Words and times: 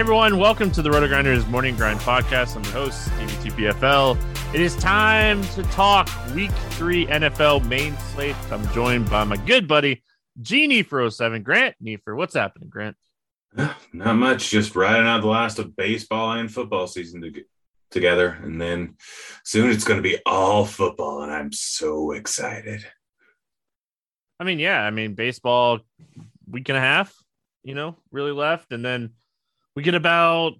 Hey 0.00 0.04
everyone, 0.04 0.38
welcome 0.38 0.70
to 0.70 0.80
the 0.80 0.90
Roto 0.90 1.08
Grinders 1.08 1.46
Morning 1.48 1.76
Grind 1.76 2.00
Podcast. 2.00 2.56
I'm 2.56 2.64
your 2.64 2.72
host, 2.72 3.10
TVTPFL. 3.10 4.54
It 4.54 4.62
is 4.62 4.74
time 4.76 5.44
to 5.48 5.62
talk 5.64 6.08
Week 6.34 6.50
Three 6.70 7.04
NFL 7.04 7.68
main 7.68 7.94
slate. 7.98 8.34
I'm 8.50 8.66
joined 8.72 9.10
by 9.10 9.24
my 9.24 9.36
good 9.36 9.68
buddy 9.68 10.02
Genie 10.40 10.82
for 10.82 11.10
07, 11.10 11.42
Grant 11.42 11.76
Neefer. 11.82 12.16
What's 12.16 12.32
happening, 12.32 12.70
Grant? 12.70 12.96
Not 13.92 14.14
much. 14.14 14.48
Just 14.48 14.74
riding 14.74 15.06
out 15.06 15.20
the 15.20 15.26
last 15.26 15.58
of 15.58 15.76
baseball 15.76 16.32
and 16.32 16.50
football 16.50 16.86
season 16.86 17.20
to 17.20 17.44
together, 17.90 18.38
and 18.42 18.58
then 18.58 18.96
soon 19.44 19.68
it's 19.68 19.84
going 19.84 19.98
to 19.98 20.08
be 20.08 20.16
all 20.24 20.64
football, 20.64 21.24
and 21.24 21.30
I'm 21.30 21.52
so 21.52 22.12
excited. 22.12 22.86
I 24.40 24.44
mean, 24.44 24.60
yeah, 24.60 24.80
I 24.80 24.88
mean 24.92 25.12
baseball 25.12 25.80
week 26.48 26.70
and 26.70 26.78
a 26.78 26.80
half, 26.80 27.14
you 27.62 27.74
know, 27.74 27.98
really 28.10 28.32
left, 28.32 28.72
and 28.72 28.82
then 28.82 29.10
we 29.76 29.82
get 29.82 29.94
about 29.94 30.56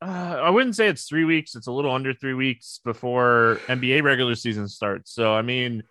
uh, 0.00 0.38
i 0.42 0.50
wouldn't 0.50 0.76
say 0.76 0.88
it's 0.88 1.04
three 1.04 1.24
weeks 1.24 1.54
it's 1.54 1.66
a 1.66 1.72
little 1.72 1.92
under 1.92 2.12
three 2.12 2.34
weeks 2.34 2.80
before 2.84 3.60
nba 3.66 4.02
regular 4.02 4.34
season 4.34 4.68
starts. 4.68 5.12
So 5.12 5.34
i 5.34 5.42
mean 5.42 5.82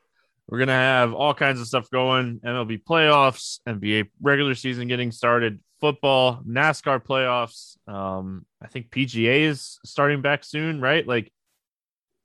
we're 0.48 0.60
gonna 0.60 0.72
have 0.74 1.14
all 1.14 1.34
kinds 1.34 1.60
of 1.60 1.68
stuff 1.68 1.90
going 1.90 2.40
mlb 2.40 2.84
playoffs 2.84 3.60
nba 3.68 4.10
regular 4.22 4.56
season 4.56 4.88
getting 4.88 5.12
started 5.12 5.60
football 5.80 6.42
nascar 6.48 7.04
playoffs. 7.04 7.78
Um 7.92 8.46
i 8.62 8.68
think 8.68 8.90
pga 8.90 9.42
is 9.42 9.80
starting 9.86 10.22
back 10.22 10.44
soon 10.44 10.82
right? 10.82 11.08
Like 11.08 11.32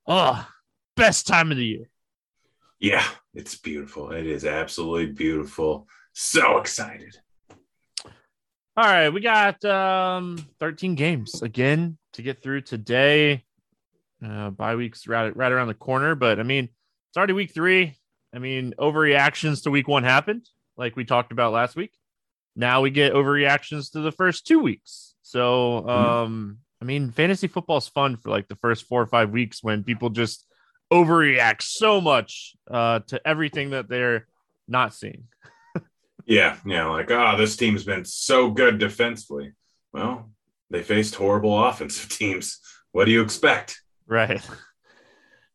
oh 0.05 0.47
best 0.95 1.27
time 1.27 1.51
of 1.51 1.57
the 1.57 1.65
year. 1.65 1.89
Yeah 2.79 3.05
it's 3.33 3.55
beautiful. 3.55 4.11
It 4.11 4.25
is 4.25 4.45
absolutely 4.45 5.13
beautiful. 5.13 5.87
So 6.13 6.57
excited 6.57 7.15
all 8.77 8.83
right, 8.83 9.09
we 9.09 9.21
got 9.21 9.65
um 9.65 10.37
13 10.59 10.93
games 10.93 11.41
again 11.41 11.97
to 12.13 12.21
get 12.21 12.43
through 12.43 12.61
today. 12.61 13.43
Uh 14.23 14.51
bye 14.51 14.75
weeks 14.75 15.07
right 15.07 15.35
right 15.35 15.51
around 15.51 15.67
the 15.67 15.73
corner, 15.73 16.13
but 16.13 16.39
I 16.39 16.43
mean, 16.43 16.65
it's 17.09 17.17
already 17.17 17.33
week 17.33 17.53
3. 17.55 17.95
I 18.35 18.39
mean, 18.39 18.75
overreactions 18.77 19.63
to 19.63 19.71
week 19.71 19.87
1 19.87 20.03
happened 20.03 20.47
like 20.77 20.95
we 20.95 21.05
talked 21.05 21.31
about 21.31 21.53
last 21.53 21.75
week. 21.75 21.91
Now 22.55 22.81
we 22.81 22.91
get 22.91 23.13
overreactions 23.13 23.91
to 23.93 24.01
the 24.01 24.11
first 24.11 24.45
2 24.45 24.59
weeks. 24.59 25.15
So, 25.23 25.89
um 25.89 25.89
mm-hmm. 25.89 26.51
I 26.79 26.85
mean, 26.85 27.09
fantasy 27.09 27.47
football 27.47 27.77
is 27.77 27.87
fun 27.87 28.17
for 28.17 28.29
like 28.29 28.47
the 28.47 28.57
first 28.57 28.85
4 28.85 29.01
or 29.01 29.07
5 29.07 29.31
weeks 29.31 29.63
when 29.63 29.83
people 29.83 30.11
just 30.11 30.45
overreact 30.93 31.63
so 31.63 31.99
much 31.99 32.55
uh 32.69 32.99
to 33.07 33.27
everything 33.27 33.71
that 33.71 33.89
they're 33.89 34.27
not 34.67 34.93
seeing. 34.93 35.23
Yeah, 36.27 36.57
yeah, 36.65 36.87
like 36.87 37.09
oh, 37.09 37.37
this 37.37 37.55
team's 37.55 37.85
been 37.85 38.03
so 38.03 38.51
good 38.51 38.79
defensively. 38.79 39.53
Well, 39.93 40.29
they 40.69 40.83
faced 40.83 41.15
horrible 41.15 41.65
offensive 41.65 42.09
teams. 42.17 42.59
What 42.91 43.05
do 43.05 43.11
you 43.11 43.21
expect? 43.21 43.81
Right. 44.05 44.41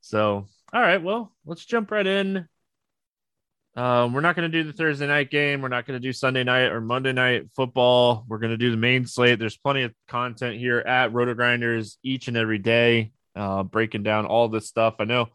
So, 0.01 0.47
all 0.73 0.81
right, 0.81 1.03
well, 1.03 1.33
let's 1.45 1.65
jump 1.65 1.91
right 1.91 2.07
in. 2.07 2.49
Um, 3.77 4.13
we're 4.13 4.21
not 4.21 4.35
going 4.35 4.51
to 4.51 4.63
do 4.63 4.67
the 4.67 4.73
Thursday 4.73 5.07
night 5.07 5.31
game. 5.31 5.61
We're 5.61 5.69
not 5.69 5.87
going 5.87 6.01
to 6.01 6.07
do 6.07 6.13
Sunday 6.13 6.45
night 6.45 6.73
or 6.73 6.81
Monday 6.81 7.13
night 7.13 7.51
football. 7.55 8.25
We're 8.27 8.39
going 8.39 8.51
to 8.51 8.59
do 8.59 8.71
the 8.71 8.77
main 8.77 9.07
slate. 9.07 9.39
There's 9.39 9.57
plenty 9.57 9.83
of 9.83 9.93
content 10.09 10.59
here 10.59 10.79
at 10.79 11.13
Roto 11.13 11.35
Grinders 11.35 11.99
each 12.03 12.29
and 12.29 12.37
every 12.37 12.59
day, 12.59 13.13
uh, 13.37 13.63
breaking 13.63 14.03
down 14.03 14.27
all 14.27 14.49
this 14.49 14.69
stuff. 14.69 14.97
I 14.99 15.05
know 15.05 15.29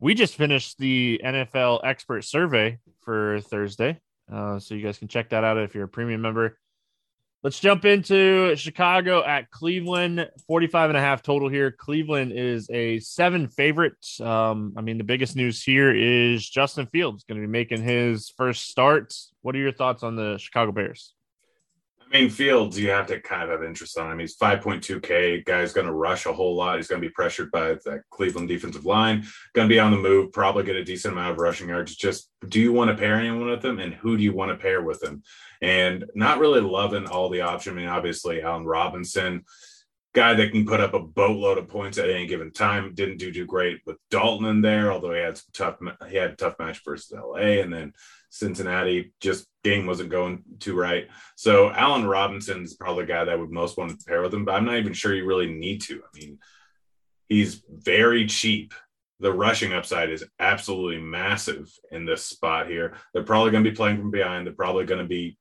we 0.00 0.14
just 0.14 0.34
finished 0.34 0.78
the 0.78 1.20
NFL 1.24 1.80
expert 1.84 2.22
survey 2.24 2.78
for 3.02 3.40
Thursday. 3.40 4.00
Uh, 4.32 4.58
so 4.58 4.74
you 4.74 4.82
guys 4.82 4.98
can 4.98 5.08
check 5.08 5.30
that 5.30 5.44
out 5.44 5.58
if 5.58 5.74
you're 5.74 5.84
a 5.84 5.88
premium 5.88 6.20
member. 6.20 6.58
Let's 7.42 7.58
jump 7.58 7.84
into 7.84 8.54
Chicago 8.54 9.24
at 9.24 9.50
Cleveland. 9.50 10.30
45 10.46 10.90
and 10.90 10.96
a 10.96 11.00
half 11.00 11.22
total 11.22 11.48
here. 11.48 11.72
Cleveland 11.72 12.30
is 12.32 12.70
a 12.70 13.00
seven 13.00 13.48
favorite. 13.48 13.96
Um, 14.20 14.74
I 14.76 14.80
mean, 14.80 14.96
the 14.96 15.04
biggest 15.04 15.34
news 15.34 15.60
here 15.60 15.92
is 15.92 16.48
Justin 16.48 16.86
Fields 16.86 17.24
going 17.24 17.40
to 17.40 17.46
be 17.46 17.50
making 17.50 17.82
his 17.82 18.32
first 18.36 18.68
start. 18.68 19.12
What 19.40 19.56
are 19.56 19.58
your 19.58 19.72
thoughts 19.72 20.04
on 20.04 20.14
the 20.14 20.38
Chicago 20.38 20.70
Bears? 20.70 21.14
Mean, 22.12 22.28
Fields, 22.28 22.78
you 22.78 22.90
have 22.90 23.06
to 23.06 23.20
kind 23.20 23.44
of 23.44 23.48
have 23.48 23.62
interest 23.62 23.96
on 23.96 24.12
him. 24.12 24.18
He's 24.18 24.36
5.2K. 24.36 25.46
Guy's 25.46 25.72
going 25.72 25.86
to 25.86 25.94
rush 25.94 26.26
a 26.26 26.32
whole 26.32 26.54
lot. 26.54 26.76
He's 26.76 26.88
going 26.88 27.00
to 27.00 27.08
be 27.08 27.12
pressured 27.12 27.50
by 27.50 27.74
that 27.86 28.02
Cleveland 28.10 28.48
defensive 28.48 28.84
line. 28.84 29.24
Going 29.54 29.66
to 29.66 29.72
be 29.72 29.80
on 29.80 29.92
the 29.92 29.96
move, 29.96 30.30
probably 30.30 30.64
get 30.64 30.76
a 30.76 30.84
decent 30.84 31.12
amount 31.12 31.32
of 31.32 31.38
rushing 31.38 31.70
yards. 31.70 31.96
Just 31.96 32.30
do 32.46 32.60
you 32.60 32.70
want 32.70 32.90
to 32.90 32.96
pair 32.96 33.14
anyone 33.14 33.48
with 33.48 33.64
him? 33.64 33.78
And 33.78 33.94
who 33.94 34.18
do 34.18 34.22
you 34.22 34.34
want 34.34 34.50
to 34.50 34.58
pair 34.58 34.82
with 34.82 35.02
him? 35.02 35.22
And 35.62 36.04
not 36.14 36.38
really 36.38 36.60
loving 36.60 37.06
all 37.06 37.30
the 37.30 37.40
options. 37.40 37.74
I 37.74 37.76
mean, 37.78 37.88
obviously, 37.88 38.42
Allen 38.42 38.66
Robinson, 38.66 39.44
guy 40.14 40.34
that 40.34 40.52
can 40.52 40.66
put 40.66 40.80
up 40.80 40.92
a 40.92 41.00
boatload 41.00 41.56
of 41.56 41.68
points 41.68 41.96
at 41.96 42.10
any 42.10 42.26
given 42.26 42.52
time. 42.52 42.94
Didn't 42.94 43.18
do 43.18 43.32
too 43.32 43.46
great 43.46 43.80
with 43.86 43.96
Dalton 44.10 44.48
in 44.48 44.60
there, 44.60 44.92
although 44.92 45.14
he 45.14 45.20
had 45.20 45.38
some 45.38 45.50
tough, 45.54 45.78
he 46.10 46.16
had 46.16 46.32
a 46.32 46.36
tough 46.36 46.58
match 46.58 46.82
versus 46.84 47.10
LA. 47.10 47.62
And 47.62 47.72
then 47.72 47.94
Cincinnati 48.32 49.12
just 49.20 49.46
game 49.62 49.86
wasn't 49.86 50.08
going 50.08 50.42
too 50.58 50.74
right. 50.74 51.06
So 51.36 51.70
Allen 51.70 52.06
Robinson's 52.06 52.74
probably 52.74 53.04
the 53.04 53.12
guy 53.12 53.24
that 53.24 53.32
I 53.32 53.36
would 53.36 53.52
most 53.52 53.76
want 53.76 53.90
to 53.90 54.04
pair 54.06 54.22
with 54.22 54.32
him, 54.32 54.46
but 54.46 54.54
I'm 54.54 54.64
not 54.64 54.78
even 54.78 54.94
sure 54.94 55.14
you 55.14 55.26
really 55.26 55.52
need 55.52 55.82
to. 55.82 56.02
I 56.02 56.18
mean, 56.18 56.38
he's 57.28 57.62
very 57.68 58.26
cheap, 58.26 58.72
the 59.20 59.32
rushing 59.32 59.72
upside 59.72 60.10
is 60.10 60.24
absolutely 60.40 61.00
massive 61.00 61.70
in 61.90 62.04
this 62.04 62.24
spot 62.24 62.68
here. 62.68 62.96
They're 63.12 63.22
probably 63.22 63.52
going 63.52 63.64
to 63.64 63.70
be 63.70 63.76
playing 63.76 63.98
from 63.98 64.10
behind. 64.10 64.46
They're 64.46 64.54
probably 64.54 64.84
going 64.84 65.02
to 65.02 65.08
be 65.08 65.36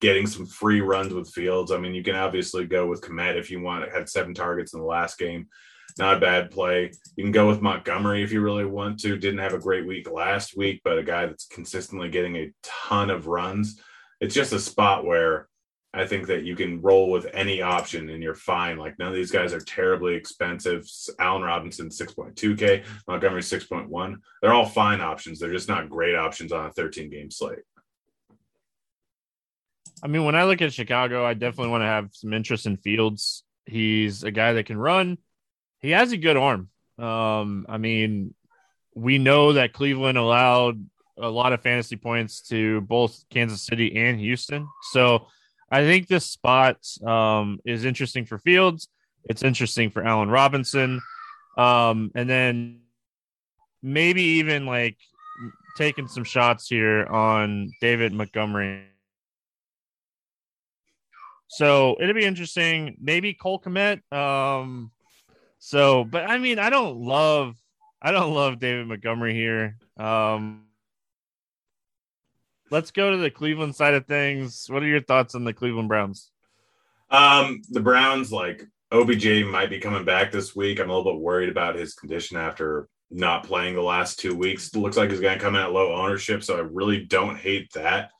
getting 0.00 0.26
some 0.26 0.46
free 0.46 0.80
runs 0.80 1.12
with 1.12 1.30
Fields. 1.30 1.72
I 1.72 1.78
mean, 1.78 1.94
you 1.94 2.02
can 2.02 2.14
obviously 2.14 2.64
go 2.64 2.86
with 2.86 3.02
Kmet 3.02 3.36
if 3.36 3.50
you 3.50 3.60
want. 3.60 3.92
Had 3.92 4.08
seven 4.08 4.34
targets 4.34 4.72
in 4.72 4.80
the 4.80 4.86
last 4.86 5.18
game. 5.18 5.48
Not 5.98 6.16
a 6.16 6.20
bad 6.20 6.50
play. 6.50 6.92
You 7.16 7.24
can 7.24 7.32
go 7.32 7.48
with 7.48 7.62
Montgomery 7.62 8.22
if 8.22 8.30
you 8.30 8.42
really 8.42 8.66
want 8.66 9.00
to. 9.00 9.16
Didn't 9.16 9.40
have 9.40 9.54
a 9.54 9.58
great 9.58 9.86
week 9.86 10.10
last 10.10 10.56
week, 10.56 10.82
but 10.84 10.98
a 10.98 11.02
guy 11.02 11.26
that's 11.26 11.46
consistently 11.46 12.10
getting 12.10 12.36
a 12.36 12.52
ton 12.62 13.08
of 13.08 13.26
runs. 13.26 13.80
It's 14.20 14.34
just 14.34 14.52
a 14.52 14.58
spot 14.58 15.06
where 15.06 15.48
I 15.94 16.06
think 16.06 16.26
that 16.26 16.44
you 16.44 16.54
can 16.54 16.82
roll 16.82 17.10
with 17.10 17.26
any 17.32 17.62
option 17.62 18.10
and 18.10 18.22
you're 18.22 18.34
fine. 18.34 18.76
Like 18.76 18.98
none 18.98 19.08
of 19.08 19.14
these 19.14 19.30
guys 19.30 19.54
are 19.54 19.60
terribly 19.60 20.14
expensive. 20.14 20.86
Allen 21.18 21.42
Robinson 21.42 21.88
6.2K, 21.88 22.84
Montgomery 23.08 23.40
6.1. 23.40 24.16
They're 24.42 24.52
all 24.52 24.66
fine 24.66 25.00
options. 25.00 25.40
They're 25.40 25.52
just 25.52 25.68
not 25.68 25.88
great 25.88 26.14
options 26.14 26.52
on 26.52 26.66
a 26.66 26.72
13 26.72 27.10
game 27.10 27.30
slate. 27.30 27.60
I 30.02 30.08
mean, 30.08 30.24
when 30.26 30.34
I 30.34 30.44
look 30.44 30.60
at 30.60 30.74
Chicago, 30.74 31.24
I 31.24 31.32
definitely 31.32 31.70
want 31.70 31.82
to 31.82 31.86
have 31.86 32.10
some 32.12 32.34
interest 32.34 32.66
in 32.66 32.76
Fields. 32.76 33.44
He's 33.64 34.22
a 34.22 34.30
guy 34.30 34.52
that 34.52 34.66
can 34.66 34.76
run. 34.76 35.16
He 35.86 35.92
has 35.92 36.10
a 36.10 36.16
good 36.16 36.36
arm. 36.36 36.68
Um, 36.98 37.64
I 37.68 37.78
mean, 37.78 38.34
we 38.96 39.18
know 39.18 39.52
that 39.52 39.72
Cleveland 39.72 40.18
allowed 40.18 40.84
a 41.16 41.28
lot 41.28 41.52
of 41.52 41.62
fantasy 41.62 41.94
points 41.94 42.40
to 42.48 42.80
both 42.80 43.24
Kansas 43.30 43.62
City 43.62 43.96
and 43.96 44.18
Houston. 44.18 44.66
So 44.90 45.28
I 45.70 45.82
think 45.82 46.08
this 46.08 46.24
spot 46.24 46.78
um, 47.06 47.60
is 47.64 47.84
interesting 47.84 48.24
for 48.24 48.36
Fields. 48.36 48.88
It's 49.30 49.44
interesting 49.44 49.90
for 49.90 50.04
Allen 50.04 50.28
Robinson. 50.28 51.00
Um, 51.56 52.10
and 52.16 52.28
then 52.28 52.80
maybe 53.80 54.22
even 54.22 54.66
like 54.66 54.96
taking 55.76 56.08
some 56.08 56.24
shots 56.24 56.66
here 56.66 57.06
on 57.06 57.70
David 57.80 58.12
Montgomery. 58.12 58.82
So 61.46 61.96
it'll 62.00 62.12
be 62.12 62.24
interesting. 62.24 62.96
Maybe 63.00 63.34
Cole 63.34 63.60
Kmet. 63.60 64.00
Um, 64.12 64.90
so, 65.66 66.04
but 66.04 66.30
I 66.30 66.38
mean, 66.38 66.60
I 66.60 66.70
don't 66.70 67.00
love, 67.00 67.56
I 68.00 68.12
don't 68.12 68.32
love 68.32 68.60
David 68.60 68.86
Montgomery 68.86 69.34
here. 69.34 69.76
Um, 69.96 70.66
let's 72.70 72.92
go 72.92 73.10
to 73.10 73.16
the 73.16 73.32
Cleveland 73.32 73.74
side 73.74 73.94
of 73.94 74.06
things. 74.06 74.66
What 74.68 74.84
are 74.84 74.86
your 74.86 75.02
thoughts 75.02 75.34
on 75.34 75.42
the 75.42 75.52
Cleveland 75.52 75.88
Browns? 75.88 76.30
Um, 77.10 77.62
the 77.68 77.80
Browns, 77.80 78.30
like 78.30 78.62
OBJ 78.92 79.44
might 79.46 79.68
be 79.68 79.80
coming 79.80 80.04
back 80.04 80.30
this 80.30 80.54
week. 80.54 80.78
I'm 80.78 80.88
a 80.88 80.96
little 80.96 81.14
bit 81.14 81.20
worried 81.20 81.48
about 81.48 81.74
his 81.74 81.94
condition 81.94 82.36
after 82.36 82.86
not 83.10 83.42
playing 83.42 83.74
the 83.74 83.82
last 83.82 84.20
two 84.20 84.36
weeks. 84.36 84.68
It 84.68 84.76
looks 84.76 84.96
like 84.96 85.10
he's 85.10 85.18
going 85.18 85.36
to 85.36 85.44
come 85.44 85.56
in 85.56 85.62
at 85.62 85.72
low 85.72 85.96
ownership, 85.96 86.44
so 86.44 86.58
I 86.58 86.60
really 86.60 87.04
don't 87.04 87.36
hate 87.36 87.72
that. 87.72 88.12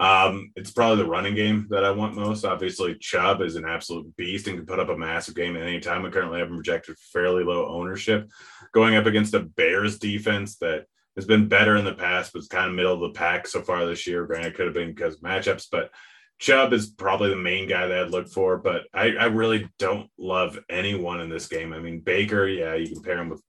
Um, 0.00 0.50
it's 0.56 0.72
probably 0.72 1.02
the 1.02 1.10
running 1.10 1.34
game 1.34 1.66
that 1.70 1.84
I 1.84 1.90
want 1.90 2.16
most. 2.16 2.44
Obviously, 2.44 2.96
Chubb 2.96 3.40
is 3.40 3.56
an 3.56 3.64
absolute 3.64 4.16
beast 4.16 4.48
and 4.48 4.56
can 4.56 4.66
put 4.66 4.80
up 4.80 4.88
a 4.88 4.96
massive 4.96 5.34
game 5.34 5.56
at 5.56 5.62
any 5.62 5.80
time. 5.80 6.04
I 6.04 6.10
currently 6.10 6.40
have 6.40 6.48
him 6.48 6.56
projected 6.56 6.96
fairly 7.12 7.44
low 7.44 7.68
ownership. 7.68 8.28
Going 8.72 8.96
up 8.96 9.06
against 9.06 9.34
a 9.34 9.40
Bears 9.40 9.98
defense 9.98 10.56
that 10.56 10.86
has 11.16 11.26
been 11.26 11.48
better 11.48 11.76
in 11.76 11.84
the 11.84 11.94
past, 11.94 12.32
but 12.32 12.40
it's 12.40 12.48
kind 12.48 12.68
of 12.68 12.74
middle 12.74 12.94
of 12.94 13.00
the 13.00 13.18
pack 13.18 13.46
so 13.46 13.62
far 13.62 13.86
this 13.86 14.06
year. 14.06 14.26
Granted, 14.26 14.54
could 14.54 14.66
have 14.66 14.74
been 14.74 14.92
because 14.92 15.20
matchups, 15.20 15.68
but 15.70 15.90
Chubb 16.40 16.72
is 16.72 16.88
probably 16.88 17.30
the 17.30 17.36
main 17.36 17.68
guy 17.68 17.86
that 17.86 17.98
I'd 17.98 18.10
look 18.10 18.28
for. 18.28 18.58
But 18.58 18.82
I, 18.92 19.14
I 19.14 19.26
really 19.26 19.68
don't 19.78 20.10
love 20.18 20.58
anyone 20.68 21.20
in 21.20 21.30
this 21.30 21.46
game. 21.46 21.72
I 21.72 21.78
mean, 21.78 22.00
Baker, 22.00 22.48
yeah, 22.48 22.74
you 22.74 22.88
can 22.88 23.02
pair 23.02 23.18
him 23.18 23.28
with 23.28 23.42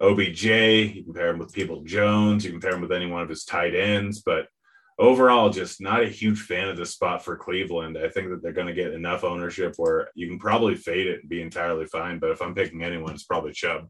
OBJ, 0.00 0.44
you 0.44 1.04
can 1.04 1.14
pair 1.14 1.28
him 1.28 1.38
with 1.38 1.52
Peoples-Jones, 1.52 2.44
you 2.44 2.50
can 2.50 2.60
pair 2.60 2.74
him 2.74 2.82
with 2.82 2.92
any 2.92 3.06
one 3.06 3.22
of 3.22 3.28
his 3.28 3.44
tight 3.44 3.74
ends, 3.74 4.20
but 4.20 4.48
overall, 4.98 5.50
just 5.50 5.80
not 5.80 6.02
a 6.02 6.08
huge 6.08 6.40
fan 6.40 6.68
of 6.68 6.76
the 6.76 6.86
spot 6.86 7.24
for 7.24 7.36
Cleveland. 7.36 7.98
I 7.98 8.08
think 8.08 8.30
that 8.30 8.42
they're 8.42 8.52
going 8.52 8.66
to 8.66 8.72
get 8.72 8.94
enough 8.94 9.24
ownership 9.24 9.74
where 9.76 10.10
you 10.14 10.28
can 10.28 10.38
probably 10.38 10.74
fade 10.74 11.06
it 11.06 11.20
and 11.20 11.28
be 11.28 11.42
entirely 11.42 11.86
fine. 11.86 12.18
But 12.18 12.30
if 12.30 12.40
I'm 12.40 12.54
picking 12.54 12.82
anyone, 12.82 13.14
it's 13.14 13.24
probably 13.24 13.52
Chubb. 13.52 13.88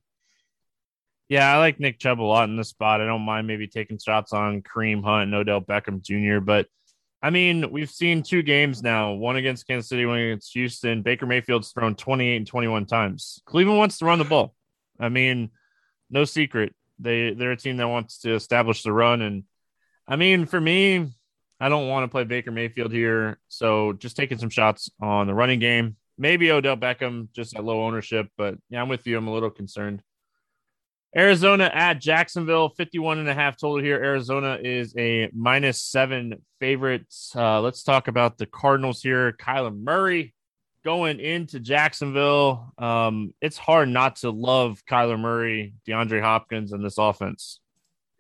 Yeah, 1.29 1.53
I 1.53 1.59
like 1.59 1.81
Nick 1.81 1.99
Chubb 1.99 2.21
a 2.21 2.23
lot 2.23 2.49
in 2.49 2.57
this 2.57 2.69
spot. 2.69 3.01
I 3.01 3.07
don't 3.07 3.23
mind 3.23 3.47
maybe 3.47 3.67
taking 3.67 3.99
shots 3.99 4.33
on 4.33 4.63
Kareem 4.63 5.03
Hunt 5.03 5.25
and 5.25 5.35
Odell 5.35 5.61
Beckham 5.61 6.01
Jr. 6.01 6.41
But 6.41 6.67
I 7.21 7.31
mean, 7.31 7.73
we've 7.73 7.91
seen 7.91 8.23
two 8.23 8.43
games 8.43 8.83
now, 8.83 9.13
one 9.13 9.37
against 9.37 9.67
Kansas 9.67 9.89
City, 9.89 10.07
one 10.07 10.19
against 10.19 10.53
Houston. 10.53 11.03
Baker 11.03 11.27
Mayfield's 11.27 11.73
thrown 11.73 11.97
28 11.97 12.37
and 12.37 12.47
21 12.47 12.87
times. 12.87 13.43
Cleveland 13.47 13.79
wants 13.79 13.99
to 13.99 14.05
run 14.05 14.21
the 14.21 14.25
ball. 14.25 14.55
I 15.01 15.09
mean, 15.09 15.51
no 16.11 16.25
secret. 16.25 16.75
They 16.99 17.35
they're 17.35 17.53
a 17.53 17.57
team 17.57 17.79
that 17.79 17.89
wants 17.89 18.21
to 18.21 18.35
establish 18.35 18.83
the 18.83 18.93
run. 18.93 19.23
And 19.23 19.45
I 20.09 20.17
mean, 20.17 20.47
for 20.47 20.61
me, 20.61 21.09
I 21.59 21.69
don't 21.69 21.89
want 21.89 22.05
to 22.05 22.09
play 22.09 22.25
Baker 22.25 22.51
Mayfield 22.51 22.93
here. 22.93 23.39
So 23.49 23.93
just 23.95 24.17
taking 24.17 24.39
some 24.39 24.51
shots 24.51 24.91
on 25.01 25.27
the 25.27 25.35
running 25.35 25.59
game. 25.59 25.97
Maybe 26.19 26.51
Odell 26.51 26.77
Beckham 26.77 27.29
just 27.33 27.57
at 27.57 27.65
low 27.65 27.85
ownership, 27.85 28.29
but 28.39 28.57
yeah, 28.71 28.81
I'm 28.81 28.89
with 28.89 29.07
you. 29.07 29.19
I'm 29.19 29.29
a 29.29 29.33
little 29.33 29.51
concerned. 29.51 30.03
Arizona 31.17 31.71
at 31.73 32.01
Jacksonville, 32.01 32.69
51 32.71 33.19
and 33.19 33.29
a 33.29 33.35
half 33.35 33.57
total 33.57 33.83
here. 33.83 33.97
Arizona 33.97 34.59
is 34.63 34.95
a 34.99 35.31
minus 35.35 35.81
seven 35.81 36.43
favorite. 36.61 37.07
Uh, 37.35 37.61
let's 37.63 37.83
talk 37.83 38.09
about 38.09 38.37
the 38.37 38.47
Cardinals 38.47 39.03
here. 39.03 39.33
Kyler 39.33 39.75
Murray 39.75 40.35
going 40.85 41.19
into 41.19 41.59
Jacksonville. 41.59 42.73
Um, 42.77 43.33
it's 43.41 43.57
hard 43.57 43.89
not 43.89 44.17
to 44.17 44.31
love 44.31 44.83
Kyler 44.89 45.19
Murray, 45.19 45.75
DeAndre 45.89 46.21
Hopkins, 46.21 46.73
and 46.73 46.85
this 46.85 46.99
offense. 46.99 47.61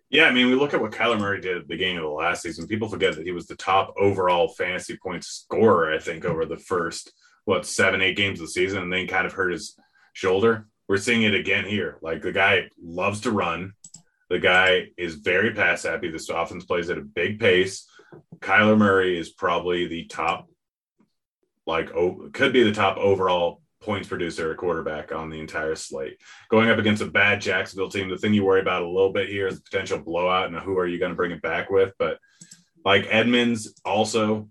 Yeah, 0.08 0.24
I 0.26 0.32
mean, 0.32 0.46
we 0.46 0.54
look 0.54 0.72
at 0.72 0.80
what 0.80 0.92
Kyler 0.92 1.18
Murray 1.18 1.40
did 1.40 1.56
at 1.56 1.62
the 1.62 1.68
beginning 1.68 1.96
of 1.96 2.04
the 2.04 2.08
last 2.08 2.42
season. 2.42 2.68
People 2.68 2.88
forget 2.88 3.16
that 3.16 3.26
he 3.26 3.32
was 3.32 3.46
the 3.46 3.56
top 3.56 3.92
overall 3.98 4.48
fantasy 4.48 4.96
points 4.96 5.26
scorer, 5.26 5.92
I 5.92 5.98
think, 5.98 6.24
over 6.24 6.46
the 6.46 6.56
first, 6.56 7.12
what, 7.44 7.66
seven, 7.66 8.00
eight 8.00 8.16
games 8.16 8.40
of 8.40 8.46
the 8.46 8.52
season, 8.52 8.82
and 8.82 8.92
then 8.92 9.08
kind 9.08 9.26
of 9.26 9.32
hurt 9.32 9.52
his 9.52 9.76
shoulder 10.12 10.68
we're 10.88 10.96
seeing 10.96 11.22
it 11.22 11.34
again 11.34 11.64
here. 11.64 11.98
Like 12.00 12.22
the 12.22 12.32
guy 12.32 12.70
loves 12.82 13.20
to 13.22 13.30
run. 13.30 13.72
The 14.28 14.38
guy 14.38 14.88
is 14.96 15.16
very 15.16 15.52
pass 15.52 15.84
happy. 15.84 16.10
This 16.10 16.28
offense 16.28 16.64
plays 16.64 16.90
at 16.90 16.98
a 16.98 17.02
big 17.02 17.38
pace. 17.38 17.88
Kyler 18.38 18.78
Murray 18.78 19.18
is 19.18 19.30
probably 19.30 19.86
the 19.86 20.06
top, 20.06 20.48
like, 21.66 21.92
oh, 21.94 22.30
could 22.32 22.52
be 22.52 22.62
the 22.62 22.72
top 22.72 22.96
overall 22.96 23.60
points 23.80 24.08
producer, 24.08 24.50
a 24.50 24.54
quarterback 24.54 25.12
on 25.12 25.30
the 25.30 25.38
entire 25.38 25.74
slate. 25.74 26.18
Going 26.48 26.70
up 26.70 26.78
against 26.78 27.02
a 27.02 27.06
bad 27.06 27.40
Jacksonville 27.40 27.90
team, 27.90 28.08
the 28.08 28.18
thing 28.18 28.34
you 28.34 28.44
worry 28.44 28.60
about 28.60 28.82
a 28.82 28.88
little 28.88 29.12
bit 29.12 29.28
here 29.28 29.46
is 29.46 29.56
the 29.56 29.62
potential 29.70 29.98
blowout 29.98 30.46
and 30.46 30.56
who 30.56 30.78
are 30.78 30.86
you 30.86 30.98
going 30.98 31.12
to 31.12 31.16
bring 31.16 31.30
it 31.30 31.42
back 31.42 31.70
with. 31.70 31.92
But 31.98 32.18
like 32.84 33.06
Edmonds, 33.10 33.80
also 33.84 34.48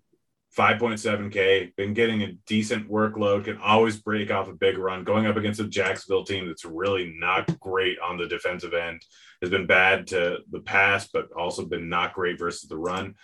5.7K, 0.58 1.76
been 1.76 1.94
getting 1.94 2.24
a 2.24 2.32
decent 2.48 2.90
workload, 2.90 3.46
can 3.46 3.58
always 3.58 3.98
break 3.98 4.32
off 4.32 4.48
a 4.48 4.54
big 4.54 4.78
run. 4.78 5.04
Going 5.04 5.26
up 5.26 5.36
against 5.36 5.60
a 5.60 5.68
Jacksonville 5.68 6.24
team 6.24 6.48
that's 6.48 6.64
really 6.64 7.14
not 7.18 7.60
great 7.60 7.98
on 8.00 8.18
the 8.18 8.28
defensive 8.28 8.74
end, 8.74 9.02
has 9.42 9.50
been 9.50 9.68
bad 9.68 10.08
to 10.08 10.38
the 10.50 10.62
pass, 10.62 11.08
but 11.08 11.32
also 11.34 11.66
been 11.66 11.90
not 11.90 12.14
great 12.14 12.40
versus 12.40 12.70
the 12.70 12.78
run. 12.78 13.16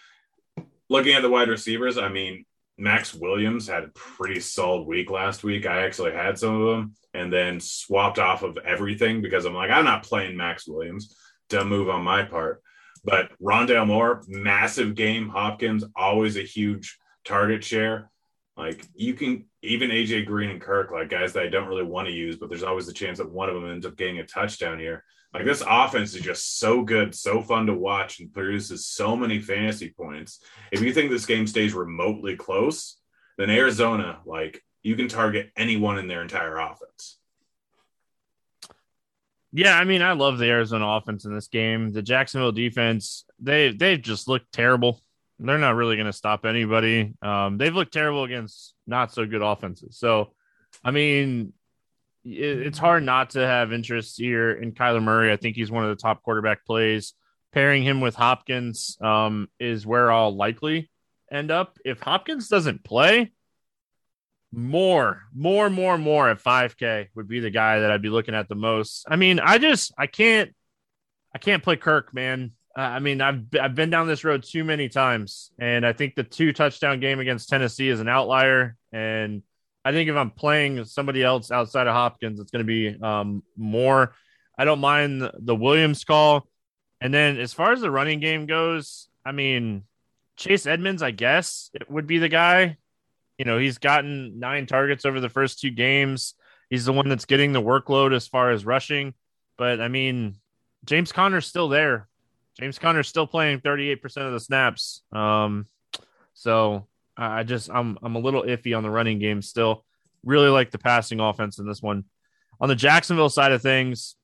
Looking 0.89 1.13
at 1.13 1.21
the 1.21 1.29
wide 1.29 1.47
receivers, 1.47 1.97
I 1.97 2.09
mean, 2.09 2.45
Maxx 2.81 3.13
Williams 3.13 3.67
had 3.67 3.83
a 3.83 3.89
pretty 3.89 4.39
solid 4.39 4.87
week 4.87 5.11
last 5.11 5.43
week. 5.43 5.67
I 5.67 5.83
actually 5.85 6.13
had 6.13 6.39
some 6.39 6.59
of 6.59 6.67
them 6.67 6.95
and 7.13 7.31
then 7.31 7.59
swapped 7.59 8.17
off 8.17 8.41
of 8.41 8.57
everything 8.57 9.21
because 9.21 9.45
I'm 9.45 9.53
like, 9.53 9.69
I'm 9.69 9.85
not 9.85 10.03
playing 10.03 10.35
Maxx 10.35 10.67
Williams. 10.67 11.15
Dumb 11.47 11.69
move 11.69 11.89
on 11.89 12.03
my 12.03 12.23
part. 12.23 12.63
But 13.03 13.31
Rondale 13.39 13.85
Moore, 13.85 14.23
massive 14.27 14.95
game. 14.95 15.29
Hopkins, 15.29 15.83
always 15.95 16.37
a 16.37 16.43
huge 16.43 16.97
target 17.23 17.63
share. 17.63 18.09
Like 18.57 18.83
you 18.95 19.13
can 19.13 19.45
even 19.61 19.91
AJ 19.91 20.25
Green 20.25 20.49
and 20.49 20.61
Kirk, 20.61 20.91
like 20.91 21.09
guys 21.09 21.33
that 21.33 21.43
I 21.43 21.49
don't 21.49 21.67
really 21.67 21.83
want 21.83 22.07
to 22.07 22.13
use, 22.13 22.37
but 22.37 22.49
there's 22.49 22.63
always 22.63 22.87
the 22.87 22.93
chance 22.93 23.19
that 23.19 23.31
one 23.31 23.47
of 23.47 23.55
them 23.55 23.69
ends 23.69 23.85
up 23.85 23.95
getting 23.95 24.19
a 24.19 24.25
touchdown 24.25 24.79
here. 24.79 25.03
Like 25.33 25.45
this 25.45 25.63
offense 25.65 26.13
is 26.13 26.21
just 26.21 26.59
so 26.59 26.83
good, 26.83 27.15
so 27.15 27.41
fun 27.41 27.67
to 27.67 27.73
watch, 27.73 28.19
and 28.19 28.33
produces 28.33 28.85
so 28.85 29.15
many 29.15 29.39
fantasy 29.39 29.89
points. 29.89 30.43
If 30.71 30.81
you 30.81 30.93
think 30.93 31.09
this 31.09 31.25
game 31.25 31.47
stays 31.47 31.73
remotely 31.73 32.35
close, 32.35 32.97
then 33.37 33.49
Arizona, 33.49 34.19
like 34.25 34.61
you 34.83 34.95
can 34.95 35.07
target 35.07 35.51
anyone 35.55 35.97
in 35.97 36.07
their 36.07 36.21
entire 36.21 36.57
offense. 36.57 37.17
Yeah, 39.53 39.77
I 39.77 39.83
mean, 39.83 40.01
I 40.01 40.13
love 40.13 40.37
the 40.37 40.49
Arizona 40.49 40.87
offense 40.87 41.25
in 41.25 41.33
this 41.33 41.47
game. 41.47 41.91
The 41.91 42.01
Jacksonville 42.01 42.51
defense, 42.51 43.25
they 43.39 43.71
they 43.71 43.97
just 43.97 44.27
look 44.27 44.43
terrible 44.51 45.01
they're 45.41 45.57
not 45.57 45.75
really 45.75 45.95
going 45.95 46.07
to 46.07 46.13
stop 46.13 46.45
anybody. 46.45 47.13
Um, 47.21 47.57
they've 47.57 47.73
looked 47.73 47.93
terrible 47.93 48.23
against 48.23 48.75
not 48.85 49.11
so 49.11 49.25
good 49.25 49.41
offenses. 49.41 49.97
So, 49.97 50.33
I 50.83 50.91
mean, 50.91 51.53
it's 52.23 52.77
hard 52.77 53.03
not 53.03 53.31
to 53.31 53.39
have 53.39 53.73
interest 53.73 54.17
here 54.19 54.51
in 54.51 54.73
Kyler 54.73 55.01
Murray. 55.01 55.31
I 55.31 55.37
think 55.37 55.55
he's 55.55 55.71
one 55.71 55.83
of 55.83 55.89
the 55.89 56.01
top 56.01 56.23
quarterback 56.23 56.65
plays. 56.65 57.13
Pairing 57.51 57.83
him 57.83 57.99
with 57.99 58.15
Hopkins 58.15 58.97
um, 59.01 59.49
is 59.59 59.85
where 59.85 60.11
I'll 60.11 60.33
likely 60.33 60.89
end 61.31 61.51
up. 61.51 61.77
If 61.83 61.99
Hopkins 61.99 62.47
doesn't 62.47 62.83
play, 62.83 63.31
Moore, 64.53 65.23
Moore, 65.33 65.69
Moore, 65.69 65.97
Moore 65.97 66.29
at 66.29 66.43
5K 66.43 67.07
would 67.15 67.27
be 67.27 67.39
the 67.39 67.49
guy 67.49 67.79
that 67.79 67.91
I'd 67.91 68.01
be 68.01 68.09
looking 68.09 68.35
at 68.35 68.47
the 68.47 68.55
most. 68.55 69.05
I 69.07 69.15
mean, 69.15 69.39
I 69.39 69.57
just, 69.57 69.93
I 69.97 70.07
can't, 70.07 70.53
I 71.33 71.39
can't 71.39 71.63
play 71.63 71.77
Kirk, 71.77 72.13
man. 72.13 72.51
Uh, 72.77 72.81
I 72.81 72.99
mean, 72.99 73.21
I've 73.21 73.43
I've 73.59 73.75
been 73.75 73.89
down 73.89 74.07
this 74.07 74.23
road 74.23 74.43
too 74.43 74.63
many 74.63 74.87
times, 74.87 75.51
and 75.59 75.85
I 75.85 75.91
think 75.91 76.15
the 76.15 76.23
two 76.23 76.53
touchdown 76.53 76.99
game 77.01 77.19
against 77.19 77.49
Tennessee 77.49 77.89
is 77.89 77.99
an 77.99 78.07
outlier. 78.07 78.77
And 78.93 79.43
I 79.83 79.91
think 79.91 80.09
if 80.09 80.15
I'm 80.15 80.31
playing 80.31 80.83
somebody 80.85 81.23
else 81.23 81.51
outside 81.51 81.87
of 81.87 81.93
Hopkins, 81.93 82.39
it's 82.39 82.51
going 82.51 82.65
to 82.65 82.67
be 82.67 83.01
um, 83.01 83.43
Moore. 83.57 84.13
I 84.57 84.65
don't 84.65 84.79
mind 84.79 85.29
the, 85.39 85.55
Williams 85.55 86.03
call. 86.03 86.47
And 86.99 87.13
then 87.13 87.39
as 87.39 87.53
far 87.53 87.71
as 87.71 87.81
the 87.81 87.89
running 87.89 88.19
game 88.19 88.45
goes, 88.45 89.09
I 89.25 89.31
mean, 89.31 89.83
Chase 90.37 90.67
Edmonds, 90.67 91.01
I 91.01 91.11
guess, 91.11 91.71
it 91.73 91.89
would 91.89 92.05
be 92.05 92.19
the 92.19 92.29
guy. 92.29 92.77
You 93.39 93.45
know, 93.45 93.57
he's 93.57 93.79
gotten 93.79 94.39
nine 94.39 94.67
targets 94.67 95.03
over 95.03 95.19
the 95.19 95.29
first 95.29 95.59
two 95.59 95.71
games. 95.71 96.35
He's 96.69 96.85
the 96.85 96.93
one 96.93 97.09
that's 97.09 97.25
getting 97.25 97.53
the 97.53 97.61
workload 97.61 98.13
as 98.15 98.27
far 98.27 98.51
as 98.51 98.65
rushing. 98.65 99.15
But 99.57 99.81
I 99.81 99.87
mean, 99.87 100.35
James 100.85 101.11
Conner's 101.11 101.47
still 101.47 101.69
there. 101.69 102.07
James 102.59 102.77
Conner's 102.77 103.07
still 103.07 103.25
playing 103.25 103.61
38% 103.61 104.03
of 104.17 104.33
the 104.33 104.39
snaps. 104.39 105.01
Um, 105.11 105.65
so 106.33 106.87
I 107.25 107.43
just 107.43 107.69
I'm 107.69 107.97
I'm 108.01 108.15
a 108.15 108.19
little 108.19 108.43
iffy 108.43 108.75
on 108.75 108.83
the 108.83 108.89
running 108.89 109.19
game 109.19 109.41
still. 109.41 109.85
Really 110.23 110.49
like 110.49 110.71
the 110.71 110.77
passing 110.77 111.19
offense 111.19 111.59
in 111.59 111.67
this 111.67 111.81
one. 111.81 112.05
On 112.59 112.69
the 112.69 112.75
Jacksonville 112.75 113.29
side 113.29 113.51
of 113.51 113.61
things, 113.61 114.15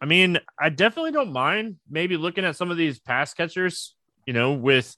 I 0.00 0.06
mean, 0.06 0.38
I 0.58 0.68
definitely 0.68 1.12
don't 1.12 1.32
mind 1.32 1.76
maybe 1.88 2.16
looking 2.16 2.44
at 2.44 2.56
some 2.56 2.70
of 2.70 2.76
these 2.76 3.00
pass 3.00 3.34
catchers, 3.34 3.94
you 4.26 4.32
know, 4.32 4.52
with 4.52 4.96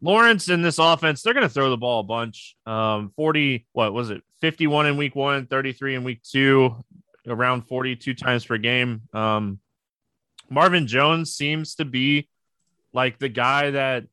Lawrence 0.00 0.48
in 0.48 0.62
this 0.62 0.78
offense, 0.78 1.22
they're 1.22 1.34
going 1.34 1.46
to 1.46 1.52
throw 1.52 1.70
the 1.70 1.76
ball 1.76 2.00
a 2.00 2.04
bunch. 2.04 2.56
Um, 2.66 3.12
40, 3.16 3.66
what 3.72 3.92
was 3.92 4.10
it? 4.10 4.22
51 4.40 4.86
in 4.86 4.96
week 4.96 5.16
one, 5.16 5.46
33 5.46 5.96
in 5.96 6.04
week 6.04 6.22
two, 6.22 6.84
around 7.26 7.62
42 7.62 8.14
times 8.14 8.44
per 8.44 8.58
game. 8.58 9.02
Um, 9.12 9.58
Marvin 10.48 10.86
Jones 10.86 11.34
seems 11.34 11.76
to 11.76 11.84
be 11.84 12.28
like 12.92 13.18
the 13.18 13.28
guy 13.28 13.70
that 13.70 14.04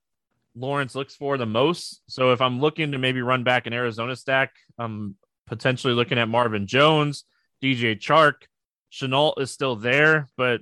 Lawrence 0.55 0.95
looks 0.95 1.15
for 1.15 1.37
the 1.37 1.45
most. 1.45 2.01
So 2.07 2.31
if 2.31 2.41
I'm 2.41 2.59
looking 2.59 2.91
to 2.91 2.97
maybe 2.97 3.21
run 3.21 3.43
back 3.43 3.67
an 3.67 3.73
Arizona 3.73 4.15
stack, 4.15 4.51
I'm 4.77 5.15
potentially 5.47 5.93
looking 5.93 6.17
at 6.17 6.29
Marvin 6.29 6.67
Jones, 6.67 7.25
DJ 7.61 7.99
Chark. 7.99 8.43
Shenault 8.91 9.39
is 9.39 9.49
still 9.51 9.75
there, 9.75 10.29
but 10.37 10.61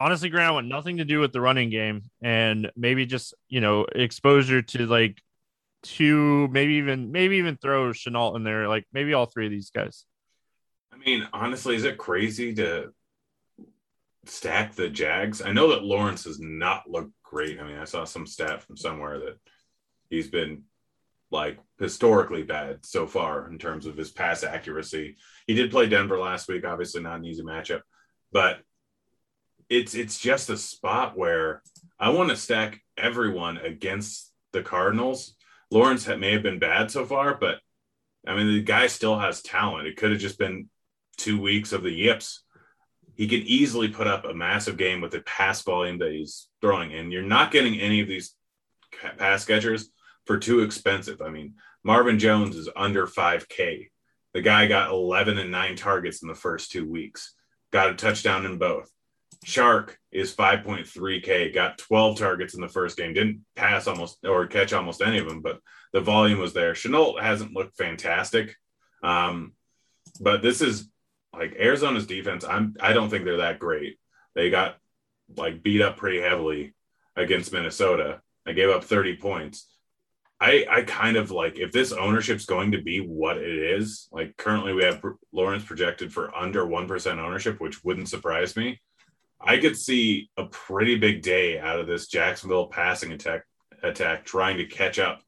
honestly, 0.00 0.28
Grant, 0.28 0.48
I 0.48 0.50
want 0.50 0.66
nothing 0.66 0.96
to 0.96 1.04
do 1.04 1.20
with 1.20 1.32
the 1.32 1.40
running 1.40 1.70
game 1.70 2.10
and 2.20 2.70
maybe 2.76 3.06
just, 3.06 3.34
you 3.48 3.60
know, 3.60 3.86
exposure 3.94 4.62
to 4.62 4.86
like 4.86 5.22
two, 5.82 6.48
maybe 6.48 6.74
even, 6.74 7.12
maybe 7.12 7.36
even 7.36 7.56
throw 7.56 7.90
Shenault 7.90 8.34
in 8.36 8.42
there, 8.42 8.68
like 8.68 8.84
maybe 8.92 9.14
all 9.14 9.26
three 9.26 9.46
of 9.46 9.52
these 9.52 9.70
guys. 9.70 10.04
I 10.92 10.96
mean, 10.96 11.28
honestly, 11.32 11.76
is 11.76 11.84
it 11.84 11.98
crazy 11.98 12.54
to 12.54 12.92
stack 14.28 14.74
the 14.74 14.88
Jags? 14.88 15.42
I 15.42 15.52
know 15.52 15.70
that 15.70 15.84
Lawrence 15.84 16.24
has 16.24 16.38
not 16.40 16.88
looked 16.88 17.12
great. 17.22 17.60
I 17.60 17.64
mean, 17.64 17.78
I 17.78 17.84
saw 17.84 18.04
some 18.04 18.26
stat 18.26 18.62
from 18.62 18.76
somewhere 18.76 19.18
that 19.20 19.38
he's 20.10 20.28
been 20.28 20.62
like 21.30 21.58
historically 21.80 22.44
bad 22.44 22.86
so 22.86 23.06
far 23.06 23.50
in 23.50 23.58
terms 23.58 23.86
of 23.86 23.96
his 23.96 24.10
pass 24.10 24.44
accuracy. 24.44 25.16
He 25.46 25.54
did 25.54 25.70
play 25.70 25.88
Denver 25.88 26.18
last 26.18 26.48
week, 26.48 26.64
obviously 26.64 27.02
not 27.02 27.18
an 27.18 27.24
easy 27.24 27.42
matchup, 27.42 27.80
but 28.30 28.60
it's 29.68 29.94
it's 29.94 30.18
just 30.18 30.50
a 30.50 30.56
spot 30.56 31.18
where 31.18 31.62
I 31.98 32.10
want 32.10 32.30
to 32.30 32.36
stack 32.36 32.80
everyone 32.96 33.58
against 33.58 34.32
the 34.52 34.62
Cardinals. 34.62 35.34
Lawrence 35.70 36.06
may 36.06 36.32
have 36.32 36.42
been 36.42 36.60
bad 36.60 36.90
so 36.90 37.04
far, 37.04 37.34
but 37.34 37.58
I 38.26 38.36
mean 38.36 38.54
the 38.54 38.62
guy 38.62 38.86
still 38.86 39.18
has 39.18 39.42
talent. 39.42 39.88
It 39.88 39.96
could 39.96 40.12
have 40.12 40.20
just 40.20 40.38
been 40.38 40.68
two 41.16 41.40
weeks 41.40 41.72
of 41.72 41.82
the 41.82 41.90
yips 41.90 42.43
he 43.16 43.28
could 43.28 43.40
easily 43.40 43.88
put 43.88 44.06
up 44.06 44.24
a 44.24 44.34
massive 44.34 44.76
game 44.76 45.00
with 45.00 45.12
the 45.12 45.20
pass 45.20 45.62
volume 45.62 45.98
that 45.98 46.12
he's 46.12 46.48
throwing. 46.60 46.92
And 46.92 47.12
you're 47.12 47.22
not 47.22 47.52
getting 47.52 47.78
any 47.80 48.00
of 48.00 48.08
these 48.08 48.34
pass 49.18 49.44
catchers 49.44 49.90
for 50.26 50.38
too 50.38 50.60
expensive. 50.60 51.20
I 51.22 51.30
mean, 51.30 51.54
Marvin 51.82 52.18
Jones 52.18 52.56
is 52.56 52.68
under 52.74 53.06
5K. 53.06 53.88
The 54.32 54.42
guy 54.42 54.66
got 54.66 54.90
11 54.90 55.38
and 55.38 55.50
nine 55.50 55.76
targets 55.76 56.22
in 56.22 56.28
the 56.28 56.34
first 56.34 56.72
two 56.72 56.88
weeks, 56.88 57.34
got 57.72 57.90
a 57.90 57.94
touchdown 57.94 58.46
in 58.46 58.58
both. 58.58 58.90
Chark 59.44 59.90
is 60.10 60.34
5.3K, 60.34 61.54
got 61.54 61.78
12 61.78 62.18
targets 62.18 62.54
in 62.54 62.60
the 62.60 62.68
first 62.68 62.96
game, 62.96 63.12
didn't 63.12 63.44
pass 63.54 63.86
almost 63.86 64.24
or 64.24 64.46
catch 64.46 64.72
almost 64.72 65.02
any 65.02 65.18
of 65.18 65.28
them, 65.28 65.40
but 65.40 65.60
the 65.92 66.00
volume 66.00 66.38
was 66.38 66.52
there. 66.52 66.72
Shenault 66.72 67.20
hasn't 67.20 67.52
looked 67.52 67.76
fantastic. 67.76 68.56
Um, 69.02 69.52
but 70.20 70.42
this 70.42 70.60
is 70.60 70.88
like 71.38 71.56
Arizona's 71.58 72.06
defense, 72.06 72.44
I'm 72.44 72.76
I 72.80 72.92
don't 72.92 73.10
think 73.10 73.24
they're 73.24 73.38
that 73.38 73.58
great. 73.58 73.98
They 74.34 74.50
got 74.50 74.76
like 75.36 75.62
beat 75.62 75.82
up 75.82 75.96
pretty 75.96 76.20
heavily 76.20 76.74
against 77.16 77.52
Minnesota. 77.52 78.20
I 78.46 78.52
gave 78.52 78.70
up 78.70 78.84
30 78.84 79.16
points. 79.16 79.68
I 80.40 80.66
I 80.70 80.82
kind 80.82 81.16
of 81.16 81.30
like 81.30 81.58
if 81.58 81.72
this 81.72 81.92
ownership's 81.92 82.46
going 82.46 82.72
to 82.72 82.82
be 82.82 82.98
what 82.98 83.38
it 83.38 83.56
is. 83.78 84.08
Like 84.12 84.36
currently 84.36 84.72
we 84.72 84.84
have 84.84 85.02
Lawrence 85.32 85.64
projected 85.64 86.12
for 86.12 86.34
under 86.36 86.64
1% 86.64 87.18
ownership, 87.18 87.60
which 87.60 87.84
wouldn't 87.84 88.08
surprise 88.08 88.56
me. 88.56 88.80
I 89.40 89.58
could 89.58 89.76
see 89.76 90.30
a 90.36 90.46
pretty 90.46 90.96
big 90.96 91.22
day 91.22 91.58
out 91.58 91.78
of 91.78 91.86
this 91.86 92.08
Jacksonville 92.08 92.68
passing 92.68 93.12
attack 93.12 93.44
attack 93.82 94.24
trying 94.24 94.56
to 94.58 94.66
catch 94.66 94.98
up 94.98 95.20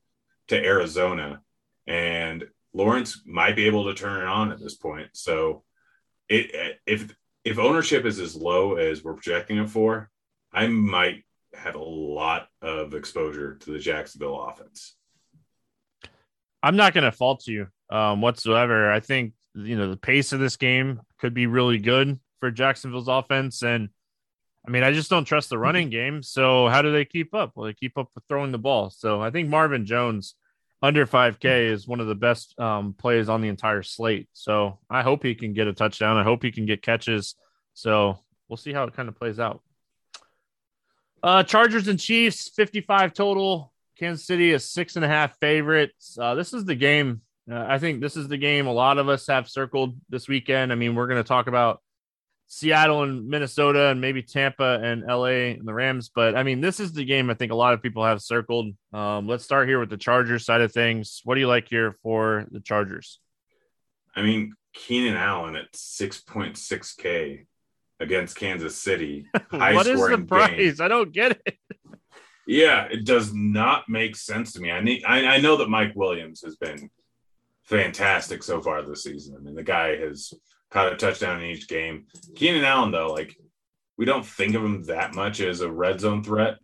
to 0.48 0.56
Arizona 0.56 1.40
and 1.86 2.44
Lawrence 2.72 3.22
might 3.24 3.56
be 3.56 3.66
able 3.66 3.84
to 3.86 3.94
turn 3.94 4.22
it 4.22 4.26
on 4.26 4.52
at 4.52 4.60
this 4.60 4.74
point. 4.74 5.08
So 5.14 5.64
it 6.28 6.80
if 6.86 7.14
if 7.44 7.58
ownership 7.58 8.04
is 8.04 8.18
as 8.18 8.34
low 8.34 8.74
as 8.74 9.04
we're 9.04 9.14
projecting 9.14 9.58
it 9.58 9.70
for, 9.70 10.10
I 10.52 10.66
might 10.66 11.24
have 11.54 11.74
a 11.74 11.82
lot 11.82 12.48
of 12.60 12.94
exposure 12.94 13.54
to 13.54 13.70
the 13.70 13.78
Jacksonville 13.78 14.40
offense. 14.40 14.94
I'm 16.62 16.76
not 16.76 16.94
going 16.94 17.04
to 17.04 17.12
fault 17.12 17.46
you 17.46 17.68
um, 17.90 18.20
whatsoever. 18.20 18.90
I 18.90 19.00
think 19.00 19.34
you 19.54 19.76
know 19.76 19.90
the 19.90 19.96
pace 19.96 20.32
of 20.32 20.40
this 20.40 20.56
game 20.56 21.00
could 21.18 21.34
be 21.34 21.46
really 21.46 21.78
good 21.78 22.18
for 22.40 22.50
Jacksonville's 22.50 23.08
offense, 23.08 23.62
and 23.62 23.88
I 24.66 24.70
mean 24.70 24.82
I 24.82 24.92
just 24.92 25.10
don't 25.10 25.24
trust 25.24 25.50
the 25.50 25.58
running 25.58 25.90
game. 25.90 26.22
So 26.22 26.68
how 26.68 26.82
do 26.82 26.92
they 26.92 27.04
keep 27.04 27.34
up? 27.34 27.52
Well, 27.54 27.66
they 27.66 27.74
keep 27.74 27.96
up 27.96 28.08
with 28.14 28.24
throwing 28.28 28.52
the 28.52 28.58
ball. 28.58 28.90
So 28.90 29.20
I 29.20 29.30
think 29.30 29.48
Marvin 29.48 29.86
Jones 29.86 30.34
under 30.82 31.06
5K 31.06 31.70
is 31.70 31.88
one 31.88 32.00
of 32.00 32.06
the 32.06 32.14
best 32.14 32.58
um, 32.58 32.94
plays 32.94 33.28
on 33.28 33.40
the 33.40 33.48
entire 33.48 33.82
slate. 33.82 34.28
So 34.32 34.78
I 34.90 35.02
hope 35.02 35.22
he 35.22 35.34
can 35.34 35.52
get 35.52 35.66
a 35.66 35.72
touchdown. 35.72 36.16
I 36.16 36.22
hope 36.22 36.42
he 36.42 36.52
can 36.52 36.66
get 36.66 36.82
catches. 36.82 37.34
So 37.74 38.18
we'll 38.48 38.56
see 38.56 38.72
how 38.72 38.84
it 38.84 38.94
kind 38.94 39.08
of 39.08 39.16
plays 39.16 39.40
out. 39.40 39.62
Uh, 41.22 41.42
Chargers 41.42 41.88
and 41.88 41.98
Chiefs, 41.98 42.50
55 42.54 43.14
total. 43.14 43.72
Kansas 43.98 44.26
City 44.26 44.52
is 44.52 44.70
six 44.70 44.96
and 44.96 45.04
a 45.04 45.08
half 45.08 45.38
favorites. 45.40 46.18
Uh, 46.20 46.34
this 46.34 46.52
is 46.52 46.64
the 46.64 46.74
game. 46.74 47.22
Uh, 47.50 47.64
I 47.66 47.78
think 47.78 48.00
this 48.00 48.16
is 48.16 48.28
the 48.28 48.36
game 48.36 48.66
a 48.66 48.72
lot 48.72 48.98
of 48.98 49.08
us 49.08 49.26
have 49.28 49.48
circled 49.48 49.96
this 50.08 50.28
weekend. 50.28 50.72
I 50.72 50.74
mean, 50.74 50.94
we're 50.94 51.06
going 51.06 51.22
to 51.22 51.26
talk 51.26 51.46
about 51.46 51.80
Seattle 52.48 53.02
and 53.02 53.28
Minnesota 53.28 53.88
and 53.88 54.00
maybe 54.00 54.22
Tampa 54.22 54.80
and 54.82 55.04
LA 55.06 55.54
and 55.54 55.66
the 55.66 55.74
Rams. 55.74 56.10
But 56.14 56.36
I 56.36 56.42
mean, 56.42 56.60
this 56.60 56.78
is 56.80 56.92
the 56.92 57.04
game 57.04 57.28
I 57.30 57.34
think 57.34 57.52
a 57.52 57.56
lot 57.56 57.74
of 57.74 57.82
people 57.82 58.04
have 58.04 58.22
circled. 58.22 58.74
Um, 58.92 59.26
let's 59.26 59.44
start 59.44 59.68
here 59.68 59.80
with 59.80 59.90
the 59.90 59.96
Chargers 59.96 60.44
side 60.44 60.60
of 60.60 60.72
things. 60.72 61.20
What 61.24 61.34
do 61.34 61.40
you 61.40 61.48
like 61.48 61.68
here 61.68 61.96
for 62.02 62.46
the 62.50 62.60
Chargers? 62.60 63.20
I 64.14 64.22
mean, 64.22 64.54
Keenan 64.72 65.16
Allen 65.16 65.56
at 65.56 65.72
6.6K 65.72 67.46
against 67.98 68.36
Kansas 68.36 68.76
City. 68.76 69.26
what 69.50 69.86
is 69.86 70.00
the 70.00 70.18
price? 70.18 70.76
Game. 70.76 70.84
I 70.84 70.88
don't 70.88 71.12
get 71.12 71.40
it. 71.44 71.58
yeah, 72.46 72.84
it 72.84 73.04
does 73.04 73.34
not 73.34 73.88
make 73.88 74.14
sense 74.14 74.52
to 74.52 74.60
me. 74.60 74.70
I 74.70 74.80
need 74.80 75.04
I, 75.04 75.36
I 75.36 75.40
know 75.40 75.56
that 75.56 75.68
Mike 75.68 75.92
Williams 75.96 76.42
has 76.44 76.56
been 76.56 76.90
fantastic 77.64 78.42
so 78.42 78.60
far 78.60 78.82
this 78.82 79.02
season. 79.02 79.34
I 79.36 79.42
mean, 79.42 79.54
the 79.56 79.64
guy 79.64 79.96
has 79.96 80.32
caught 80.70 80.92
a 80.92 80.96
touchdown 80.96 81.42
in 81.42 81.50
each 81.50 81.68
game. 81.68 82.06
Keenan 82.34 82.64
Allen, 82.64 82.90
though, 82.90 83.12
like 83.12 83.36
we 83.96 84.04
don't 84.04 84.26
think 84.26 84.54
of 84.54 84.64
him 84.64 84.84
that 84.84 85.14
much 85.14 85.40
as 85.40 85.60
a 85.60 85.70
red 85.70 86.00
zone 86.00 86.22
threat. 86.22 86.58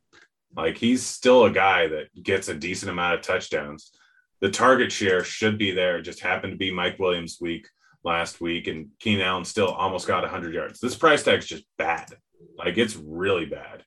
Like 0.57 0.77
he's 0.77 1.05
still 1.05 1.45
a 1.45 1.51
guy 1.51 1.87
that 1.89 2.23
gets 2.23 2.49
a 2.49 2.55
decent 2.55 2.91
amount 2.91 3.15
of 3.15 3.23
touchdowns. 3.23 3.93
The 4.41 4.51
target 4.51 4.93
share 4.93 5.25
should 5.25 5.57
be 5.57 5.71
there. 5.71 5.99
It 5.99 6.03
just 6.03 6.21
happened 6.21 6.53
to 6.53 6.59
be 6.59 6.73
Mike 6.73 6.99
Williams' 6.99 7.39
week 7.41 7.69
last 8.05 8.41
week, 8.41 8.67
and 8.67 8.89
Keenan 8.99 9.27
Allen 9.27 9.45
still 9.45 9.69
almost 9.69 10.07
got 10.07 10.23
100 10.23 10.53
yards. 10.53 10.81
This 10.81 10.97
price 10.97 11.23
tag 11.23 11.39
is 11.39 11.47
just 11.47 11.65
bad. 11.79 12.13
Like 12.59 12.77
it's 12.77 12.97
really 12.97 13.47
bad. 13.47 13.85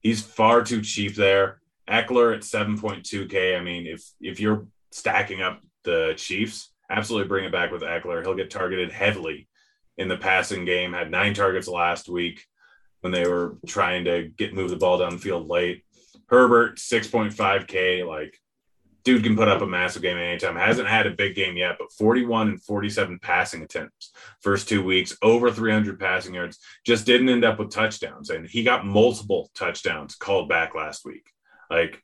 He's 0.00 0.22
far 0.22 0.62
too 0.62 0.80
cheap 0.80 1.14
there. 1.14 1.60
Ekeler 1.88 2.34
at 2.34 2.42
7.2K. 2.42 3.58
I 3.58 3.62
mean, 3.62 3.86
if 3.86 4.02
if 4.20 4.40
you're 4.40 4.66
stacking 4.90 5.42
up 5.42 5.60
the 5.84 6.14
Chiefs, 6.16 6.72
absolutely 6.90 7.28
bring 7.28 7.44
it 7.44 7.52
back 7.52 7.70
with 7.70 7.82
Ekeler. 7.82 8.22
He'll 8.22 8.34
get 8.34 8.50
targeted 8.50 8.90
heavily 8.90 9.48
in 9.98 10.08
the 10.08 10.16
passing 10.16 10.64
game, 10.64 10.92
had 10.92 11.10
nine 11.10 11.34
targets 11.34 11.68
last 11.68 12.08
week 12.08 12.46
when 13.00 13.12
they 13.12 13.28
were 13.28 13.58
trying 13.66 14.04
to 14.04 14.28
get 14.36 14.54
move 14.54 14.70
the 14.70 14.76
ball 14.76 14.98
down 14.98 15.12
the 15.12 15.18
field 15.18 15.48
late. 15.48 15.84
Herbert, 16.28 16.76
6.5K, 16.76 18.06
like 18.06 18.38
dude 19.08 19.22
can 19.22 19.36
put 19.36 19.48
up 19.48 19.62
a 19.62 19.66
massive 19.66 20.02
game 20.02 20.18
anytime. 20.18 20.54
Hasn't 20.54 20.86
had 20.86 21.06
a 21.06 21.10
big 21.10 21.34
game 21.34 21.56
yet, 21.56 21.76
but 21.78 21.90
41 21.92 22.48
and 22.48 22.62
47 22.62 23.18
passing 23.20 23.62
attempts 23.62 24.12
first 24.42 24.68
two 24.68 24.84
weeks, 24.84 25.16
over 25.22 25.50
300 25.50 25.98
passing 25.98 26.34
yards. 26.34 26.58
Just 26.84 27.06
didn't 27.06 27.30
end 27.30 27.42
up 27.42 27.58
with 27.58 27.70
touchdowns, 27.70 28.28
and 28.28 28.46
he 28.46 28.62
got 28.62 28.84
multiple 28.84 29.50
touchdowns 29.54 30.14
called 30.14 30.50
back 30.50 30.74
last 30.74 31.06
week. 31.06 31.26
Like, 31.70 32.02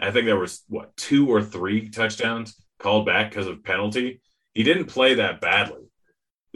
I 0.00 0.12
think 0.12 0.26
there 0.26 0.38
was 0.38 0.62
what 0.68 0.96
two 0.96 1.28
or 1.28 1.42
three 1.42 1.88
touchdowns 1.88 2.54
called 2.78 3.06
back 3.06 3.30
because 3.30 3.48
of 3.48 3.64
penalty. 3.64 4.20
He 4.54 4.62
didn't 4.62 4.84
play 4.84 5.14
that 5.14 5.40
badly. 5.40 5.85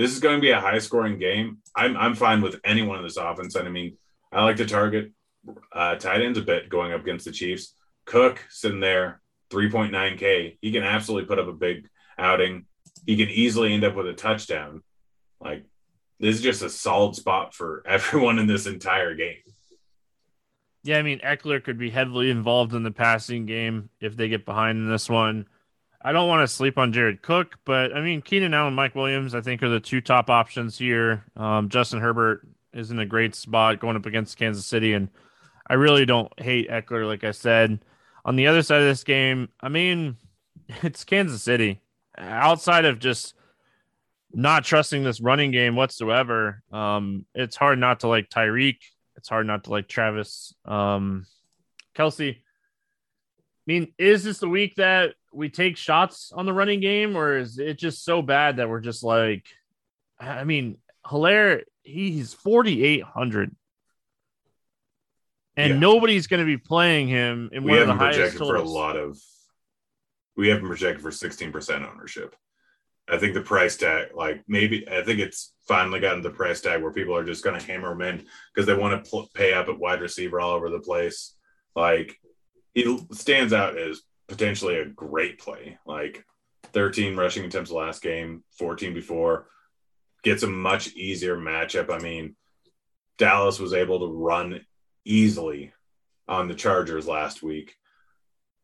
This 0.00 0.12
is 0.12 0.20
going 0.20 0.36
to 0.36 0.40
be 0.40 0.50
a 0.50 0.58
high 0.58 0.78
scoring 0.78 1.18
game. 1.18 1.58
I'm 1.76 1.94
I'm 1.94 2.14
fine 2.14 2.40
with 2.40 2.58
anyone 2.64 2.96
in 2.96 3.04
this 3.04 3.18
offense, 3.18 3.54
and 3.54 3.68
I 3.68 3.70
mean, 3.70 3.98
I 4.32 4.42
like 4.42 4.56
to 4.56 4.64
target 4.64 5.12
uh, 5.74 5.96
tight 5.96 6.22
ends 6.22 6.38
a 6.38 6.42
bit 6.42 6.70
going 6.70 6.94
up 6.94 7.02
against 7.02 7.26
the 7.26 7.32
Chiefs. 7.32 7.74
Cook 8.06 8.42
sitting 8.48 8.80
there 8.80 9.20
3.9K. 9.50 10.56
He 10.62 10.72
can 10.72 10.84
absolutely 10.84 11.28
put 11.28 11.38
up 11.38 11.48
a 11.48 11.52
big 11.52 11.86
outing. 12.18 12.64
He 13.04 13.14
can 13.18 13.28
easily 13.28 13.74
end 13.74 13.84
up 13.84 13.94
with 13.94 14.06
a 14.06 14.14
touchdown. 14.14 14.82
Like, 15.38 15.66
this 16.18 16.36
is 16.36 16.42
just 16.42 16.62
a 16.62 16.70
solid 16.70 17.14
spot 17.14 17.52
for 17.52 17.82
everyone 17.86 18.38
in 18.38 18.46
this 18.46 18.66
entire 18.66 19.14
game. 19.14 19.36
Yeah, 20.82 20.96
I 20.96 21.02
mean, 21.02 21.18
Ekeler 21.18 21.62
could 21.62 21.76
be 21.76 21.90
heavily 21.90 22.30
involved 22.30 22.72
in 22.72 22.84
the 22.84 22.90
passing 22.90 23.44
game 23.44 23.90
if 24.00 24.16
they 24.16 24.30
get 24.30 24.46
behind 24.46 24.78
in 24.78 24.88
this 24.88 25.10
one. 25.10 25.46
I 26.02 26.12
don't 26.12 26.28
want 26.28 26.48
to 26.48 26.54
sleep 26.54 26.78
on 26.78 26.92
Jared 26.92 27.20
Cook, 27.20 27.58
but 27.66 27.94
I 27.94 28.00
mean, 28.00 28.22
Keenan 28.22 28.54
Allen, 28.54 28.74
Mike 28.74 28.94
Williams, 28.94 29.34
I 29.34 29.42
think 29.42 29.62
are 29.62 29.68
the 29.68 29.80
two 29.80 30.00
top 30.00 30.30
options 30.30 30.78
here. 30.78 31.24
Um, 31.36 31.68
Justin 31.68 32.00
Herbert 32.00 32.46
is 32.72 32.90
in 32.90 32.98
a 32.98 33.06
great 33.06 33.34
spot 33.34 33.80
going 33.80 33.96
up 33.96 34.06
against 34.06 34.38
Kansas 34.38 34.64
City, 34.64 34.94
and 34.94 35.10
I 35.68 35.74
really 35.74 36.06
don't 36.06 36.32
hate 36.40 36.70
Ekeler, 36.70 37.06
like 37.06 37.22
I 37.22 37.32
said. 37.32 37.84
On 38.24 38.36
the 38.36 38.46
other 38.46 38.62
side 38.62 38.80
of 38.80 38.88
this 38.88 39.04
game, 39.04 39.50
I 39.60 39.68
mean, 39.68 40.16
it's 40.82 41.04
Kansas 41.04 41.42
City. 41.42 41.80
Outside 42.16 42.86
of 42.86 42.98
just 42.98 43.34
not 44.32 44.64
trusting 44.64 45.04
this 45.04 45.20
running 45.20 45.50
game 45.50 45.76
whatsoever, 45.76 46.62
um, 46.72 47.26
it's 47.34 47.56
hard 47.56 47.78
not 47.78 48.00
to 48.00 48.08
like 48.08 48.30
Tyreek. 48.30 48.78
It's 49.16 49.28
hard 49.28 49.46
not 49.46 49.64
to 49.64 49.70
like 49.70 49.86
Travis 49.86 50.54
um, 50.64 51.26
Kelce. 51.94 52.36
I 52.36 52.42
mean, 53.66 53.92
is 53.98 54.24
this 54.24 54.38
the 54.38 54.48
week 54.48 54.76
that 54.76 55.14
we 55.32 55.48
take 55.48 55.76
shots 55.76 56.32
on 56.34 56.46
the 56.46 56.52
running 56.52 56.80
game, 56.80 57.16
or 57.16 57.36
is 57.36 57.58
it 57.58 57.78
just 57.78 58.04
so 58.04 58.22
bad 58.22 58.56
that 58.56 58.68
we're 58.68 58.80
just 58.80 59.02
like, 59.02 59.46
I 60.18 60.44
mean, 60.44 60.78
Helaire, 61.06 61.62
he's 61.82 62.34
4,800 62.34 63.54
and 65.60 65.74
yeah. 65.74 65.78
nobody's 65.78 66.26
going 66.26 66.40
to 66.40 66.46
be 66.46 66.56
playing 66.56 67.08
him 67.08 67.50
in 67.52 67.64
we 67.64 67.72
one 67.72 67.80
of 67.82 67.86
the 67.88 67.94
highest 67.94 68.38
for 68.38 68.56
a 68.56 68.62
lot 68.62 68.96
of. 68.96 69.18
We 70.36 70.48
have 70.48 70.60
him 70.60 70.68
projected 70.68 71.02
for 71.02 71.10
sixteen 71.10 71.52
percent 71.52 71.84
ownership. 71.84 72.34
I 73.08 73.18
think 73.18 73.34
the 73.34 73.40
price 73.40 73.76
tag, 73.76 74.08
like 74.14 74.42
maybe, 74.46 74.88
I 74.88 75.02
think 75.02 75.18
it's 75.18 75.52
finally 75.66 75.98
gotten 75.98 76.22
the 76.22 76.30
price 76.30 76.60
tag 76.60 76.80
where 76.80 76.92
people 76.92 77.16
are 77.16 77.24
just 77.24 77.42
going 77.42 77.58
to 77.58 77.66
hammer 77.66 77.90
him 77.92 78.02
in 78.02 78.26
because 78.54 78.66
they 78.66 78.74
want 78.74 79.04
to 79.04 79.10
pl- 79.10 79.28
pay 79.34 79.52
up 79.52 79.68
at 79.68 79.78
wide 79.78 80.00
receiver 80.00 80.40
all 80.40 80.52
over 80.52 80.70
the 80.70 80.78
place. 80.78 81.34
Like 81.74 82.16
he 82.72 82.98
stands 83.12 83.52
out 83.52 83.76
as 83.76 84.00
potentially 84.30 84.76
a 84.76 84.86
great 84.86 85.38
play. 85.38 85.78
Like 85.84 86.24
13 86.72 87.16
rushing 87.16 87.44
attempts 87.44 87.70
last 87.70 88.00
game, 88.00 88.44
14 88.58 88.94
before. 88.94 89.48
Gets 90.22 90.44
a 90.44 90.46
much 90.46 90.92
easier 90.94 91.36
matchup. 91.36 91.90
I 91.90 91.98
mean, 91.98 92.36
Dallas 93.18 93.58
was 93.58 93.74
able 93.74 94.00
to 94.00 94.14
run 94.14 94.64
easily 95.04 95.72
on 96.28 96.46
the 96.46 96.54
Chargers 96.54 97.08
last 97.08 97.42
week. 97.42 97.74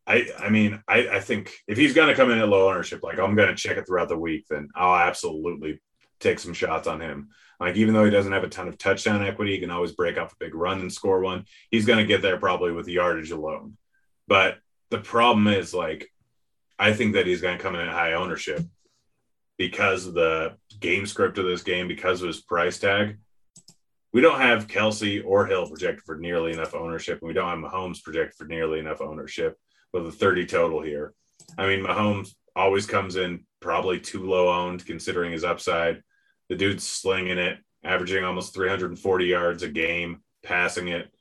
I 0.05 0.29
I 0.39 0.49
mean, 0.49 0.81
I, 0.87 1.07
I 1.09 1.19
think 1.19 1.53
if 1.67 1.77
he's 1.77 1.93
gonna 1.93 2.15
come 2.15 2.31
in 2.31 2.39
at 2.39 2.47
low 2.47 2.69
ownership, 2.69 3.03
like 3.03 3.19
I'm 3.19 3.35
gonna 3.35 3.55
check 3.55 3.77
it 3.77 3.85
throughout 3.85 4.07
the 4.07 4.17
week, 4.17 4.45
then 4.49 4.69
I'll 4.75 4.95
absolutely 4.95 5.81
take 6.19 6.39
some 6.39 6.53
shots 6.53 6.87
on 6.87 7.01
him. 7.01 7.29
Like 7.59 7.75
even 7.75 7.93
though 7.93 8.05
he 8.05 8.11
doesn't 8.11 8.31
have 8.31 8.43
a 8.43 8.49
ton 8.49 8.67
of 8.67 8.77
touchdown 8.77 9.25
equity, 9.25 9.53
he 9.53 9.59
can 9.59 9.71
always 9.71 9.91
break 9.91 10.17
off 10.17 10.33
a 10.33 10.37
big 10.39 10.55
run 10.55 10.79
and 10.79 10.93
score 10.93 11.19
one. 11.19 11.45
He's 11.71 11.85
gonna 11.85 12.05
get 12.05 12.21
there 12.21 12.37
probably 12.37 12.71
with 12.71 12.85
the 12.85 12.93
yardage 12.93 13.31
alone. 13.31 13.77
But 14.27 14.59
the 14.89 14.99
problem 14.99 15.47
is 15.47 15.73
like 15.73 16.11
I 16.79 16.93
think 16.93 17.13
that 17.13 17.27
he's 17.27 17.41
gonna 17.41 17.59
come 17.59 17.75
in 17.75 17.81
at 17.81 17.93
high 17.93 18.13
ownership 18.13 18.61
because 19.57 20.05
of 20.05 20.13
the 20.13 20.55
game 20.79 21.05
script 21.05 21.37
of 21.37 21.45
this 21.45 21.63
game, 21.63 21.87
because 21.87 22.21
of 22.21 22.27
his 22.27 22.41
price 22.41 22.77
tag 22.77 23.17
we 24.13 24.21
don't 24.21 24.41
have 24.41 24.67
Kelce 24.67 25.23
or 25.25 25.45
Hill 25.45 25.67
projected 25.67 26.03
for 26.03 26.17
nearly 26.17 26.51
enough 26.51 26.73
ownership, 26.73 27.19
and 27.21 27.27
we 27.27 27.33
don't 27.33 27.49
have 27.49 27.71
Mahomes 27.71 28.01
projected 28.01 28.35
for 28.35 28.45
nearly 28.45 28.79
enough 28.79 29.01
ownership 29.01 29.57
with 29.93 30.07
a 30.07 30.11
30 30.11 30.45
total 30.45 30.81
here. 30.81 31.13
I 31.57 31.67
mean, 31.67 31.85
Mahomes 31.85 32.33
always 32.55 32.85
comes 32.85 33.15
in 33.15 33.45
probably 33.59 33.99
too 33.99 34.25
low 34.25 34.51
owned 34.51 34.85
considering 34.85 35.31
his 35.31 35.43
upside. 35.43 36.01
The 36.49 36.55
dude's 36.55 36.83
slinging 36.83 37.37
it, 37.37 37.59
averaging 37.83 38.23
almost 38.23 38.53
340 38.53 39.25
yards 39.25 39.63
a 39.63 39.69
game, 39.69 40.23
passing 40.41 40.87
it. 40.87 41.13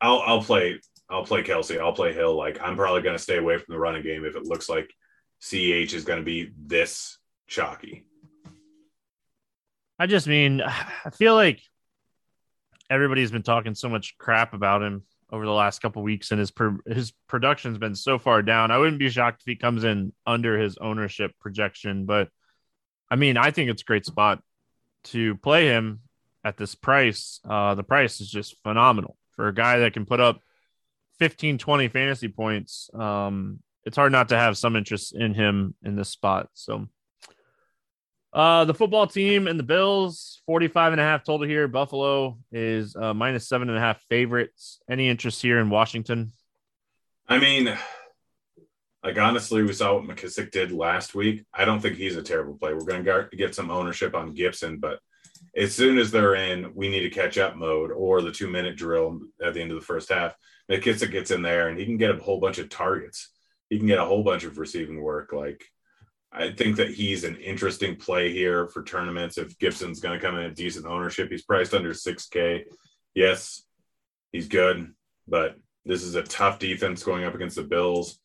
I'll 0.00 0.20
I'll 0.20 0.42
play 0.42 0.80
I'll 1.10 1.24
play 1.24 1.42
Kelce. 1.42 1.80
I'll 1.80 1.92
play 1.92 2.12
Hill. 2.12 2.36
Like 2.36 2.60
I'm 2.62 2.76
probably 2.76 3.02
going 3.02 3.16
to 3.16 3.22
stay 3.22 3.38
away 3.38 3.58
from 3.58 3.72
the 3.72 3.78
running 3.78 4.02
game 4.02 4.24
if 4.24 4.36
it 4.36 4.44
looks 4.44 4.68
like 4.68 4.94
CH 5.40 5.92
is 5.94 6.04
going 6.04 6.20
to 6.20 6.24
be 6.24 6.52
this 6.56 7.18
chalky. 7.46 8.04
I 9.98 10.06
just 10.06 10.26
mean, 10.26 10.62
I 11.04 11.10
feel 11.10 11.34
like 11.34 11.60
everybody's 12.88 13.30
been 13.30 13.42
talking 13.42 13.74
so 13.74 13.88
much 13.88 14.16
crap 14.18 14.54
about 14.54 14.82
him 14.82 15.02
over 15.32 15.44
the 15.44 15.52
last 15.52 15.80
couple 15.80 16.02
weeks, 16.02 16.30
and 16.32 16.40
his 16.40 16.50
per- 16.50 16.80
his 16.86 17.12
production's 17.28 17.78
been 17.78 17.94
so 17.94 18.18
far 18.18 18.42
down. 18.42 18.70
I 18.70 18.78
wouldn't 18.78 18.98
be 18.98 19.10
shocked 19.10 19.42
if 19.42 19.46
he 19.46 19.56
comes 19.56 19.84
in 19.84 20.12
under 20.26 20.58
his 20.58 20.76
ownership 20.78 21.32
projection, 21.40 22.06
but 22.06 22.28
I 23.10 23.16
mean, 23.16 23.36
I 23.36 23.50
think 23.50 23.70
it's 23.70 23.82
a 23.82 23.84
great 23.84 24.06
spot 24.06 24.42
to 25.04 25.36
play 25.36 25.66
him 25.66 26.00
at 26.44 26.56
this 26.56 26.74
price. 26.74 27.40
Uh, 27.48 27.74
the 27.74 27.82
price 27.82 28.20
is 28.20 28.30
just 28.30 28.60
phenomenal 28.62 29.16
for 29.32 29.48
a 29.48 29.54
guy 29.54 29.80
that 29.80 29.92
can 29.92 30.06
put 30.06 30.20
up 30.20 30.40
15, 31.20 31.58
20 31.58 31.88
fantasy 31.88 32.28
points. 32.28 32.90
Um, 32.92 33.60
it's 33.84 33.96
hard 33.96 34.10
not 34.10 34.30
to 34.30 34.36
have 34.36 34.58
some 34.58 34.74
interest 34.74 35.14
in 35.14 35.34
him 35.34 35.74
in 35.84 35.94
this 35.94 36.08
spot. 36.08 36.48
So 36.54 36.88
uh, 38.32 38.64
the 38.64 38.74
football 38.74 39.06
team 39.06 39.46
and 39.46 39.58
the 39.58 39.64
Bills, 39.64 40.42
45 40.46 40.92
and 40.92 41.00
a 41.00 41.04
half 41.04 41.22
total 41.22 41.46
here. 41.46 41.68
Buffalo 41.68 42.38
is 42.50 42.96
uh, 42.96 43.14
minus 43.14 43.48
seven 43.48 43.68
and 43.68 43.76
a 43.76 43.80
half 43.80 44.02
favorites. 44.08 44.80
Any 44.90 45.08
interest 45.08 45.42
here 45.42 45.58
in 45.58 45.70
Washington? 45.70 46.32
I 47.28 47.38
mean, 47.38 47.76
like 49.04 49.18
honestly, 49.18 49.62
we 49.62 49.72
saw 49.72 49.94
what 49.94 50.04
McKissic 50.04 50.50
did 50.50 50.72
last 50.72 51.14
week. 51.14 51.44
I 51.52 51.64
don't 51.64 51.80
think 51.80 51.96
he's 51.96 52.16
a 52.16 52.22
terrible 52.22 52.54
play. 52.54 52.72
We're 52.72 52.84
going 52.84 53.04
to 53.04 53.28
get 53.36 53.54
some 53.54 53.70
ownership 53.70 54.14
on 54.14 54.34
Gibson, 54.34 54.78
but 54.78 55.00
as 55.56 55.74
soon 55.74 55.98
as 55.98 56.10
they're 56.10 56.34
in, 56.34 56.72
we 56.74 56.88
need 56.88 57.00
to 57.00 57.10
catch 57.10 57.36
up 57.38 57.56
mode 57.56 57.90
or 57.90 58.22
the 58.22 58.32
two 58.32 58.48
minute 58.48 58.76
drill 58.76 59.20
at 59.44 59.54
the 59.54 59.60
end 59.60 59.72
of 59.72 59.80
the 59.80 59.86
first 59.86 60.08
half. 60.10 60.34
McKissic 60.70 61.10
gets 61.10 61.30
in 61.30 61.42
there 61.42 61.68
and 61.68 61.78
he 61.78 61.84
can 61.84 61.96
get 61.96 62.14
a 62.14 62.22
whole 62.22 62.38
bunch 62.38 62.58
of 62.58 62.68
targets. 62.68 63.30
He 63.68 63.78
can 63.78 63.86
get 63.86 63.98
a 63.98 64.04
whole 64.04 64.22
bunch 64.22 64.44
of 64.44 64.58
receiving 64.58 65.00
work. 65.00 65.32
Like 65.32 65.64
I 66.32 66.52
think 66.52 66.76
that 66.76 66.90
he's 66.90 67.24
an 67.24 67.36
interesting 67.36 67.96
play 67.96 68.32
here 68.32 68.68
for 68.68 68.84
tournaments. 68.84 69.36
If 69.36 69.58
Gibson's 69.58 70.00
going 70.00 70.18
to 70.18 70.24
come 70.24 70.36
in 70.36 70.44
at 70.44 70.54
decent 70.54 70.86
ownership, 70.86 71.30
he's 71.30 71.42
priced 71.42 71.74
under 71.74 71.90
6K. 71.90 72.64
Yes, 73.14 73.64
he's 74.30 74.46
good, 74.46 74.92
but 75.26 75.56
this 75.84 76.04
is 76.04 76.14
a 76.14 76.22
tough 76.22 76.60
defense 76.60 77.02
going 77.02 77.24
up 77.24 77.34
against 77.34 77.56
the 77.56 77.64
Bills. 77.64 78.20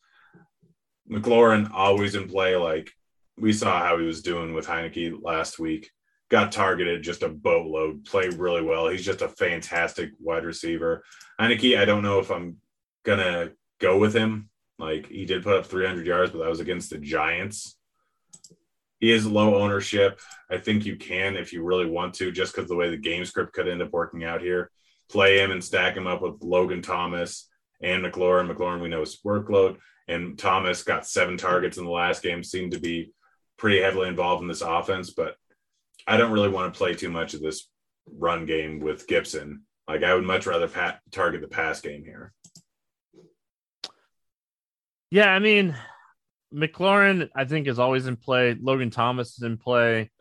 McLaurin 1.10 1.72
always 1.74 2.14
in 2.14 2.28
play. 2.28 2.56
Like 2.56 2.92
we 3.38 3.54
saw 3.54 3.80
how 3.80 3.98
he 3.98 4.06
was 4.06 4.22
doing 4.22 4.54
with 4.54 4.68
Heinicke 4.68 5.18
last 5.22 5.58
week. 5.58 5.90
Got 6.30 6.52
targeted 6.52 7.04
just 7.04 7.24
a 7.24 7.30
boatload, 7.30 8.06
played 8.06 8.34
really 8.34 8.62
well. 8.62 8.88
He's 8.88 9.06
just 9.06 9.22
a 9.22 9.30
fantastic 9.30 10.12
wide 10.20 10.44
receiver. 10.44 11.04
Heinicke, 11.40 11.78
I 11.78 11.86
don't 11.86 12.04
know 12.04 12.20
if 12.20 12.32
I'm 12.32 12.58
to 13.06 13.52
go 13.80 13.98
with 13.98 14.16
him. 14.16 14.50
Like 14.80 15.08
he 15.08 15.26
did 15.26 15.44
put 15.44 15.58
up 15.58 15.66
300 15.68 16.06
yards, 16.06 16.32
but 16.32 16.40
that 16.40 16.50
was 16.50 16.60
against 16.60 16.90
the 16.90 16.98
Giants 16.98 17.78
he 19.00 19.12
is 19.12 19.26
low 19.26 19.56
ownership. 19.56 20.20
I 20.50 20.58
think 20.58 20.86
you 20.86 20.96
can 20.96 21.36
if 21.36 21.54
you 21.54 21.64
really 21.64 21.86
want 21.86 22.14
to, 22.16 22.32
just 22.32 22.56
because 22.56 22.70
the 22.70 22.76
way 22.76 22.90
the 22.90 22.98
game 22.98 23.26
script 23.26 23.54
could 23.54 23.68
end 23.68 23.82
up 23.82 23.92
working 23.92 24.24
out 24.24 24.42
here. 24.42 24.72
Play 25.10 25.40
him 25.40 25.52
and 25.52 25.64
stack 25.64 25.96
him 25.96 26.08
up 26.08 26.22
with 26.22 26.42
Logan 26.42 26.82
Thomas 26.82 27.48
and 27.82 28.04
McLaurin. 28.04 28.52
McLaurin, 28.52 28.82
we 28.82 28.90
know 28.90 29.02
his 29.02 29.20
workload, 29.24 29.78
and 30.08 30.38
Thomas 30.40 30.82
got 30.82 31.06
seven 31.06 31.38
targets 31.38 31.78
in 31.78 31.86
the 31.86 31.92
last 31.92 32.24
game. 32.24 32.44
Seemed 32.44 32.72
to 32.72 32.80
be 32.80 33.12
pretty 33.58 33.82
heavily 33.82 34.08
involved 34.08 34.42
in 34.42 34.48
this 34.48 34.62
offense, 34.62 35.12
but 35.12 35.36
I 36.08 36.18
don't 36.18 36.32
really 36.32 36.50
want 36.50 36.74
to 36.74 36.78
play 36.78 36.94
too 36.94 37.10
much 37.10 37.34
of 37.34 37.42
this 37.42 37.68
run 38.12 38.46
game 38.46 38.80
with 38.80 39.08
Gibson. 39.08 39.64
Like 39.88 40.04
I 40.04 40.14
would 40.14 40.24
much 40.24 40.46
rather 40.46 40.68
pat- 40.68 41.02
target 41.12 41.42
the 41.42 41.48
pass 41.48 41.82
game 41.82 42.04
here. 42.04 42.34
Yeah, 45.12 45.30
I 45.30 45.40
mean, 45.40 45.76
McLaurin, 46.54 47.30
I 47.36 47.46
think, 47.46 47.68
is 47.68 47.80
always 47.80 48.08
in 48.08 48.16
play. 48.16 48.56
Logan 48.60 48.90
Thomas 48.90 49.38
is 49.38 49.44
in 49.44 49.58
play. 49.58 50.12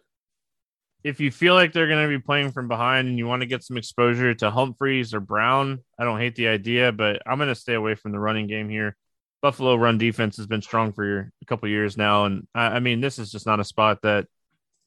If 1.03 1.21
you 1.21 1.31
feel 1.31 1.55
like 1.55 1.73
they're 1.73 1.89
going 1.89 2.09
to 2.09 2.17
be 2.17 2.23
playing 2.23 2.53
from 2.53 2.69
behind 2.69 3.09
and 3.09 3.19
you 3.19 3.27
want 3.27 3.43
to 3.43 3.47
get 3.47 3.63
some 3.63 3.77
exposure 3.77 4.35
to 4.35 4.51
Humphries 4.51 5.13
or 5.13 5.21
Brown, 5.21 5.81
I 5.99 6.05
don't 6.05 6.19
hate 6.19 6.35
the 6.35 6.49
idea, 6.49 6.93
but 6.93 7.21
I'm 7.27 7.39
going 7.39 7.49
to 7.49 7.55
stay 7.55 7.75
away 7.75 7.95
from 7.95 8.13
the 8.13 8.19
running 8.19 8.47
game 8.47 8.71
here. 8.71 8.97
Buffalo 9.43 9.75
run 9.75 9.99
defense 9.99 10.39
has 10.39 10.47
been 10.47 10.63
strong 10.63 10.93
for 10.95 11.31
a 11.43 11.45
couple 11.45 11.69
years 11.69 11.99
now, 11.99 12.25
and 12.25 12.47
I, 12.55 12.77
I, 12.77 12.81
mean 12.81 13.03
this 13.03 13.19
is 13.19 13.31
just 13.31 13.45
not 13.45 13.61
a 13.61 13.65
spot 13.65 14.01
that 14.03 14.27